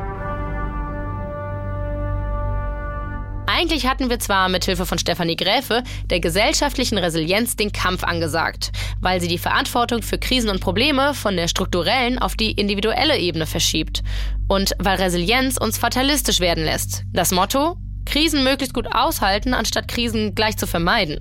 Eigentlich 3.46 3.86
hatten 3.86 4.10
wir 4.10 4.18
zwar 4.18 4.48
mit 4.48 4.64
Hilfe 4.64 4.86
von 4.86 4.98
Stefanie 4.98 5.36
Gräfe 5.36 5.84
der 6.10 6.18
gesellschaftlichen 6.18 6.98
Resilienz 6.98 7.54
den 7.54 7.70
Kampf 7.70 8.02
angesagt, 8.02 8.72
weil 9.00 9.20
sie 9.20 9.28
die 9.28 9.38
Verantwortung 9.38 10.02
für 10.02 10.18
Krisen 10.18 10.50
und 10.50 10.60
Probleme 10.60 11.14
von 11.14 11.36
der 11.36 11.46
strukturellen 11.46 12.18
auf 12.18 12.34
die 12.34 12.52
individuelle 12.52 13.16
Ebene 13.18 13.46
verschiebt 13.46 14.02
und 14.48 14.72
weil 14.78 14.96
Resilienz 14.96 15.58
uns 15.58 15.78
fatalistisch 15.78 16.40
werden 16.40 16.64
lässt. 16.64 17.04
Das 17.12 17.30
Motto: 17.30 17.76
Krisen 18.04 18.42
möglichst 18.42 18.74
gut 18.74 18.88
aushalten, 18.92 19.54
anstatt 19.54 19.86
Krisen 19.86 20.34
gleich 20.34 20.56
zu 20.56 20.66
vermeiden. 20.66 21.18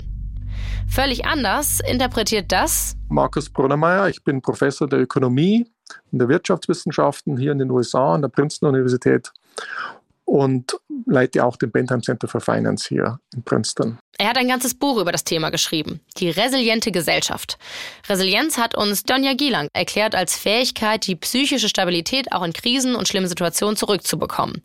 Völlig 0.88 1.26
anders 1.26 1.80
interpretiert 1.80 2.52
das 2.52 2.96
Markus 3.10 3.50
Brunnermeier. 3.50 4.10
Ich 4.10 4.24
bin 4.24 4.42
Professor 4.42 4.88
der 4.88 5.00
Ökonomie 5.00 5.66
und 6.12 6.20
der 6.20 6.28
Wirtschaftswissenschaften 6.28 7.38
hier 7.38 7.52
in 7.52 7.60
den 7.60 7.72
USA 7.72 8.16
an 8.16 8.22
der 8.22 8.30
Princeton 8.30 8.70
Universität 8.70 9.32
und 10.26 10.76
leite 11.06 11.46
auch 11.46 11.56
den 11.56 11.72
Bentham 11.72 12.02
Center 12.02 12.28
for 12.28 12.42
Finance 12.42 12.88
hier 12.90 13.20
in 13.34 13.44
Princeton. 13.44 13.98
Er 14.18 14.30
hat 14.30 14.38
ein 14.38 14.48
ganzes 14.48 14.74
Buch 14.74 14.98
über 14.98 15.12
das 15.12 15.24
Thema 15.24 15.50
geschrieben, 15.50 16.00
die 16.18 16.30
resiliente 16.30 16.92
Gesellschaft. 16.92 17.58
Resilienz 18.08 18.58
hat 18.58 18.76
uns 18.76 19.04
Donja 19.04 19.34
Gielang 19.34 19.68
erklärt 19.74 20.16
als 20.16 20.38
Fähigkeit, 20.38 21.06
die 21.06 21.16
psychische 21.16 21.70
Stabilität 21.70 22.32
auch 22.32 22.44
in 22.44 22.54
Krisen 22.54 22.96
und 22.96 23.08
schlimmen 23.08 23.28
Situationen 23.28 23.76
zurückzubekommen. 23.76 24.62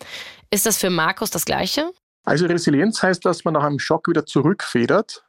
Ist 0.51 0.67
das 0.67 0.79
für 0.79 0.91
Markus 0.91 1.31
das 1.31 1.45
Gleiche? 1.45 1.91
Also 2.25 2.47
Resilienz 2.47 3.03
heißt, 3.03 3.25
dass 3.25 3.45
man 3.45 3.55
nach 3.55 3.65
einem 3.65 3.79
Schock 3.79 4.09
wieder 4.09 4.27
zurückfedert 4.27 5.25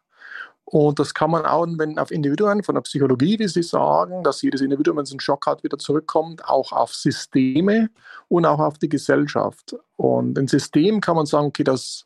und 0.72 1.00
das 1.00 1.14
kann 1.14 1.30
man 1.32 1.46
auch 1.46 1.64
anwenden 1.64 2.00
auf 2.00 2.12
Individuen 2.12 2.64
von 2.64 2.76
der 2.76 2.82
Psychologie, 2.84 3.38
wie 3.38 3.48
Sie 3.50 3.62
sagen, 3.62 4.24
dass 4.24 4.42
jedes 4.42 4.62
Individuum, 4.62 4.96
wenn 4.96 5.04
es 5.04 5.12
einen 5.12 5.20
Schock 5.20 5.46
hat, 5.46 5.66
wieder 5.66 5.78
zurückkommt, 5.78 6.46
auch 6.46 6.72
auf 6.72 6.96
Systeme 6.96 7.90
und 8.30 8.46
auch 8.46 8.60
auf 8.60 8.78
die 8.78 8.88
Gesellschaft. 8.88 9.76
Und 9.98 10.40
ein 10.40 10.48
System 10.48 11.02
kann 11.02 11.18
man 11.18 11.26
sagen, 11.26 11.48
okay, 11.48 11.66
das, 11.66 12.06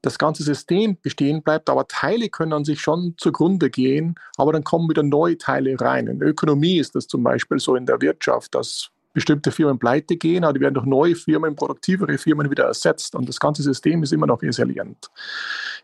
das 0.00 0.16
ganze 0.16 0.44
System 0.44 0.96
bestehen 1.02 1.42
bleibt, 1.42 1.68
aber 1.68 1.88
Teile 1.88 2.28
können 2.28 2.52
an 2.52 2.64
sich 2.64 2.80
schon 2.80 3.16
zugrunde 3.18 3.68
gehen, 3.68 4.14
aber 4.36 4.52
dann 4.52 4.62
kommen 4.62 4.88
wieder 4.88 5.02
neue 5.02 5.36
Teile 5.36 5.74
rein. 5.80 6.06
In 6.06 6.20
der 6.20 6.28
Ökonomie 6.28 6.78
ist 6.78 6.94
das 6.94 7.08
zum 7.08 7.24
Beispiel 7.24 7.58
so 7.58 7.74
in 7.74 7.84
der 7.84 8.00
Wirtschaft, 8.00 8.54
dass 8.54 8.90
bestimmte 9.14 9.52
Firmen 9.52 9.78
pleite 9.78 10.16
gehen, 10.16 10.44
aber 10.44 10.52
die 10.52 10.60
werden 10.60 10.74
durch 10.74 10.86
neue 10.86 11.14
Firmen, 11.14 11.56
produktivere 11.56 12.18
Firmen 12.18 12.50
wieder 12.50 12.64
ersetzt 12.64 13.14
und 13.14 13.28
das 13.28 13.40
ganze 13.40 13.62
System 13.62 14.02
ist 14.02 14.12
immer 14.12 14.26
noch 14.26 14.42
resilient. 14.42 15.10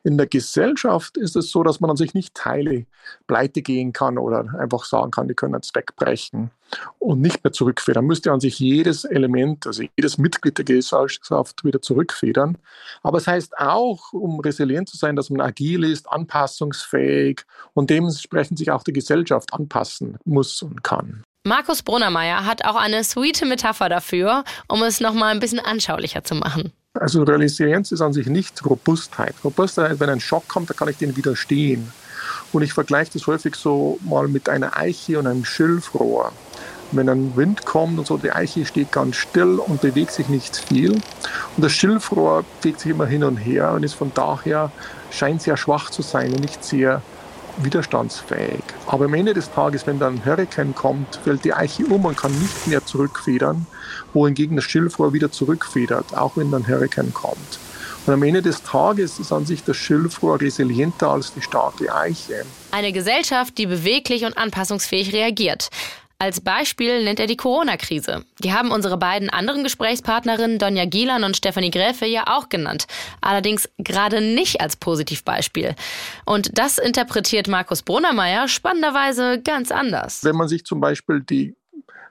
In 0.02 0.18
der 0.18 0.26
Gesellschaft 0.26 1.16
ist 1.16 1.36
es 1.36 1.50
so, 1.50 1.62
dass 1.62 1.80
man 1.80 1.90
an 1.90 1.96
sich 1.96 2.12
nicht 2.12 2.34
Teile 2.34 2.86
pleite 3.26 3.62
gehen 3.62 3.92
kann 3.92 4.18
oder 4.18 4.54
einfach 4.58 4.84
sagen 4.84 5.10
kann, 5.10 5.28
die 5.28 5.34
können 5.34 5.54
jetzt 5.54 5.74
wegbrechen 5.74 6.50
und 6.98 7.20
nicht 7.20 7.42
mehr 7.44 7.52
zurückfedern. 7.52 8.04
Müsste 8.04 8.32
an 8.32 8.40
sich 8.40 8.58
jedes 8.58 9.04
Element, 9.04 9.66
also 9.66 9.84
jedes 9.96 10.18
Mitglied 10.18 10.58
der 10.58 10.64
Gesellschaft 10.64 11.64
wieder 11.64 11.80
zurückfedern. 11.80 12.58
Aber 13.02 13.18
es 13.18 13.26
heißt 13.26 13.58
auch, 13.58 14.12
um 14.12 14.40
resilient 14.40 14.88
zu 14.88 14.96
sein, 14.96 15.16
dass 15.16 15.30
man 15.30 15.40
agil 15.40 15.84
ist, 15.84 16.10
anpassungsfähig 16.10 17.42
und 17.74 17.90
dementsprechend 17.90 18.58
sich 18.58 18.70
auch 18.70 18.82
die 18.82 18.92
Gesellschaft 18.92 19.52
anpassen 19.52 20.18
muss 20.24 20.62
und 20.62 20.82
kann. 20.82 21.22
Markus 21.44 21.82
Brunnermeier 21.82 22.44
hat 22.44 22.66
auch 22.66 22.76
eine 22.76 23.02
sweete 23.02 23.46
Metapher 23.46 23.88
dafür, 23.88 24.44
um 24.68 24.82
es 24.82 25.00
nochmal 25.00 25.32
ein 25.32 25.40
bisschen 25.40 25.58
anschaulicher 25.58 26.22
zu 26.22 26.34
machen. 26.34 26.72
Also 26.92 27.22
Resilienz 27.22 27.92
ist 27.92 28.02
an 28.02 28.12
sich 28.12 28.26
nicht 28.26 28.62
Robustheit. 28.66 29.34
Robustheit, 29.42 29.98
wenn 30.00 30.10
ein 30.10 30.20
Schock 30.20 30.48
kommt, 30.48 30.68
dann 30.68 30.76
kann 30.76 30.88
ich 30.88 30.98
den 30.98 31.16
widerstehen. 31.16 31.90
Und 32.52 32.60
ich 32.60 32.74
vergleiche 32.74 33.12
das 33.14 33.26
häufig 33.26 33.54
so 33.54 33.98
mal 34.02 34.28
mit 34.28 34.50
einer 34.50 34.76
Eiche 34.76 35.18
und 35.18 35.26
einem 35.26 35.46
Schilfrohr. 35.46 36.30
Wenn 36.92 37.08
ein 37.08 37.34
Wind 37.36 37.64
kommt 37.64 37.98
und 37.98 38.06
so, 38.06 38.18
die 38.18 38.32
Eiche 38.32 38.66
steht 38.66 38.92
ganz 38.92 39.16
still 39.16 39.60
und 39.60 39.80
bewegt 39.80 40.10
sich 40.10 40.28
nicht 40.28 40.56
viel. 40.56 40.92
Und 40.92 41.02
das 41.56 41.72
Schilfrohr 41.72 42.44
bewegt 42.60 42.80
sich 42.80 42.90
immer 42.90 43.06
hin 43.06 43.24
und 43.24 43.38
her 43.38 43.72
und 43.72 43.82
ist 43.82 43.94
von 43.94 44.12
daher, 44.12 44.70
scheint 45.10 45.40
sehr 45.40 45.56
schwach 45.56 45.88
zu 45.88 46.02
sein 46.02 46.34
und 46.34 46.40
nicht 46.40 46.62
sehr 46.64 47.00
widerstandsfähig. 47.58 48.62
Aber 48.86 49.06
am 49.06 49.14
Ende 49.14 49.34
des 49.34 49.50
Tages, 49.50 49.86
wenn 49.86 49.98
dann 49.98 50.14
ein 50.14 50.24
Hurrikan 50.24 50.74
kommt, 50.74 51.16
fällt 51.24 51.44
die 51.44 51.52
Eiche 51.52 51.84
um 51.86 52.04
und 52.04 52.16
kann 52.16 52.32
nicht 52.40 52.66
mehr 52.66 52.84
zurückfedern, 52.84 53.66
wohingegen 54.12 54.56
das 54.56 54.64
Schilfrohr 54.64 55.12
wieder 55.12 55.30
zurückfedert, 55.30 56.16
auch 56.16 56.36
wenn 56.36 56.50
dann 56.50 56.64
ein 56.64 56.68
Hurrikan 56.68 57.12
kommt. 57.14 57.58
Und 58.06 58.14
am 58.14 58.22
Ende 58.22 58.42
des 58.42 58.62
Tages 58.62 59.18
ist 59.18 59.32
an 59.32 59.44
sich 59.44 59.62
das 59.62 59.76
Schilfrohr 59.76 60.40
resilienter 60.40 61.10
als 61.10 61.34
die 61.34 61.42
starke 61.42 61.94
Eiche. 61.94 62.44
Eine 62.70 62.92
Gesellschaft, 62.92 63.58
die 63.58 63.66
beweglich 63.66 64.24
und 64.24 64.38
anpassungsfähig 64.38 65.12
reagiert. 65.12 65.68
Als 66.22 66.42
Beispiel 66.42 67.02
nennt 67.02 67.18
er 67.18 67.26
die 67.26 67.38
Corona-Krise. 67.38 68.26
Die 68.40 68.52
haben 68.52 68.72
unsere 68.72 68.98
beiden 68.98 69.30
anderen 69.30 69.64
Gesprächspartnerinnen 69.64 70.58
Donja 70.58 70.84
Gielan 70.84 71.24
und 71.24 71.34
Stefanie 71.34 71.70
Gräfe 71.70 72.04
ja 72.04 72.24
auch 72.26 72.50
genannt. 72.50 72.86
Allerdings 73.22 73.70
gerade 73.78 74.20
nicht 74.20 74.60
als 74.60 74.76
Positivbeispiel. 74.76 75.74
Und 76.26 76.58
das 76.58 76.76
interpretiert 76.76 77.48
Markus 77.48 77.82
Brunnermeier 77.82 78.48
spannenderweise 78.48 79.40
ganz 79.40 79.72
anders. 79.72 80.22
Wenn 80.22 80.36
man 80.36 80.46
sich 80.46 80.66
zum 80.66 80.78
Beispiel 80.78 81.22
die 81.22 81.56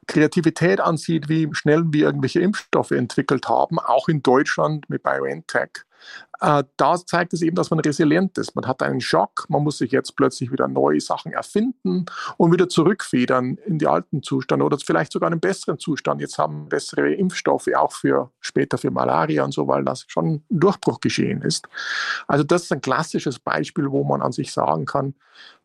Kreativität 0.07 0.81
ansieht, 0.81 1.29
wie 1.29 1.47
schnell 1.51 1.83
wir 1.89 2.07
irgendwelche 2.07 2.39
Impfstoffe 2.39 2.89
entwickelt 2.89 3.47
haben, 3.47 3.77
auch 3.77 4.09
in 4.09 4.23
Deutschland 4.23 4.89
mit 4.89 5.03
BioNTech, 5.03 5.83
äh, 6.41 6.63
da 6.77 6.95
zeigt 6.97 7.33
es 7.33 7.41
eben, 7.41 7.55
dass 7.55 7.69
man 7.69 7.79
resilient 7.79 8.37
ist. 8.37 8.55
Man 8.55 8.65
hat 8.65 8.81
einen 8.81 9.01
Schock, 9.01 9.45
man 9.49 9.63
muss 9.63 9.77
sich 9.77 9.91
jetzt 9.91 10.15
plötzlich 10.15 10.51
wieder 10.51 10.67
neue 10.67 11.01
Sachen 11.01 11.33
erfinden 11.33 12.05
und 12.37 12.51
wieder 12.51 12.69
zurückfedern 12.69 13.57
in 13.65 13.79
den 13.79 13.87
alten 13.87 14.23
Zustand 14.23 14.63
oder 14.63 14.77
vielleicht 14.77 15.11
sogar 15.11 15.29
einen 15.29 15.39
besseren 15.39 15.79
Zustand. 15.79 16.21
Jetzt 16.21 16.37
haben 16.37 16.69
bessere 16.69 17.13
Impfstoffe 17.13 17.69
auch 17.75 17.91
für 17.91 18.31
später 18.39 18.77
für 18.77 18.91
Malaria 18.91 19.43
und 19.43 19.53
so, 19.53 19.67
weil 19.67 19.83
das 19.83 20.05
schon 20.07 20.25
ein 20.25 20.45
Durchbruch 20.49 20.99
geschehen 21.01 21.41
ist. 21.41 21.67
Also 22.27 22.43
das 22.43 22.63
ist 22.63 22.71
ein 22.71 22.81
klassisches 22.81 23.39
Beispiel, 23.39 23.91
wo 23.91 24.03
man 24.03 24.21
an 24.21 24.31
sich 24.31 24.51
sagen 24.53 24.85
kann, 24.85 25.15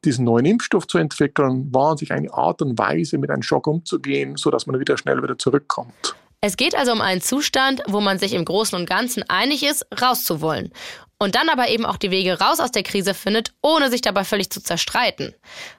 diesen 0.05 0.25
neuen 0.25 0.45
Impfstoff 0.45 0.87
zu 0.87 0.99
entwickeln, 0.99 1.72
war 1.72 1.93
an 1.93 1.97
sich 1.97 2.12
eine 2.12 2.33
Art 2.33 2.62
und 2.62 2.79
Weise, 2.79 3.18
mit 3.18 3.31
einem 3.31 3.43
Schock 3.43 3.66
umzugehen, 3.66 4.37
sodass 4.37 4.66
man 4.66 4.79
wieder 4.79 4.97
schnell 4.99 5.22
wieder 5.22 5.39
zurückkommt. 5.39 6.14
Es 6.47 6.59
geht 6.59 6.74
also 6.74 6.92
um 6.92 7.01
einen 7.01 7.22
Zustand, 7.22 7.82
wo 7.86 8.03
man 8.03 8.18
sich 8.18 8.34
im 8.34 8.45
Großen 8.45 8.78
und 8.78 8.86
Ganzen 8.86 9.22
einig 9.30 9.62
ist, 9.62 9.86
rauszuwollen. 9.99 10.72
Und 11.16 11.36
dann 11.36 11.49
aber 11.49 11.68
eben 11.68 11.86
auch 11.86 11.97
die 11.97 12.11
Wege 12.11 12.38
raus 12.38 12.61
aus 12.61 12.70
der 12.70 12.82
Krise 12.82 13.14
findet, 13.14 13.55
ohne 13.62 13.90
sich 13.90 14.03
dabei 14.03 14.24
völlig 14.24 14.51
zu 14.51 14.62
zerstreiten. 14.62 15.34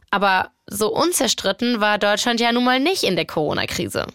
Aber 0.09 0.49
so 0.65 0.91
unzerstritten 0.91 1.81
war 1.81 1.99
Deutschland 1.99 2.39
ja 2.39 2.51
nun 2.51 2.63
mal 2.63 2.79
nicht 2.79 3.03
in 3.03 3.15
der 3.15 3.27
Corona-Krise. 3.27 4.07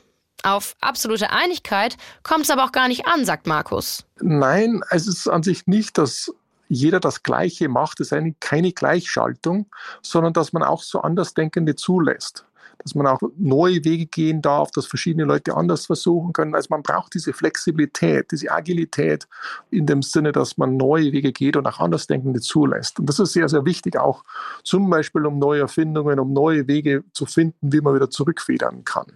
Auf 0.43 0.75
absolute 0.81 1.31
Einigkeit 1.31 1.97
kommt 2.25 2.47
es 2.47 2.51
aber 2.51 2.65
auch 2.65 2.73
gar 2.73 2.89
nicht 2.89 3.07
an, 3.07 3.25
sagt 3.25 3.47
Markus. 3.47 4.05
Nein, 4.21 4.83
es 4.91 5.07
ist 5.07 5.29
an 5.29 5.45
sich 5.45 5.69
nicht, 5.69 5.99
dass 5.99 6.35
jeder 6.69 6.99
das 6.99 7.23
Gleiche 7.23 7.69
macht. 7.69 8.01
Es 8.01 8.11
ist 8.11 8.41
keine 8.41 8.73
Gleichschaltung, 8.73 9.67
sondern 10.03 10.33
dass 10.33 10.53
man 10.53 10.65
auch 10.65 10.83
so 10.83 11.01
Andersdenkende 11.01 11.77
zulässt 11.77 12.45
dass 12.83 12.95
man 12.95 13.07
auch 13.07 13.21
neue 13.37 13.85
Wege 13.85 14.07
gehen 14.07 14.43
darf, 14.43 14.71
dass 14.71 14.87
verschiedene 14.87 15.25
Leute 15.25 15.57
anders 15.57 15.87
versuchen 15.87 16.33
können. 16.33 16.55
Also 16.55 16.69
man 16.71 16.83
braucht 16.83 17.15
diese 17.15 17.33
Flexibilität, 17.33 18.31
diese 18.33 18.51
Agilität 18.51 19.27
in 19.71 19.87
dem 19.87 20.03
Sinne, 20.03 20.33
dass 20.33 20.57
man 20.57 20.77
neue 20.77 21.13
Wege 21.13 21.33
geht 21.33 21.57
und 21.57 21.67
auch 21.67 21.81
Andersdenkende 21.81 22.41
zulässt. 22.41 22.99
Und 22.99 23.09
das 23.09 23.19
ist 23.19 23.33
sehr, 23.33 23.49
sehr 23.49 23.65
wichtig, 23.65 23.99
auch 23.99 24.25
zum 24.63 24.89
Beispiel 24.91 25.27
um 25.27 25.39
neue 25.39 25.61
Erfindungen, 25.61 26.19
um 26.19 26.33
neue 26.33 26.67
Wege 26.67 27.05
zu 27.13 27.27
finden, 27.27 27.73
wie 27.73 27.81
man 27.81 27.95
wieder 27.95 28.11
zurückfedern 28.11 28.85
kann. 28.85 29.07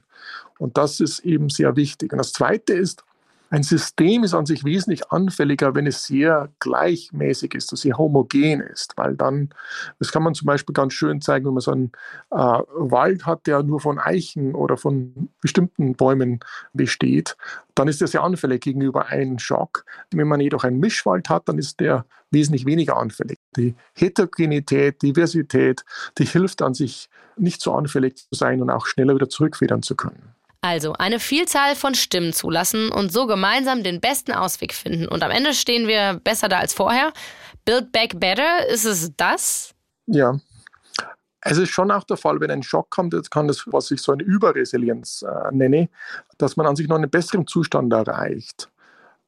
Und 0.59 0.77
das 0.79 1.01
ist 1.01 1.21
eben 1.21 1.49
sehr 1.51 1.77
wichtig. 1.77 2.13
Und 2.13 2.19
das 2.19 2.33
Zweite 2.33 2.75
ist, 2.75 3.05
ein 3.55 3.63
System 3.63 4.25
ist 4.25 4.35
an 4.35 4.47
sich 4.47 4.65
wesentlich 4.65 5.13
anfälliger, 5.13 5.77
wenn 5.77 5.87
es 5.87 6.07
sehr 6.07 6.49
gleichmäßig 6.59 7.55
ist, 7.55 7.71
dass 7.71 7.83
sehr 7.83 7.97
homogen 7.97 8.61
ist, 8.61 8.95
weil 8.97 9.15
dann, 9.15 9.51
das 10.01 10.11
kann 10.11 10.25
man 10.25 10.35
zum 10.35 10.47
Beispiel 10.47 10.73
ganz 10.73 10.93
schön 10.93 11.21
zeigen, 11.21 11.47
wenn 11.47 11.55
man 11.55 11.61
so 11.61 11.71
einen 11.71 11.93
äh, 12.33 12.37
Wald 12.37 13.27
hat, 13.27 13.47
der 13.47 13.63
nur 13.63 13.79
von 13.79 14.01
Eichen 14.01 14.57
oder 14.57 14.77
von 14.77 15.29
bestimmten 15.41 15.95
Bäumen 15.95 16.41
besteht, 16.73 17.37
dann 17.77 17.87
ist 17.87 18.03
er 18.03 18.09
sehr 18.09 18.25
anfällig 18.25 18.61
gegenüber 18.61 19.07
einem 19.07 19.39
Schock. 19.39 19.85
Wenn 20.11 20.27
man 20.27 20.41
jedoch 20.41 20.65
einen 20.65 20.81
Mischwald 20.81 21.29
hat, 21.29 21.49
dann 21.49 21.59
ist 21.59 21.79
der 21.79 22.07
wesentlich 22.33 22.67
weniger 22.67 22.97
anfällig. 22.97 23.39
Die 23.57 23.77
Heterogenität, 23.93 25.01
Diversität, 25.01 25.85
die 26.19 26.25
hilft 26.25 26.61
an 26.61 26.75
sich 26.75 27.09
nicht 27.37 27.61
so 27.61 27.73
anfällig 27.73 28.17
zu 28.17 28.27
sein 28.33 28.61
und 28.61 28.71
auch 28.71 28.87
schneller 28.87 29.15
wieder 29.15 29.29
zurückfedern 29.29 29.83
zu 29.83 29.95
können. 29.95 30.34
Also 30.65 30.95
eine 30.95 31.21
Vielzahl 31.21 31.77
von 31.77 31.95
Stimmen 31.95 32.33
zulassen 32.33 32.89
und 32.89 33.13
so 33.13 33.27
gemeinsam 33.27 33.83
den 33.83 34.01
besten 34.01 34.33
Ausweg 34.33 34.73
finden. 34.73 35.07
Und 35.07 35.23
am 35.23 35.31
Ende 35.31 35.53
stehen 35.53 35.87
wir 35.87 36.19
besser 36.25 36.49
da 36.49 36.59
als 36.59 36.73
vorher. 36.73 37.13
Build 37.67 37.93
Back 37.93 38.19
Better, 38.19 38.67
ist 38.69 38.87
es 38.87 39.15
das? 39.15 39.75
Ja. 40.07 40.41
Es 41.43 41.59
ist 41.59 41.69
schon 41.69 41.91
auch 41.91 42.05
der 42.05 42.17
Fall, 42.17 42.41
wenn 42.41 42.51
ein 42.51 42.63
Schock 42.63 42.89
kommt, 42.89 43.13
jetzt 43.13 43.31
kann 43.31 43.47
das, 43.47 43.65
was 43.67 43.91
ich 43.91 44.01
so 44.01 44.13
eine 44.13 44.23
Überresilienz 44.23 45.21
äh, 45.21 45.55
nenne, 45.55 45.91
dass 46.39 46.57
man 46.57 46.67
an 46.67 46.77
sich 46.77 46.89
noch 46.89 46.97
einen 46.97 47.11
besseren 47.11 47.47
Zustand 47.47 47.93
erreicht. 47.93 48.71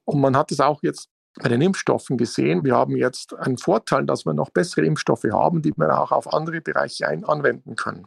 Und 0.07 0.23
man 0.23 0.35
hat 0.39 0.51
es 0.53 0.61
auch 0.61 0.83
jetzt 0.83 1.11
bei 1.35 1.51
den 1.51 1.61
Impfstoffen 1.61 2.17
gesehen. 2.17 2.65
Wir 2.65 2.77
haben 2.77 2.97
jetzt 2.97 3.35
einen 3.35 3.59
Vorteil, 3.59 4.07
dass 4.07 4.25
wir 4.25 4.33
noch 4.33 4.49
bessere 4.49 4.87
Impfstoffe 4.87 5.27
haben, 5.31 5.61
die 5.61 5.75
wir 5.77 6.01
auch 6.01 6.13
auf 6.13 6.33
andere 6.33 6.63
Bereiche 6.63 7.07
ein 7.07 7.27
anwenden 7.27 7.77
können. 7.77 8.07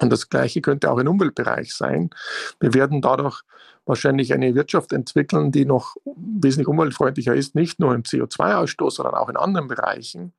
Und 0.00 0.10
das 0.10 0.28
Gleiche 0.28 0.60
könnte 0.60 0.90
auch 0.90 0.98
im 0.98 1.08
Umweltbereich 1.08 1.74
sein. 1.74 2.10
Wir 2.58 2.74
werden 2.74 3.02
dadurch 3.02 3.42
wahrscheinlich 3.86 4.32
eine 4.32 4.54
Wirtschaft 4.54 4.92
entwickeln, 4.92 5.52
die 5.52 5.64
noch 5.64 5.96
wesentlich 6.16 6.68
umweltfreundlicher 6.68 7.34
ist, 7.34 7.54
nicht 7.54 7.80
nur 7.80 7.94
im 7.94 8.02
CO2-Ausstoß, 8.02 8.92
sondern 8.92 9.14
auch 9.14 9.28
in 9.28 9.36
anderen 9.36 9.68
Bereichen. 9.68 10.32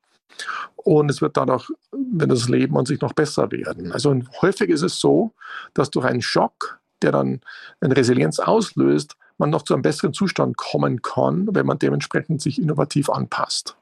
Und 0.76 1.10
es 1.10 1.20
wird 1.20 1.36
dadurch, 1.36 1.70
wenn 1.92 2.28
das 2.28 2.48
Leben 2.48 2.76
an 2.76 2.86
sich 2.86 3.00
noch 3.00 3.12
besser 3.12 3.50
werden. 3.52 3.92
Also 3.92 4.18
häufig 4.40 4.70
ist 4.70 4.82
es 4.82 4.98
so, 4.98 5.32
dass 5.74 5.90
durch 5.90 6.06
einen 6.06 6.22
Schock, 6.22 6.80
der 7.02 7.12
dann 7.12 7.40
eine 7.80 7.96
Resilienz 7.96 8.38
auslöst, 8.38 9.16
man 9.38 9.50
noch 9.50 9.62
zu 9.62 9.74
einem 9.74 9.82
besseren 9.82 10.12
Zustand 10.12 10.56
kommen 10.56 11.02
kann, 11.02 11.48
wenn 11.52 11.66
man 11.66 11.78
dementsprechend 11.78 12.40
sich 12.40 12.60
innovativ 12.60 13.10
anpasst. 13.10 13.76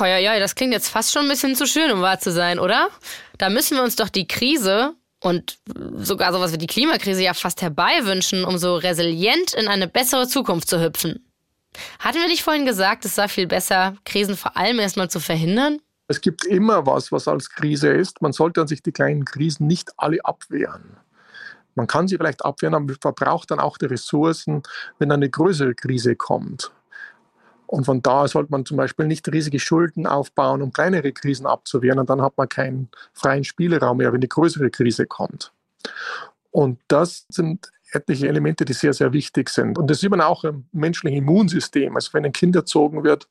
Ja, 0.00 0.18
ja, 0.18 0.38
das 0.38 0.54
klingt 0.54 0.72
jetzt 0.72 0.88
fast 0.88 1.12
schon 1.12 1.22
ein 1.22 1.28
bisschen 1.28 1.56
zu 1.56 1.66
schön, 1.66 1.90
um 1.90 2.00
wahr 2.00 2.20
zu 2.20 2.30
sein, 2.30 2.58
oder? 2.58 2.88
Da 3.38 3.50
müssen 3.50 3.76
wir 3.76 3.82
uns 3.82 3.96
doch 3.96 4.08
die 4.08 4.28
Krise 4.28 4.94
und 5.24 5.58
sogar 5.96 6.32
sowas 6.32 6.52
wie 6.52 6.58
die 6.58 6.66
Klimakrise 6.66 7.22
ja 7.22 7.32
fast 7.32 7.62
herbeiwünschen, 7.62 8.44
um 8.44 8.58
so 8.58 8.76
resilient 8.76 9.54
in 9.54 9.68
eine 9.68 9.88
bessere 9.88 10.28
Zukunft 10.28 10.68
zu 10.68 10.82
hüpfen. 10.82 11.24
Hatten 11.98 12.18
wir 12.18 12.28
nicht 12.28 12.42
vorhin 12.42 12.66
gesagt, 12.66 13.04
es 13.04 13.14
sei 13.14 13.26
viel 13.26 13.46
besser, 13.46 13.96
Krisen 14.04 14.36
vor 14.36 14.56
allem 14.56 14.78
erstmal 14.78 15.08
zu 15.08 15.20
verhindern? 15.20 15.80
Es 16.08 16.20
gibt 16.20 16.44
immer 16.44 16.86
was, 16.86 17.10
was 17.10 17.26
als 17.26 17.48
Krise 17.48 17.88
ist. 17.88 18.20
Man 18.20 18.32
sollte 18.32 18.60
an 18.60 18.66
sich 18.66 18.82
die 18.82 18.92
kleinen 18.92 19.24
Krisen 19.24 19.66
nicht 19.66 19.90
alle 19.96 20.22
abwehren. 20.22 20.98
Man 21.74 21.86
kann 21.86 22.06
sie 22.06 22.18
vielleicht 22.18 22.44
abwehren, 22.44 22.74
aber 22.74 22.84
man 22.84 22.96
verbraucht 23.00 23.50
dann 23.50 23.58
auch 23.58 23.78
die 23.78 23.86
Ressourcen, 23.86 24.62
wenn 24.98 25.10
eine 25.10 25.30
größere 25.30 25.74
Krise 25.74 26.14
kommt. 26.16 26.70
Und 27.66 27.84
von 27.84 28.02
da 28.02 28.28
sollte 28.28 28.50
man 28.50 28.64
zum 28.64 28.76
Beispiel 28.76 29.06
nicht 29.06 29.26
riesige 29.32 29.58
Schulden 29.58 30.06
aufbauen, 30.06 30.62
um 30.62 30.72
kleinere 30.72 31.12
Krisen 31.12 31.46
abzuwehren. 31.46 31.98
Und 31.98 32.10
dann 32.10 32.22
hat 32.22 32.36
man 32.36 32.48
keinen 32.48 32.88
freien 33.12 33.44
Spielraum 33.44 33.98
mehr, 33.98 34.12
wenn 34.12 34.20
eine 34.20 34.28
größere 34.28 34.70
Krise 34.70 35.06
kommt. 35.06 35.52
Und 36.50 36.78
das 36.88 37.26
sind 37.28 37.70
etliche 37.92 38.28
Elemente, 38.28 38.64
die 38.64 38.72
sehr, 38.72 38.92
sehr 38.92 39.12
wichtig 39.12 39.48
sind. 39.48 39.78
Und 39.78 39.90
das 39.90 40.00
sieht 40.00 40.10
man 40.10 40.20
auch 40.20 40.44
im 40.44 40.66
menschlichen 40.72 41.18
Immunsystem. 41.18 41.94
Also 41.94 42.12
wenn 42.12 42.24
ein 42.24 42.32
Kind 42.32 42.56
erzogen 42.56 43.04
wird 43.04 43.28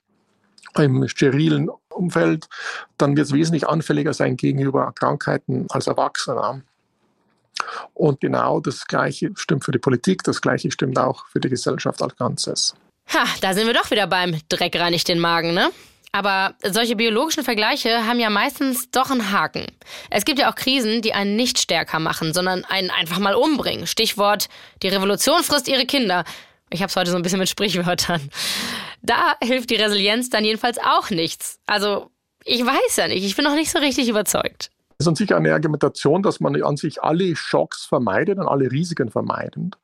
im 0.78 1.08
sterilen 1.08 1.70
Umfeld, 1.90 2.48
dann 2.98 3.16
wird 3.16 3.28
es 3.28 3.34
wesentlich 3.34 3.68
anfälliger 3.68 4.14
sein 4.14 4.38
gegenüber 4.38 4.92
Krankheiten 4.94 5.68
als 5.70 5.88
Erwachsener. 5.88 6.62
Und 7.94 8.22
genau 8.22 8.60
das 8.60 8.88
Gleiche 8.88 9.32
stimmt 9.36 9.64
für 9.64 9.72
die 9.72 9.80
Politik, 9.80 10.24
das 10.24 10.42
Gleiche 10.42 10.72
stimmt 10.72 10.98
auch 10.98 11.26
für 11.28 11.40
die 11.40 11.50
Gesellschaft 11.50 12.02
als 12.02 12.16
Ganzes. 12.16 12.76
Ha, 13.12 13.26
da 13.41 13.54
sind 13.54 13.68
wir 13.68 13.74
doch 13.74 13.91
wieder 13.91 14.08
beim 14.08 14.39
Dreck 14.49 14.76
reinigt 14.76 15.08
den 15.08 15.20
Magen, 15.20 15.54
ne? 15.54 15.70
Aber 16.12 16.54
solche 16.64 16.95
biologischen 16.95 17.43
Vergleiche 17.43 18.06
haben 18.06 18.20
ja 18.20 18.30
meistens 18.30 18.91
doch 18.91 19.10
einen 19.10 19.32
Haken. 19.32 19.66
Es 20.12 20.26
gibt 20.26 20.38
ja 20.38 20.51
auch 20.51 20.56
Krisen, 20.56 21.01
die 21.01 21.14
einen 21.14 21.36
nicht 21.36 21.58
stärker 21.58 21.97
machen, 21.97 22.34
sondern 22.34 22.66
einen 22.66 22.91
einfach 22.91 23.18
mal 23.18 23.34
umbringen. 23.34 23.88
Stichwort, 23.88 24.47
die 24.84 24.89
Revolution 24.89 25.41
frisst 25.41 25.68
ihre 25.68 25.88
Kinder. 25.88 26.24
Ich 26.70 26.84
hab's 26.84 26.95
heute 26.95 27.10
so 27.10 27.18
ein 27.18 27.24
bisschen 27.24 27.39
mit 27.39 27.49
Sprichwörtern. 27.49 28.30
Da 29.01 29.36
hilft 29.43 29.70
die 29.70 29.76
Resilienz 29.76 30.30
dann 30.30 30.45
jedenfalls 30.45 30.78
auch 30.78 31.10
nichts. 31.10 31.60
Also, 31.66 32.10
ich 32.45 32.66
weiß 32.66 32.95
ja 32.95 33.08
nicht, 33.08 33.26
ich 33.26 33.36
bin 33.36 33.43
noch 33.43 33.56
nicht 33.56 33.70
so 33.70 33.80
richtig 33.80 34.08
überzeugt. 34.08 34.70
Es 34.97 35.06
ist 35.06 35.08
an 35.08 35.16
sich 35.16 35.34
eine 35.36 35.54
Argumentation, 35.54 36.24
dass 36.24 36.39
man 36.39 36.62
an 36.64 36.78
sich 36.78 37.04
alle 37.04 37.36
Schocks 37.36 37.86
vermeidet 37.86 38.38
und 38.38 38.47
alle 38.47 38.72
Risiken 38.72 39.10
vermeidet. 39.10 39.76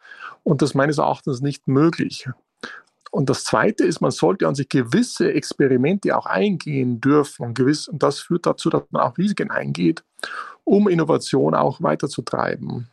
Und 0.44 0.62
das 0.62 0.74
meines 0.74 1.00
Erachtens 1.00 1.42
nicht 1.42 1.68
möglich. 1.68 2.30
Und 3.12 3.30
das 3.30 3.44
Zweite 3.44 3.86
ist, 3.86 4.02
man 4.02 4.12
sollte 4.12 4.48
an 4.48 4.56
sich 4.56 4.70
gewisse 4.70 5.34
Experimente 5.34 6.16
auch 6.18 6.26
eingehen 6.26 7.02
dürfen. 7.02 7.48
Und, 7.48 7.54
gewiss, 7.56 7.88
und 7.88 8.04
das 8.04 8.20
führt 8.20 8.46
dazu, 8.46 8.70
dass 8.70 8.84
man 8.92 9.02
auch 9.02 9.18
Risiken 9.18 9.52
eingeht, 9.52 10.04
um 10.64 10.88
Innovation 10.88 11.56
auch 11.56 11.82
weiterzutreiben. 11.82 12.88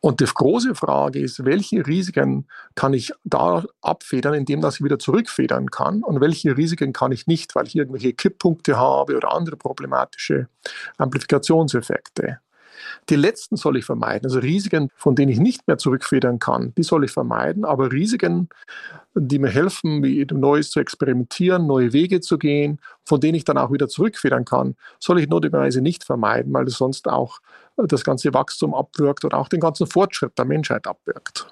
Und 0.00 0.20
die 0.20 0.24
große 0.24 0.74
Frage 0.74 1.20
ist, 1.20 1.44
welche 1.44 1.86
Risiken 1.86 2.46
kann 2.74 2.94
ich 2.94 3.12
da 3.24 3.64
abfedern, 3.82 4.32
indem 4.32 4.62
das 4.62 4.76
ich 4.76 4.84
wieder 4.84 4.98
zurückfedern 4.98 5.70
kann 5.70 6.02
und 6.02 6.22
welche 6.22 6.56
Risiken 6.56 6.94
kann 6.94 7.12
ich 7.12 7.26
nicht, 7.26 7.54
weil 7.54 7.66
ich 7.66 7.76
irgendwelche 7.76 8.14
Kipppunkte 8.14 8.78
habe 8.78 9.16
oder 9.16 9.32
andere 9.32 9.56
problematische 9.56 10.48
Amplifikationseffekte. 10.96 12.40
Die 13.08 13.16
letzten 13.16 13.56
soll 13.56 13.76
ich 13.76 13.84
vermeiden. 13.84 14.26
Also 14.26 14.38
Risiken, 14.38 14.90
von 14.96 15.14
denen 15.14 15.32
ich 15.32 15.38
nicht 15.38 15.66
mehr 15.66 15.78
zurückfedern 15.78 16.38
kann, 16.38 16.72
die 16.76 16.82
soll 16.82 17.04
ich 17.04 17.10
vermeiden. 17.10 17.64
Aber 17.64 17.92
Risiken, 17.92 18.48
die 19.14 19.38
mir 19.38 19.50
helfen, 19.50 20.02
wie 20.02 20.26
Neues 20.32 20.70
zu 20.70 20.80
experimentieren, 20.80 21.66
neue 21.66 21.92
Wege 21.92 22.20
zu 22.20 22.38
gehen, 22.38 22.80
von 23.04 23.20
denen 23.20 23.34
ich 23.34 23.44
dann 23.44 23.58
auch 23.58 23.72
wieder 23.72 23.88
zurückfedern 23.88 24.44
kann, 24.44 24.76
soll 24.98 25.20
ich 25.20 25.28
notwendigerweise 25.28 25.80
nicht 25.80 26.04
vermeiden, 26.04 26.52
weil 26.52 26.66
es 26.66 26.74
sonst 26.74 27.08
auch 27.08 27.40
das 27.76 28.04
ganze 28.04 28.32
Wachstum 28.34 28.74
abwirkt 28.74 29.24
oder 29.24 29.38
auch 29.38 29.48
den 29.48 29.60
ganzen 29.60 29.86
Fortschritt 29.86 30.36
der 30.38 30.44
Menschheit 30.44 30.86
abwirkt. 30.86 31.46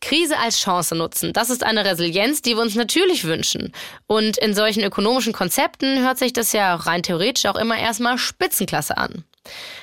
Krise 0.00 0.38
als 0.38 0.58
Chance 0.58 0.94
nutzen, 0.94 1.32
das 1.32 1.50
ist 1.50 1.64
eine 1.64 1.84
Resilienz, 1.84 2.42
die 2.42 2.54
wir 2.54 2.62
uns 2.62 2.74
natürlich 2.74 3.24
wünschen. 3.24 3.72
Und 4.06 4.36
in 4.36 4.54
solchen 4.54 4.82
ökonomischen 4.82 5.32
Konzepten 5.32 6.02
hört 6.04 6.18
sich 6.18 6.32
das 6.32 6.52
ja 6.52 6.74
rein 6.74 7.02
theoretisch 7.02 7.46
auch 7.46 7.56
immer 7.56 7.78
erstmal 7.78 8.18
Spitzenklasse 8.18 8.96
an. 8.96 9.24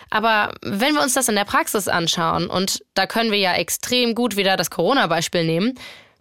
Aber 0.09 0.53
wenn 0.61 0.93
wir 0.93 1.01
uns 1.01 1.13
das 1.13 1.29
in 1.29 1.35
der 1.35 1.45
Praxis 1.45 1.87
anschauen, 1.87 2.47
und 2.47 2.83
da 2.93 3.07
können 3.07 3.31
wir 3.31 3.39
ja 3.39 3.53
extrem 3.53 4.15
gut 4.15 4.35
wieder 4.35 4.57
das 4.57 4.69
Corona-Beispiel 4.69 5.43
nehmen, 5.43 5.73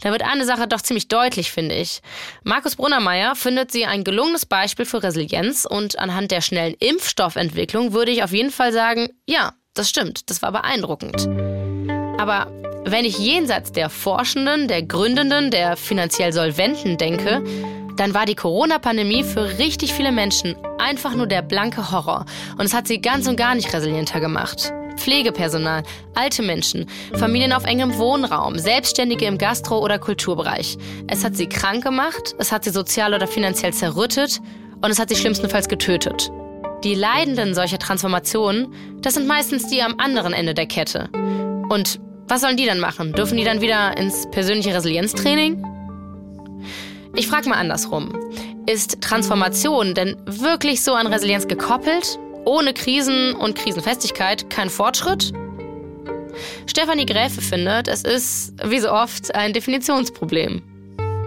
Da 0.02 0.10
wird 0.10 0.22
eine 0.22 0.44
Sache 0.44 0.66
doch 0.66 0.80
ziemlich 0.82 1.06
deutlich, 1.06 1.52
finde 1.52 1.76
ich. 1.76 2.02
Markus 2.42 2.74
Brunnermeier 2.74 3.36
findet 3.36 3.70
sie 3.70 3.86
ein 3.86 4.02
gelungenes 4.02 4.46
Beispiel 4.46 4.84
für 4.84 5.02
Resilienz 5.02 5.64
und 5.64 5.96
anhand 5.96 6.32
der 6.32 6.40
schnellen 6.40 6.74
Impfstoffentwicklung 6.74 7.92
würde 7.92 8.10
ich 8.10 8.24
auf 8.24 8.32
jeden 8.32 8.50
Fall 8.50 8.72
sagen, 8.72 9.10
ja, 9.26 9.52
das 9.74 9.88
stimmt, 9.88 10.28
das 10.28 10.42
war 10.42 10.50
beeindruckend. 10.50 11.28
Aber 12.20 12.50
wenn 12.84 13.04
ich 13.04 13.16
jenseits 13.18 13.70
der 13.70 13.88
Forschenden, 13.88 14.66
der 14.66 14.82
Gründenden, 14.82 15.52
der 15.52 15.76
finanziell 15.76 16.32
Solventen 16.32 16.98
denke, 16.98 17.44
dann 17.96 18.14
war 18.14 18.26
die 18.26 18.34
Corona-Pandemie 18.34 19.24
für 19.24 19.58
richtig 19.58 19.92
viele 19.92 20.12
Menschen 20.12 20.56
einfach 20.78 21.14
nur 21.14 21.26
der 21.26 21.42
blanke 21.42 21.90
Horror 21.90 22.24
und 22.58 22.64
es 22.64 22.74
hat 22.74 22.88
sie 22.88 23.00
ganz 23.00 23.26
und 23.28 23.36
gar 23.36 23.54
nicht 23.54 23.72
resilienter 23.72 24.20
gemacht. 24.20 24.72
Pflegepersonal, 24.96 25.82
alte 26.14 26.42
Menschen, 26.42 26.86
Familien 27.14 27.52
auf 27.52 27.64
engem 27.64 27.98
Wohnraum, 27.98 28.58
Selbstständige 28.58 29.26
im 29.26 29.38
Gastro- 29.38 29.80
oder 29.80 29.98
Kulturbereich. 29.98 30.78
Es 31.08 31.24
hat 31.24 31.36
sie 31.36 31.48
krank 31.48 31.82
gemacht, 31.82 32.34
es 32.38 32.52
hat 32.52 32.64
sie 32.64 32.70
sozial 32.70 33.14
oder 33.14 33.26
finanziell 33.26 33.72
zerrüttet 33.72 34.40
und 34.80 34.90
es 34.90 34.98
hat 34.98 35.08
sie 35.08 35.16
schlimmstenfalls 35.16 35.68
getötet. 35.68 36.30
Die 36.84 36.94
Leidenden 36.94 37.54
solcher 37.54 37.78
Transformationen, 37.78 38.74
das 39.00 39.14
sind 39.14 39.26
meistens 39.26 39.68
die 39.68 39.82
am 39.82 39.94
anderen 39.98 40.32
Ende 40.32 40.52
der 40.52 40.66
Kette. 40.66 41.08
Und 41.68 42.00
was 42.28 42.40
sollen 42.40 42.56
die 42.56 42.66
dann 42.66 42.80
machen? 42.80 43.12
Dürfen 43.12 43.36
die 43.36 43.44
dann 43.44 43.60
wieder 43.60 43.96
ins 43.96 44.28
persönliche 44.30 44.74
Resilienztraining? 44.74 45.62
Ich 47.14 47.28
frage 47.28 47.48
mal 47.48 47.56
andersrum. 47.56 48.10
Ist 48.66 49.02
Transformation 49.02 49.94
denn 49.94 50.16
wirklich 50.24 50.82
so 50.82 50.94
an 50.94 51.06
Resilienz 51.06 51.46
gekoppelt? 51.46 52.18
Ohne 52.46 52.72
Krisen 52.72 53.34
und 53.34 53.54
Krisenfestigkeit 53.54 54.48
kein 54.48 54.70
Fortschritt? 54.70 55.32
Stefanie 56.66 57.04
Gräfe 57.04 57.42
findet, 57.42 57.86
es 57.88 58.02
ist, 58.02 58.54
wie 58.64 58.78
so 58.78 58.90
oft, 58.90 59.34
ein 59.34 59.52
Definitionsproblem. 59.52 60.62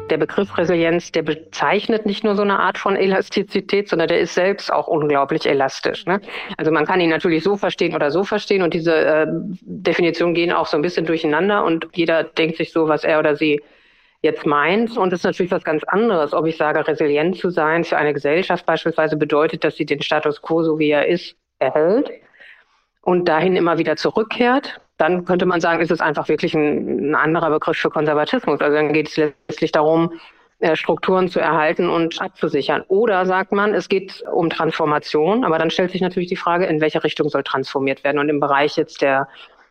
Der 0.10 0.18
Begriff 0.18 0.58
Resilienz, 0.58 1.12
der 1.12 1.22
bezeichnet 1.22 2.08
nicht 2.08 2.24
nur 2.24 2.36
so 2.36 2.42
eine 2.42 2.60
Art 2.60 2.80
von 2.80 2.96
Elastizität, 2.96 3.88
sondern 3.88 4.08
der 4.08 4.20
ist 4.20 4.34
selbst 4.34 4.74
auch 4.74 4.88
unglaublich 4.88 5.46
elastisch. 5.46 6.06
Ne? 6.08 6.20
Also 6.58 6.72
man 6.72 6.86
kann 6.86 7.00
ihn 7.00 7.10
natürlich 7.12 7.44
so 7.44 7.58
verstehen 7.58 7.94
oder 7.94 8.10
so 8.10 8.24
verstehen 8.24 8.64
und 8.64 8.74
diese 8.74 8.96
äh, 8.96 9.28
Definitionen 9.62 10.34
gehen 10.34 10.52
auch 10.52 10.66
so 10.66 10.78
ein 10.78 10.82
bisschen 10.82 11.06
durcheinander 11.06 11.64
und 11.64 11.88
jeder 11.94 12.24
denkt 12.24 12.58
sich 12.58 12.72
so, 12.72 12.88
was 12.88 13.04
er 13.04 13.20
oder 13.20 13.36
sie 13.36 13.62
jetzt 14.26 14.46
meint. 14.46 14.98
Und 14.98 15.14
es 15.14 15.22
ist 15.22 15.24
natürlich 15.24 15.52
was 15.52 15.64
ganz 15.64 15.84
anderes, 15.86 16.34
ob 16.34 16.46
ich 16.46 16.58
sage, 16.58 16.86
resilient 16.86 17.38
zu 17.38 17.50
sein 17.50 17.86
für 17.86 17.98
eine 17.98 18.14
Gesellschaft 18.14 18.66
beispielsweise 18.66 19.16
bedeutet, 19.16 19.64
dass 19.64 19.78
sie 19.78 19.86
den 19.86 20.02
Status 20.02 20.42
quo, 20.42 20.64
so 20.64 20.78
wie 20.78 20.90
er 20.90 21.08
ist, 21.08 21.36
erhält 21.60 22.12
und 23.02 23.28
dahin 23.30 23.56
immer 23.56 23.78
wieder 23.78 23.96
zurückkehrt. 23.96 24.82
Dann 24.98 25.26
könnte 25.26 25.46
man 25.46 25.62
sagen, 25.62 25.82
ist 25.82 25.92
es 25.92 26.02
einfach 26.02 26.28
wirklich 26.28 26.54
ein, 26.54 27.12
ein 27.12 27.16
anderer 27.16 27.50
Begriff 27.50 27.78
für 27.78 27.90
Konservatismus. 27.90 28.60
Also 28.60 28.76
dann 28.76 28.94
geht 28.94 29.10
es 29.10 29.18
letztlich 29.18 29.72
darum, 29.72 30.20
äh, 30.60 30.76
Strukturen 30.76 31.28
zu 31.28 31.40
erhalten 31.40 31.90
und 31.90 32.22
abzusichern. 32.22 32.84
Oder 32.88 33.26
sagt 33.26 33.52
man, 33.52 33.74
es 33.74 33.90
geht 33.90 34.24
um 34.32 34.50
Transformation, 34.50 35.44
aber 35.44 35.60
dann 35.60 35.70
stellt 35.70 35.92
sich 35.92 36.02
natürlich 36.02 36.30
die 36.30 36.38
Frage, 36.38 36.66
in 36.66 36.82
welche 36.82 37.04
Richtung 37.04 37.30
soll 37.30 37.44
transformiert 37.44 38.04
werden. 38.04 38.20
Und 38.20 38.30
im 38.30 38.40
Bereich 38.40 38.78
jetzt 38.78 39.02
der 39.02 39.28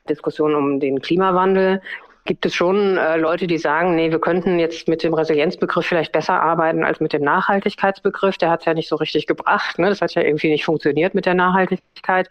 Diskussion 0.09 0.55
um 0.55 0.81
den 0.81 1.01
Klimawandel 1.01 1.81
gibt 2.25 2.47
es 2.47 2.55
schon 2.55 2.97
äh, 2.97 3.17
Leute, 3.17 3.47
die 3.47 3.59
sagen, 3.59 3.95
nee, 3.95 4.11
wir 4.11 4.19
könnten 4.19 4.59
jetzt 4.59 4.89
mit 4.89 5.03
dem 5.03 5.13
Resilienzbegriff 5.13 5.87
vielleicht 5.87 6.13
besser 6.13 6.41
arbeiten 6.41 6.83
als 6.83 7.01
mit 7.01 7.13
dem 7.13 7.23
Nachhaltigkeitsbegriff. 7.23 8.39
Der 8.39 8.51
hat 8.51 8.61
es 8.61 8.67
ja 8.67 8.75
nicht 8.75 8.89
so 8.89 8.97
richtig 8.97 9.27
gebracht. 9.27 9.79
Ne? 9.79 9.91
Das 9.91 10.01
hat 10.01 10.15
ja 10.15 10.23
irgendwie 10.23 10.51
nicht 10.51 10.65
funktioniert 10.65 11.15
mit 11.15 11.27
der 11.27 11.35
Nachhaltigkeit. 11.35 12.31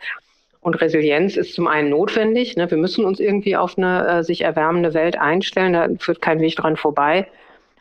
Und 0.62 0.82
Resilienz 0.82 1.38
ist 1.38 1.54
zum 1.54 1.68
einen 1.68 1.90
notwendig. 1.90 2.56
Ne? 2.56 2.72
Wir 2.72 2.78
müssen 2.78 3.06
uns 3.06 3.20
irgendwie 3.20 3.56
auf 3.56 3.78
eine 3.78 4.08
äh, 4.08 4.24
sich 4.24 4.42
erwärmende 4.42 4.96
Welt 4.96 5.20
einstellen. 5.20 5.74
Da 5.74 5.88
führt 6.00 6.22
kein 6.22 6.40
Weg 6.40 6.56
dran 6.56 6.76
vorbei. 6.76 7.28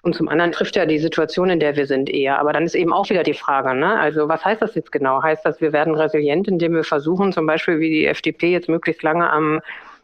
Und 0.03 0.17
zum 0.17 0.29
anderen 0.29 0.53
trifft 0.53 0.77
ja 0.77 0.85
die 0.85 0.99
Situation, 0.99 1.49
in 1.49 1.61
der 1.61 1.77
wir 1.77 1.87
sind, 1.87 2.11
eher. 2.11 2.41
Aber 2.41 2.53
dann 2.53 2.65
ist 2.65 2.75
eben 2.75 2.93
auch 2.93 3.09
wieder 3.09 3.23
die 3.23 3.35
Frage, 3.35 3.73
ne? 3.75 3.99
also 4.01 4.29
was 4.29 4.45
heißt 4.45 4.61
das 4.61 4.75
jetzt 4.75 4.91
genau? 4.91 5.23
Heißt 5.23 5.47
das, 5.47 5.61
wir 5.61 5.73
werden 5.73 5.95
resilient, 5.95 6.49
indem 6.49 6.75
wir 6.75 6.83
versuchen, 6.83 7.33
zum 7.33 7.47
Beispiel 7.47 7.79
wie 7.79 7.89
die 7.89 8.07
FDP 8.07 8.51
jetzt 8.51 8.69
möglichst 8.69 9.05
lange 9.05 9.31
am 9.31 9.61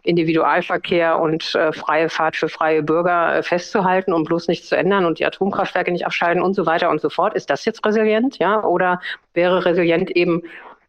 Individualverkehr 0.08 1.18
und 1.18 1.54
äh, 1.54 1.72
freie 1.72 2.08
Fahrt 2.08 2.36
für 2.36 2.48
freie 2.48 2.82
Bürger 2.82 3.36
äh, 3.36 3.42
festzuhalten, 3.42 4.12
um 4.12 4.24
bloß 4.24 4.48
nichts 4.48 4.68
zu 4.68 4.76
ändern 4.76 5.04
und 5.04 5.18
die 5.18 5.26
Atomkraftwerke 5.26 5.92
nicht 5.92 6.06
abschalten 6.06 6.42
und 6.42 6.54
so 6.54 6.64
weiter 6.66 6.90
und 6.90 7.00
so 7.00 7.10
fort. 7.10 7.34
Ist 7.34 7.50
das 7.50 7.64
jetzt 7.64 7.84
resilient? 7.84 8.38
Ja? 8.38 8.64
Oder 8.64 9.00
wäre 9.34 9.64
resilient 9.64 10.10
eben 10.10 10.42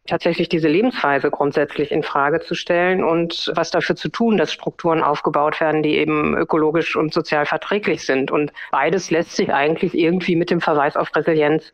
tatsächlich 0.06 0.48
diese 0.48 0.68
Lebensweise 0.68 1.30
grundsätzlich 1.30 1.92
in 1.92 2.02
Frage 2.02 2.40
zu 2.40 2.54
stellen 2.54 3.04
und 3.04 3.52
was 3.54 3.70
dafür 3.70 3.94
zu 3.94 4.08
tun, 4.08 4.38
dass 4.38 4.52
Strukturen 4.52 5.02
aufgebaut 5.02 5.60
werden, 5.60 5.82
die 5.82 5.96
eben 5.98 6.36
ökologisch 6.36 6.96
und 6.96 7.12
sozial 7.12 7.46
verträglich 7.46 8.04
sind. 8.04 8.30
Und 8.30 8.52
beides 8.72 9.10
lässt 9.10 9.36
sich 9.36 9.52
eigentlich 9.52 9.94
irgendwie 9.94 10.34
mit 10.34 10.50
dem 10.50 10.60
Verweis 10.60 10.96
auf 10.96 11.14
Resilienz 11.14 11.72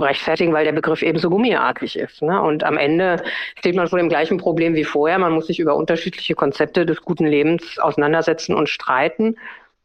rechtfertigen, 0.00 0.52
weil 0.52 0.64
der 0.64 0.72
Begriff 0.72 1.02
eben 1.02 1.18
so 1.18 1.30
gummiartig 1.30 1.98
ist. 1.98 2.22
Ne? 2.22 2.40
Und 2.40 2.64
am 2.64 2.76
Ende 2.76 3.22
steht 3.58 3.76
man 3.76 3.88
vor 3.88 3.98
dem 3.98 4.08
gleichen 4.08 4.38
Problem 4.38 4.74
wie 4.74 4.84
vorher. 4.84 5.18
Man 5.18 5.32
muss 5.32 5.46
sich 5.46 5.58
über 5.58 5.76
unterschiedliche 5.76 6.34
Konzepte 6.34 6.86
des 6.86 7.02
guten 7.02 7.26
Lebens 7.26 7.78
auseinandersetzen 7.78 8.54
und 8.54 8.68
streiten. 8.68 9.36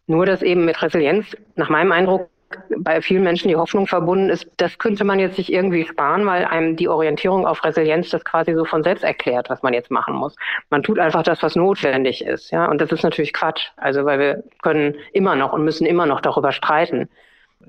Nur, 0.07 0.25
dass 0.25 0.41
eben 0.41 0.65
mit 0.65 0.81
Resilienz, 0.81 1.25
nach 1.55 1.69
meinem 1.69 1.91
Eindruck, 1.91 2.29
bei 2.77 3.01
vielen 3.01 3.23
Menschen 3.23 3.47
die 3.47 3.55
Hoffnung 3.55 3.87
verbunden 3.87 4.29
ist, 4.29 4.45
das 4.57 4.77
könnte 4.77 5.03
man 5.03 5.19
jetzt 5.19 5.35
sich 5.35 5.51
irgendwie 5.51 5.85
sparen, 5.85 6.25
weil 6.25 6.45
einem 6.45 6.75
die 6.75 6.89
Orientierung 6.89 7.45
auf 7.45 7.63
Resilienz 7.63 8.09
das 8.09 8.25
quasi 8.25 8.53
so 8.53 8.65
von 8.65 8.83
selbst 8.83 9.03
erklärt, 9.03 9.49
was 9.49 9.61
man 9.61 9.73
jetzt 9.73 9.91
machen 9.91 10.15
muss. 10.15 10.35
Man 10.69 10.83
tut 10.83 10.99
einfach 10.99 11.23
das, 11.23 11.41
was 11.43 11.55
notwendig 11.55 12.25
ist, 12.25 12.51
ja. 12.51 12.65
Und 12.65 12.81
das 12.81 12.91
ist 12.91 13.03
natürlich 13.03 13.33
Quatsch. 13.33 13.67
Also, 13.77 14.05
weil 14.05 14.19
wir 14.19 14.43
können 14.61 14.95
immer 15.13 15.35
noch 15.35 15.53
und 15.53 15.63
müssen 15.63 15.85
immer 15.85 16.05
noch 16.05 16.21
darüber 16.21 16.51
streiten, 16.51 17.09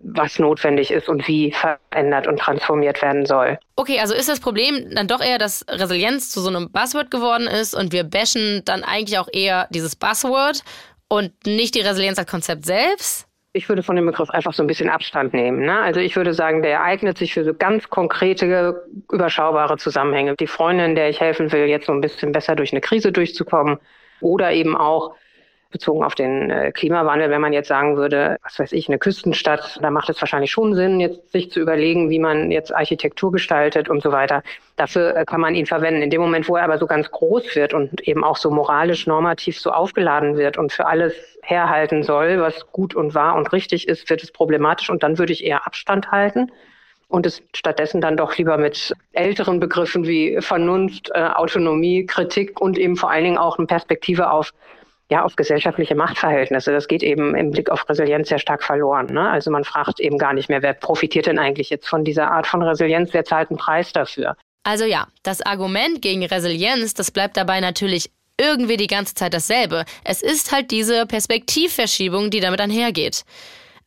was 0.02 0.38
notwendig 0.38 0.90
ist 0.90 1.08
und 1.08 1.26
wie 1.28 1.52
verändert 1.52 2.26
und 2.26 2.38
transformiert 2.38 3.02
werden 3.02 3.26
soll. 3.26 3.58
Okay, 3.76 3.98
also 4.00 4.14
ist 4.14 4.28
das 4.28 4.40
Problem 4.40 4.94
dann 4.94 5.08
doch 5.08 5.20
eher, 5.20 5.38
dass 5.38 5.64
Resilienz 5.68 6.30
zu 6.30 6.40
so 6.40 6.48
einem 6.48 6.70
Buzzword 6.70 7.10
geworden 7.10 7.46
ist 7.46 7.74
und 7.74 7.92
wir 7.92 8.04
bashen 8.04 8.62
dann 8.64 8.84
eigentlich 8.84 9.18
auch 9.18 9.28
eher 9.32 9.68
dieses 9.70 9.96
Buzzword 9.96 10.62
und 11.08 11.32
nicht 11.46 11.74
die 11.74 11.80
Resilienz 11.80 12.18
als 12.18 12.30
Konzept 12.30 12.66
selbst? 12.66 13.26
Ich 13.54 13.68
würde 13.68 13.82
von 13.82 13.96
dem 13.96 14.06
Begriff 14.06 14.30
einfach 14.30 14.54
so 14.54 14.62
ein 14.62 14.66
bisschen 14.66 14.88
Abstand 14.88 15.34
nehmen. 15.34 15.66
Ne? 15.66 15.78
Also 15.78 16.00
ich 16.00 16.16
würde 16.16 16.32
sagen, 16.32 16.62
der 16.62 16.82
eignet 16.82 17.18
sich 17.18 17.34
für 17.34 17.44
so 17.44 17.52
ganz 17.52 17.90
konkrete, 17.90 18.82
überschaubare 19.12 19.76
Zusammenhänge. 19.76 20.36
Die 20.36 20.46
Freundin, 20.46 20.94
der 20.94 21.10
ich 21.10 21.20
helfen 21.20 21.52
will, 21.52 21.66
jetzt 21.66 21.86
so 21.86 21.92
ein 21.92 22.00
bisschen 22.00 22.32
besser 22.32 22.56
durch 22.56 22.72
eine 22.72 22.80
Krise 22.80 23.12
durchzukommen 23.12 23.78
oder 24.22 24.52
eben 24.52 24.74
auch 24.74 25.14
bezogen 25.72 26.04
auf 26.04 26.14
den 26.14 26.50
äh, 26.50 26.70
Klimawandel, 26.72 27.30
wenn 27.30 27.40
man 27.40 27.52
jetzt 27.52 27.68
sagen 27.68 27.96
würde, 27.96 28.36
was 28.42 28.58
weiß 28.58 28.72
ich, 28.72 28.88
eine 28.88 28.98
Küstenstadt, 28.98 29.78
da 29.82 29.90
macht 29.90 30.08
es 30.08 30.20
wahrscheinlich 30.20 30.50
schon 30.50 30.74
Sinn, 30.74 31.00
jetzt 31.00 31.32
sich 31.32 31.50
zu 31.50 31.60
überlegen, 31.60 32.10
wie 32.10 32.18
man 32.18 32.50
jetzt 32.50 32.74
Architektur 32.74 33.32
gestaltet 33.32 33.88
und 33.88 34.02
so 34.02 34.12
weiter. 34.12 34.42
Dafür 34.76 35.16
äh, 35.16 35.24
kann 35.24 35.40
man 35.40 35.54
ihn 35.54 35.66
verwenden. 35.66 36.02
In 36.02 36.10
dem 36.10 36.20
Moment, 36.20 36.48
wo 36.48 36.56
er 36.56 36.64
aber 36.64 36.78
so 36.78 36.86
ganz 36.86 37.10
groß 37.10 37.56
wird 37.56 37.74
und 37.74 38.06
eben 38.06 38.22
auch 38.22 38.36
so 38.36 38.50
moralisch 38.50 39.06
normativ 39.06 39.58
so 39.58 39.70
aufgeladen 39.70 40.36
wird 40.36 40.56
und 40.56 40.72
für 40.72 40.86
alles 40.86 41.14
herhalten 41.42 42.04
soll, 42.04 42.40
was 42.40 42.70
gut 42.70 42.94
und 42.94 43.14
wahr 43.14 43.34
und 43.34 43.52
richtig 43.52 43.88
ist, 43.88 44.08
wird 44.08 44.22
es 44.22 44.30
problematisch 44.30 44.90
und 44.90 45.02
dann 45.02 45.18
würde 45.18 45.32
ich 45.32 45.44
eher 45.44 45.66
Abstand 45.66 46.12
halten 46.12 46.52
und 47.12 47.26
es 47.26 47.42
stattdessen 47.54 48.00
dann 48.00 48.16
doch 48.16 48.38
lieber 48.38 48.56
mit 48.56 48.94
älteren 49.12 49.60
Begriffen 49.60 50.06
wie 50.06 50.40
Vernunft, 50.40 51.10
äh, 51.12 51.28
Autonomie, 51.34 52.06
Kritik 52.06 52.58
und 52.58 52.78
eben 52.78 52.96
vor 52.96 53.10
allen 53.10 53.24
Dingen 53.24 53.38
auch 53.38 53.58
eine 53.58 53.66
Perspektive 53.66 54.30
auf 54.30 54.54
ja, 55.12 55.24
auf 55.24 55.36
gesellschaftliche 55.36 55.94
Machtverhältnisse. 55.94 56.72
Das 56.72 56.88
geht 56.88 57.02
eben 57.02 57.34
im 57.34 57.50
Blick 57.50 57.68
auf 57.68 57.86
Resilienz 57.86 58.30
sehr 58.30 58.38
stark 58.38 58.62
verloren. 58.62 59.12
Ne? 59.12 59.28
Also 59.28 59.50
man 59.50 59.62
fragt 59.62 60.00
eben 60.00 60.16
gar 60.16 60.32
nicht 60.32 60.48
mehr, 60.48 60.62
wer 60.62 60.72
profitiert 60.72 61.26
denn 61.26 61.38
eigentlich 61.38 61.68
jetzt 61.68 61.86
von 61.86 62.02
dieser 62.02 62.30
Art 62.30 62.46
von 62.46 62.62
Resilienz, 62.62 63.10
wer 63.12 63.22
zahlt 63.22 63.50
einen 63.50 63.58
Preis 63.58 63.92
dafür? 63.92 64.36
Also 64.64 64.86
ja, 64.86 65.06
das 65.22 65.42
Argument 65.42 66.00
gegen 66.00 66.24
Resilienz, 66.24 66.94
das 66.94 67.10
bleibt 67.10 67.36
dabei 67.36 67.60
natürlich 67.60 68.10
irgendwie 68.40 68.78
die 68.78 68.86
ganze 68.86 69.14
Zeit 69.14 69.34
dasselbe. 69.34 69.84
Es 70.02 70.22
ist 70.22 70.50
halt 70.50 70.70
diese 70.70 71.04
Perspektivverschiebung, 71.04 72.30
die 72.30 72.40
damit 72.40 72.62
einhergeht. 72.62 73.24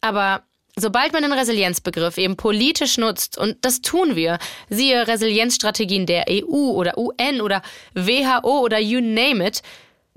Aber 0.02 0.44
Sobald 0.78 1.14
man 1.14 1.22
den 1.22 1.32
Resilienzbegriff 1.32 2.18
eben 2.18 2.36
politisch 2.36 2.98
nutzt, 2.98 3.38
und 3.38 3.56
das 3.62 3.80
tun 3.80 4.18
wir, 4.18 4.40
siehe 4.70 5.08
Resilienzstrategien 5.08 6.06
der 6.06 6.26
EU 6.30 6.72
oder 6.74 6.98
UN 6.98 7.40
oder 7.40 7.62
WHO 7.94 8.60
oder 8.60 8.78
you 8.78 9.00
name 9.00 9.48
it, 9.48 9.62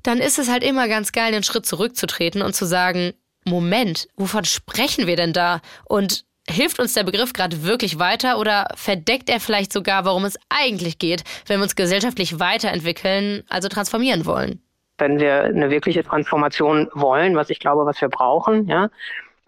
dann 0.03 0.19
ist 0.19 0.39
es 0.39 0.51
halt 0.51 0.63
immer 0.63 0.89
ganz 0.89 1.13
geil, 1.13 1.33
einen 1.33 1.43
Schritt 1.43 1.67
zurückzutreten 1.67 2.43
und 2.43 2.55
zu 2.55 2.67
sagen, 2.67 3.13
Moment, 3.45 4.09
wovon 4.17 4.45
sprechen 4.45 5.07
wir 5.07 5.17
denn 5.17 5.33
da? 5.33 5.61
Und 5.85 6.25
hilft 6.49 6.79
uns 6.79 6.95
der 6.95 7.05
Begriff 7.05 7.33
gerade 7.33 7.63
wirklich 7.65 7.99
weiter 7.99 8.39
oder 8.39 8.69
verdeckt 8.75 9.29
er 9.29 9.41
vielleicht 9.41 9.73
sogar, 9.73 10.05
worum 10.05 10.25
es 10.25 10.39
eigentlich 10.49 10.99
geht, 10.99 11.25
wenn 11.47 11.59
wir 11.59 11.65
uns 11.65 11.77
gesellschaftlich 11.77 12.41
weiterentwickeln, 12.41 13.45
also 13.49 13.69
transformieren 13.69 14.27
wollen? 14.27 14.63
Wenn 14.99 15.21
wir 15.21 15.45
eine 15.45 15.71
wirkliche 15.71 16.03
Transformation 16.03 16.89
wollen, 16.93 17.37
was 17.37 17.51
ich 17.51 17.61
glaube, 17.61 17.87
was 17.87 18.01
wir 18.01 18.09
brauchen, 18.09 18.67
ja, 18.67 18.89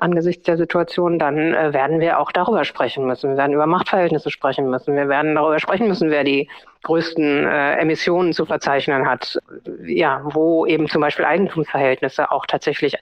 angesichts 0.01 0.45
der 0.45 0.57
Situation, 0.57 1.19
dann 1.19 1.55
äh, 1.55 1.73
werden 1.73 2.01
wir 2.01 2.19
auch 2.19 2.33
darüber 2.33 2.65
sprechen 2.65 3.07
müssen. 3.07 3.31
Wir 3.31 3.37
werden 3.37 3.53
über 3.53 3.67
Machtverhältnisse 3.67 4.31
sprechen 4.31 4.69
müssen. 4.71 4.97
Wir 4.97 5.09
werden 5.09 5.35
darüber 5.35 5.59
sprechen 5.59 5.89
müssen, 5.89 6.11
wer 6.11 6.25
die 6.25 6.49
größten 6.83 7.47
äh, 7.47 7.77
Emissionen 7.77 8.33
zu 8.33 8.47
verzeichnen 8.47 9.09
hat. 9.09 9.39
Ja, 9.85 10.23
wo 10.25 10.67
eben 10.67 10.89
zum 10.89 11.01
Beispiel 11.01 11.25
Eigentumsverhältnisse 11.25 12.31
auch 12.31 12.47
tatsächlich 12.47 12.97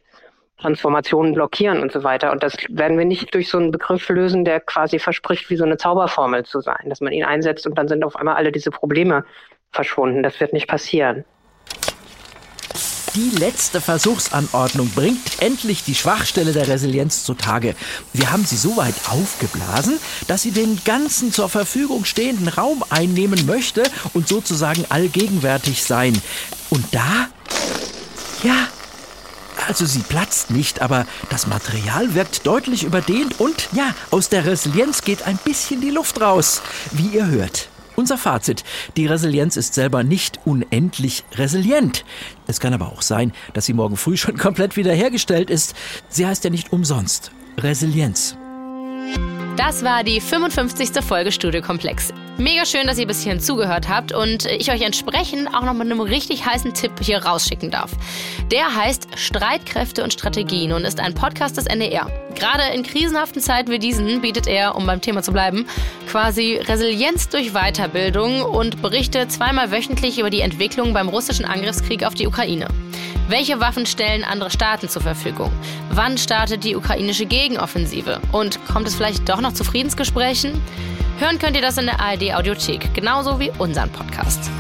Transformationen 0.59 1.35
blockieren 1.35 1.81
und 1.81 1.93
so 1.93 2.03
weiter. 2.03 2.33
Und 2.33 2.43
das 2.43 2.57
werden 2.69 2.99
wir 2.99 3.05
nicht 3.05 3.33
durch 3.35 3.49
so 3.49 3.59
einen 3.59 3.71
Begriff 3.71 4.09
lösen, 4.09 4.45
der 4.45 4.61
quasi 4.61 4.99
verspricht, 4.99 5.51
wie 5.51 5.57
so 5.57 5.65
eine 5.65 5.77
Zauberformel 5.77 6.45
zu 6.45 6.61
sein, 6.61 6.87
dass 6.87 7.01
man 7.01 7.13
ihn 7.13 7.25
einsetzt 7.25 7.67
und 7.67 7.79
dann 7.79 7.89
sind 7.89 8.05
auf 8.05 8.17
einmal 8.17 8.35
alle 8.35 8.51
diese 8.51 8.71
Probleme 8.71 9.25
verschwunden. 9.71 10.23
Das 10.23 10.41
wird 10.41 10.53
nicht 10.53 10.69
passieren. 10.69 11.25
Die 13.15 13.31
letzte 13.31 13.81
Versuchsanordnung 13.81 14.91
bringt 14.91 15.41
endlich 15.41 15.83
die 15.83 15.95
Schwachstelle 15.95 16.53
der 16.53 16.69
Resilienz 16.69 17.25
zutage. 17.25 17.75
Wir 18.13 18.31
haben 18.31 18.45
sie 18.45 18.57
so 18.57 18.77
weit 18.77 18.95
aufgeblasen, 19.09 19.99
dass 20.27 20.43
sie 20.43 20.51
den 20.51 20.81
ganzen 20.85 21.33
zur 21.33 21.49
Verfügung 21.49 22.05
stehenden 22.05 22.49
Raum 22.49 22.85
einnehmen 22.91 23.47
möchte 23.47 23.83
und 24.15 24.29
sozusagen 24.29 24.85
allgegenwärtig 24.89 25.83
sein. 25.83 26.21
Und 26.71 26.85
da? 26.93 27.29
Ja, 28.43 28.69
also 29.67 29.85
sie 29.85 30.01
platzt 30.01 30.51
nicht, 30.51 30.81
aber 30.81 31.07
das 31.31 31.47
Material 31.47 32.15
wirkt 32.15 32.47
deutlich 32.47 32.85
überdehnt 32.85 33.41
und 33.41 33.69
ja, 33.73 33.95
aus 34.11 34.29
der 34.29 34.45
Resilienz 34.45 35.03
geht 35.03 35.23
ein 35.23 35.39
bisschen 35.45 35.81
die 35.81 35.91
Luft 35.91 36.21
raus, 36.21 36.63
wie 36.93 37.09
ihr 37.09 37.27
hört. 37.27 37.69
Unser 37.99 38.17
Fazit, 38.17 38.63
die 38.97 39.07
Resilienz 39.07 39.57
ist 39.57 39.75
selber 39.75 40.05
nicht 40.05 40.39
unendlich 40.45 41.25
resilient. 41.35 42.05
Es 42.47 42.61
kann 42.61 42.73
aber 42.73 42.93
auch 42.93 43.03
sein, 43.03 43.33
dass 43.55 43.67
sie 43.67 43.73
morgen 43.73 43.97
früh 43.97 44.17
schon 44.17 44.37
komplett 44.39 44.77
wiederhergestellt 44.77 45.51
ist. 45.51 45.75
Sie 46.09 46.25
heißt 46.25 46.45
ja 46.45 46.51
nicht 46.51 46.73
umsonst 46.73 47.33
Resilienz. 47.59 48.37
Das 49.57 49.83
war 49.83 50.05
die 50.05 50.21
55. 50.21 51.03
Folge 51.03 51.33
Studiokomplex. 51.33 52.13
Mega 52.41 52.65
schön, 52.65 52.87
dass 52.87 52.99
ihr 52.99 53.07
bis 53.09 53.25
hierhin 53.25 53.41
zugehört 53.41 53.89
habt 53.89 54.13
und 54.13 54.47
ich 54.47 54.71
euch 54.71 54.83
entsprechend 54.83 55.49
auch 55.53 55.63
noch 55.63 55.73
mit 55.73 55.91
einem 55.91 56.01
richtig 56.01 56.47
heißen 56.47 56.73
Tipp 56.73 56.93
hier 57.03 57.25
rausschicken 57.25 57.73
darf. 57.73 57.91
Der 58.53 58.77
heißt 58.77 59.09
Streitkräfte 59.17 60.05
und 60.05 60.13
Strategien 60.13 60.71
und 60.71 60.85
ist 60.85 61.01
ein 61.01 61.15
Podcast 61.15 61.57
des 61.57 61.67
NDR. 61.67 62.09
Gerade 62.37 62.73
in 62.73 62.85
krisenhaften 62.85 63.43
Zeiten 63.43 63.73
wie 63.73 63.81
diesen 63.81 64.21
bietet 64.21 64.47
er, 64.47 64.77
um 64.77 64.87
beim 64.87 65.01
Thema 65.01 65.25
zu 65.25 65.33
bleiben, 65.33 65.67
quasi 66.09 66.61
Resilienz 66.63 67.29
durch 67.29 67.55
Weiterbildung 67.55 68.43
und 68.43 68.83
berichtet 68.83 69.33
zweimal 69.33 69.73
wöchentlich 69.73 70.21
über 70.21 70.31
die 70.31 70.43
Entwicklung 70.43 70.93
beim 70.93 71.09
russischen 71.09 71.45
Angriffskrieg 71.45 72.05
auf 72.05 72.15
die 72.15 72.29
Ukraine. 72.29 72.69
Welche 73.27 73.59
Waffen 73.59 73.85
stellen 73.85 74.23
andere 74.23 74.53
Staaten 74.53 74.89
zur 74.89 75.03
Verfügung? 75.03 75.51
Wann 75.91 76.17
startet 76.17 76.63
die 76.63 76.77
ukrainische 76.77 77.27
Gegenoffensive? 77.27 78.21
Und 78.31 78.65
kommt 78.65 78.87
es 78.87 78.95
vielleicht 78.95 79.29
doch 79.29 79.41
noch 79.41 79.55
zu 79.55 79.65
Friedensgesprächen? 79.65 80.63
Hören 81.19 81.39
könnt 81.39 81.57
ihr 81.57 81.63
das 81.63 81.79
in 81.79 81.87
der 81.87 82.01
ARD 82.01 82.35
Audiothek, 82.35 82.95
genauso 82.95 83.41
wie 83.41 83.51
unseren 83.59 83.91
Podcast 83.91 84.51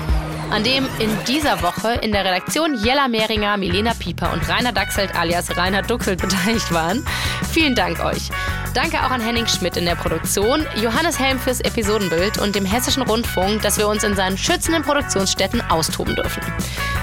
an 0.50 0.64
dem 0.64 0.86
in 0.98 1.10
dieser 1.26 1.62
Woche 1.62 1.94
in 2.00 2.12
der 2.12 2.24
Redaktion 2.24 2.78
Jella 2.82 3.08
Mehringer, 3.08 3.56
Milena 3.56 3.92
Pieper 3.94 4.32
und 4.32 4.48
Rainer 4.48 4.72
Dachselt 4.72 5.14
alias 5.14 5.56
Rainer 5.56 5.82
Duxelt 5.82 6.20
beteiligt 6.20 6.72
waren. 6.72 7.04
Vielen 7.52 7.74
Dank 7.74 8.02
euch. 8.04 8.30
Danke 8.78 9.04
auch 9.04 9.10
an 9.10 9.20
Henning 9.20 9.48
Schmidt 9.48 9.76
in 9.76 9.86
der 9.86 9.96
Produktion, 9.96 10.64
Johannes 10.80 11.18
Helm 11.18 11.40
fürs 11.40 11.60
Episodenbild 11.60 12.38
und 12.38 12.54
dem 12.54 12.64
Hessischen 12.64 13.02
Rundfunk, 13.02 13.60
dass 13.62 13.76
wir 13.76 13.88
uns 13.88 14.04
in 14.04 14.14
seinen 14.14 14.38
schützenden 14.38 14.84
Produktionsstätten 14.84 15.60
austoben 15.62 16.14
dürfen. 16.14 16.40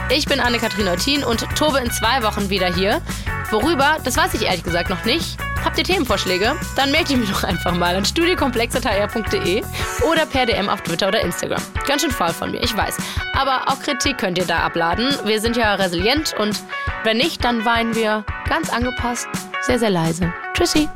Ich 0.09 0.25
bin 0.25 0.39
Anne-Kathrin 0.39 0.87
Eutin 0.87 1.25
und 1.25 1.45
tobe 1.57 1.79
in 1.79 1.91
zwei 1.91 2.23
Wochen 2.23 2.49
wieder 2.49 2.73
hier. 2.73 3.01
Worüber, 3.51 3.97
das 4.05 4.15
weiß 4.15 4.35
ich 4.35 4.43
ehrlich 4.43 4.63
gesagt 4.63 4.89
noch 4.89 5.03
nicht. 5.03 5.37
Habt 5.65 5.77
ihr 5.77 5.83
Themenvorschläge? 5.83 6.55
Dann 6.77 6.91
meldet 6.91 7.09
ihr 7.09 7.17
mich 7.17 7.29
doch 7.29 7.43
einfach 7.43 7.75
mal 7.75 7.93
an 7.93 8.05
studiokomplexeteil.de 8.05 9.61
oder 10.09 10.25
per 10.27 10.45
DM 10.45 10.69
auf 10.69 10.79
Twitter 10.81 11.09
oder 11.09 11.19
Instagram. 11.19 11.61
Ganz 11.85 12.03
schön 12.03 12.11
faul 12.11 12.31
von 12.31 12.51
mir, 12.51 12.63
ich 12.63 12.75
weiß. 12.75 12.95
Aber 13.33 13.67
auch 13.67 13.81
Kritik 13.81 14.17
könnt 14.17 14.37
ihr 14.37 14.45
da 14.45 14.59
abladen. 14.59 15.13
Wir 15.25 15.41
sind 15.41 15.57
ja 15.57 15.75
resilient 15.75 16.35
und 16.39 16.57
wenn 17.03 17.17
nicht, 17.17 17.43
dann 17.43 17.65
weinen 17.65 17.95
wir 17.95 18.23
ganz 18.47 18.69
angepasst, 18.69 19.27
sehr, 19.63 19.77
sehr 19.77 19.89
leise. 19.89 20.33
Tschüssi. 20.53 20.87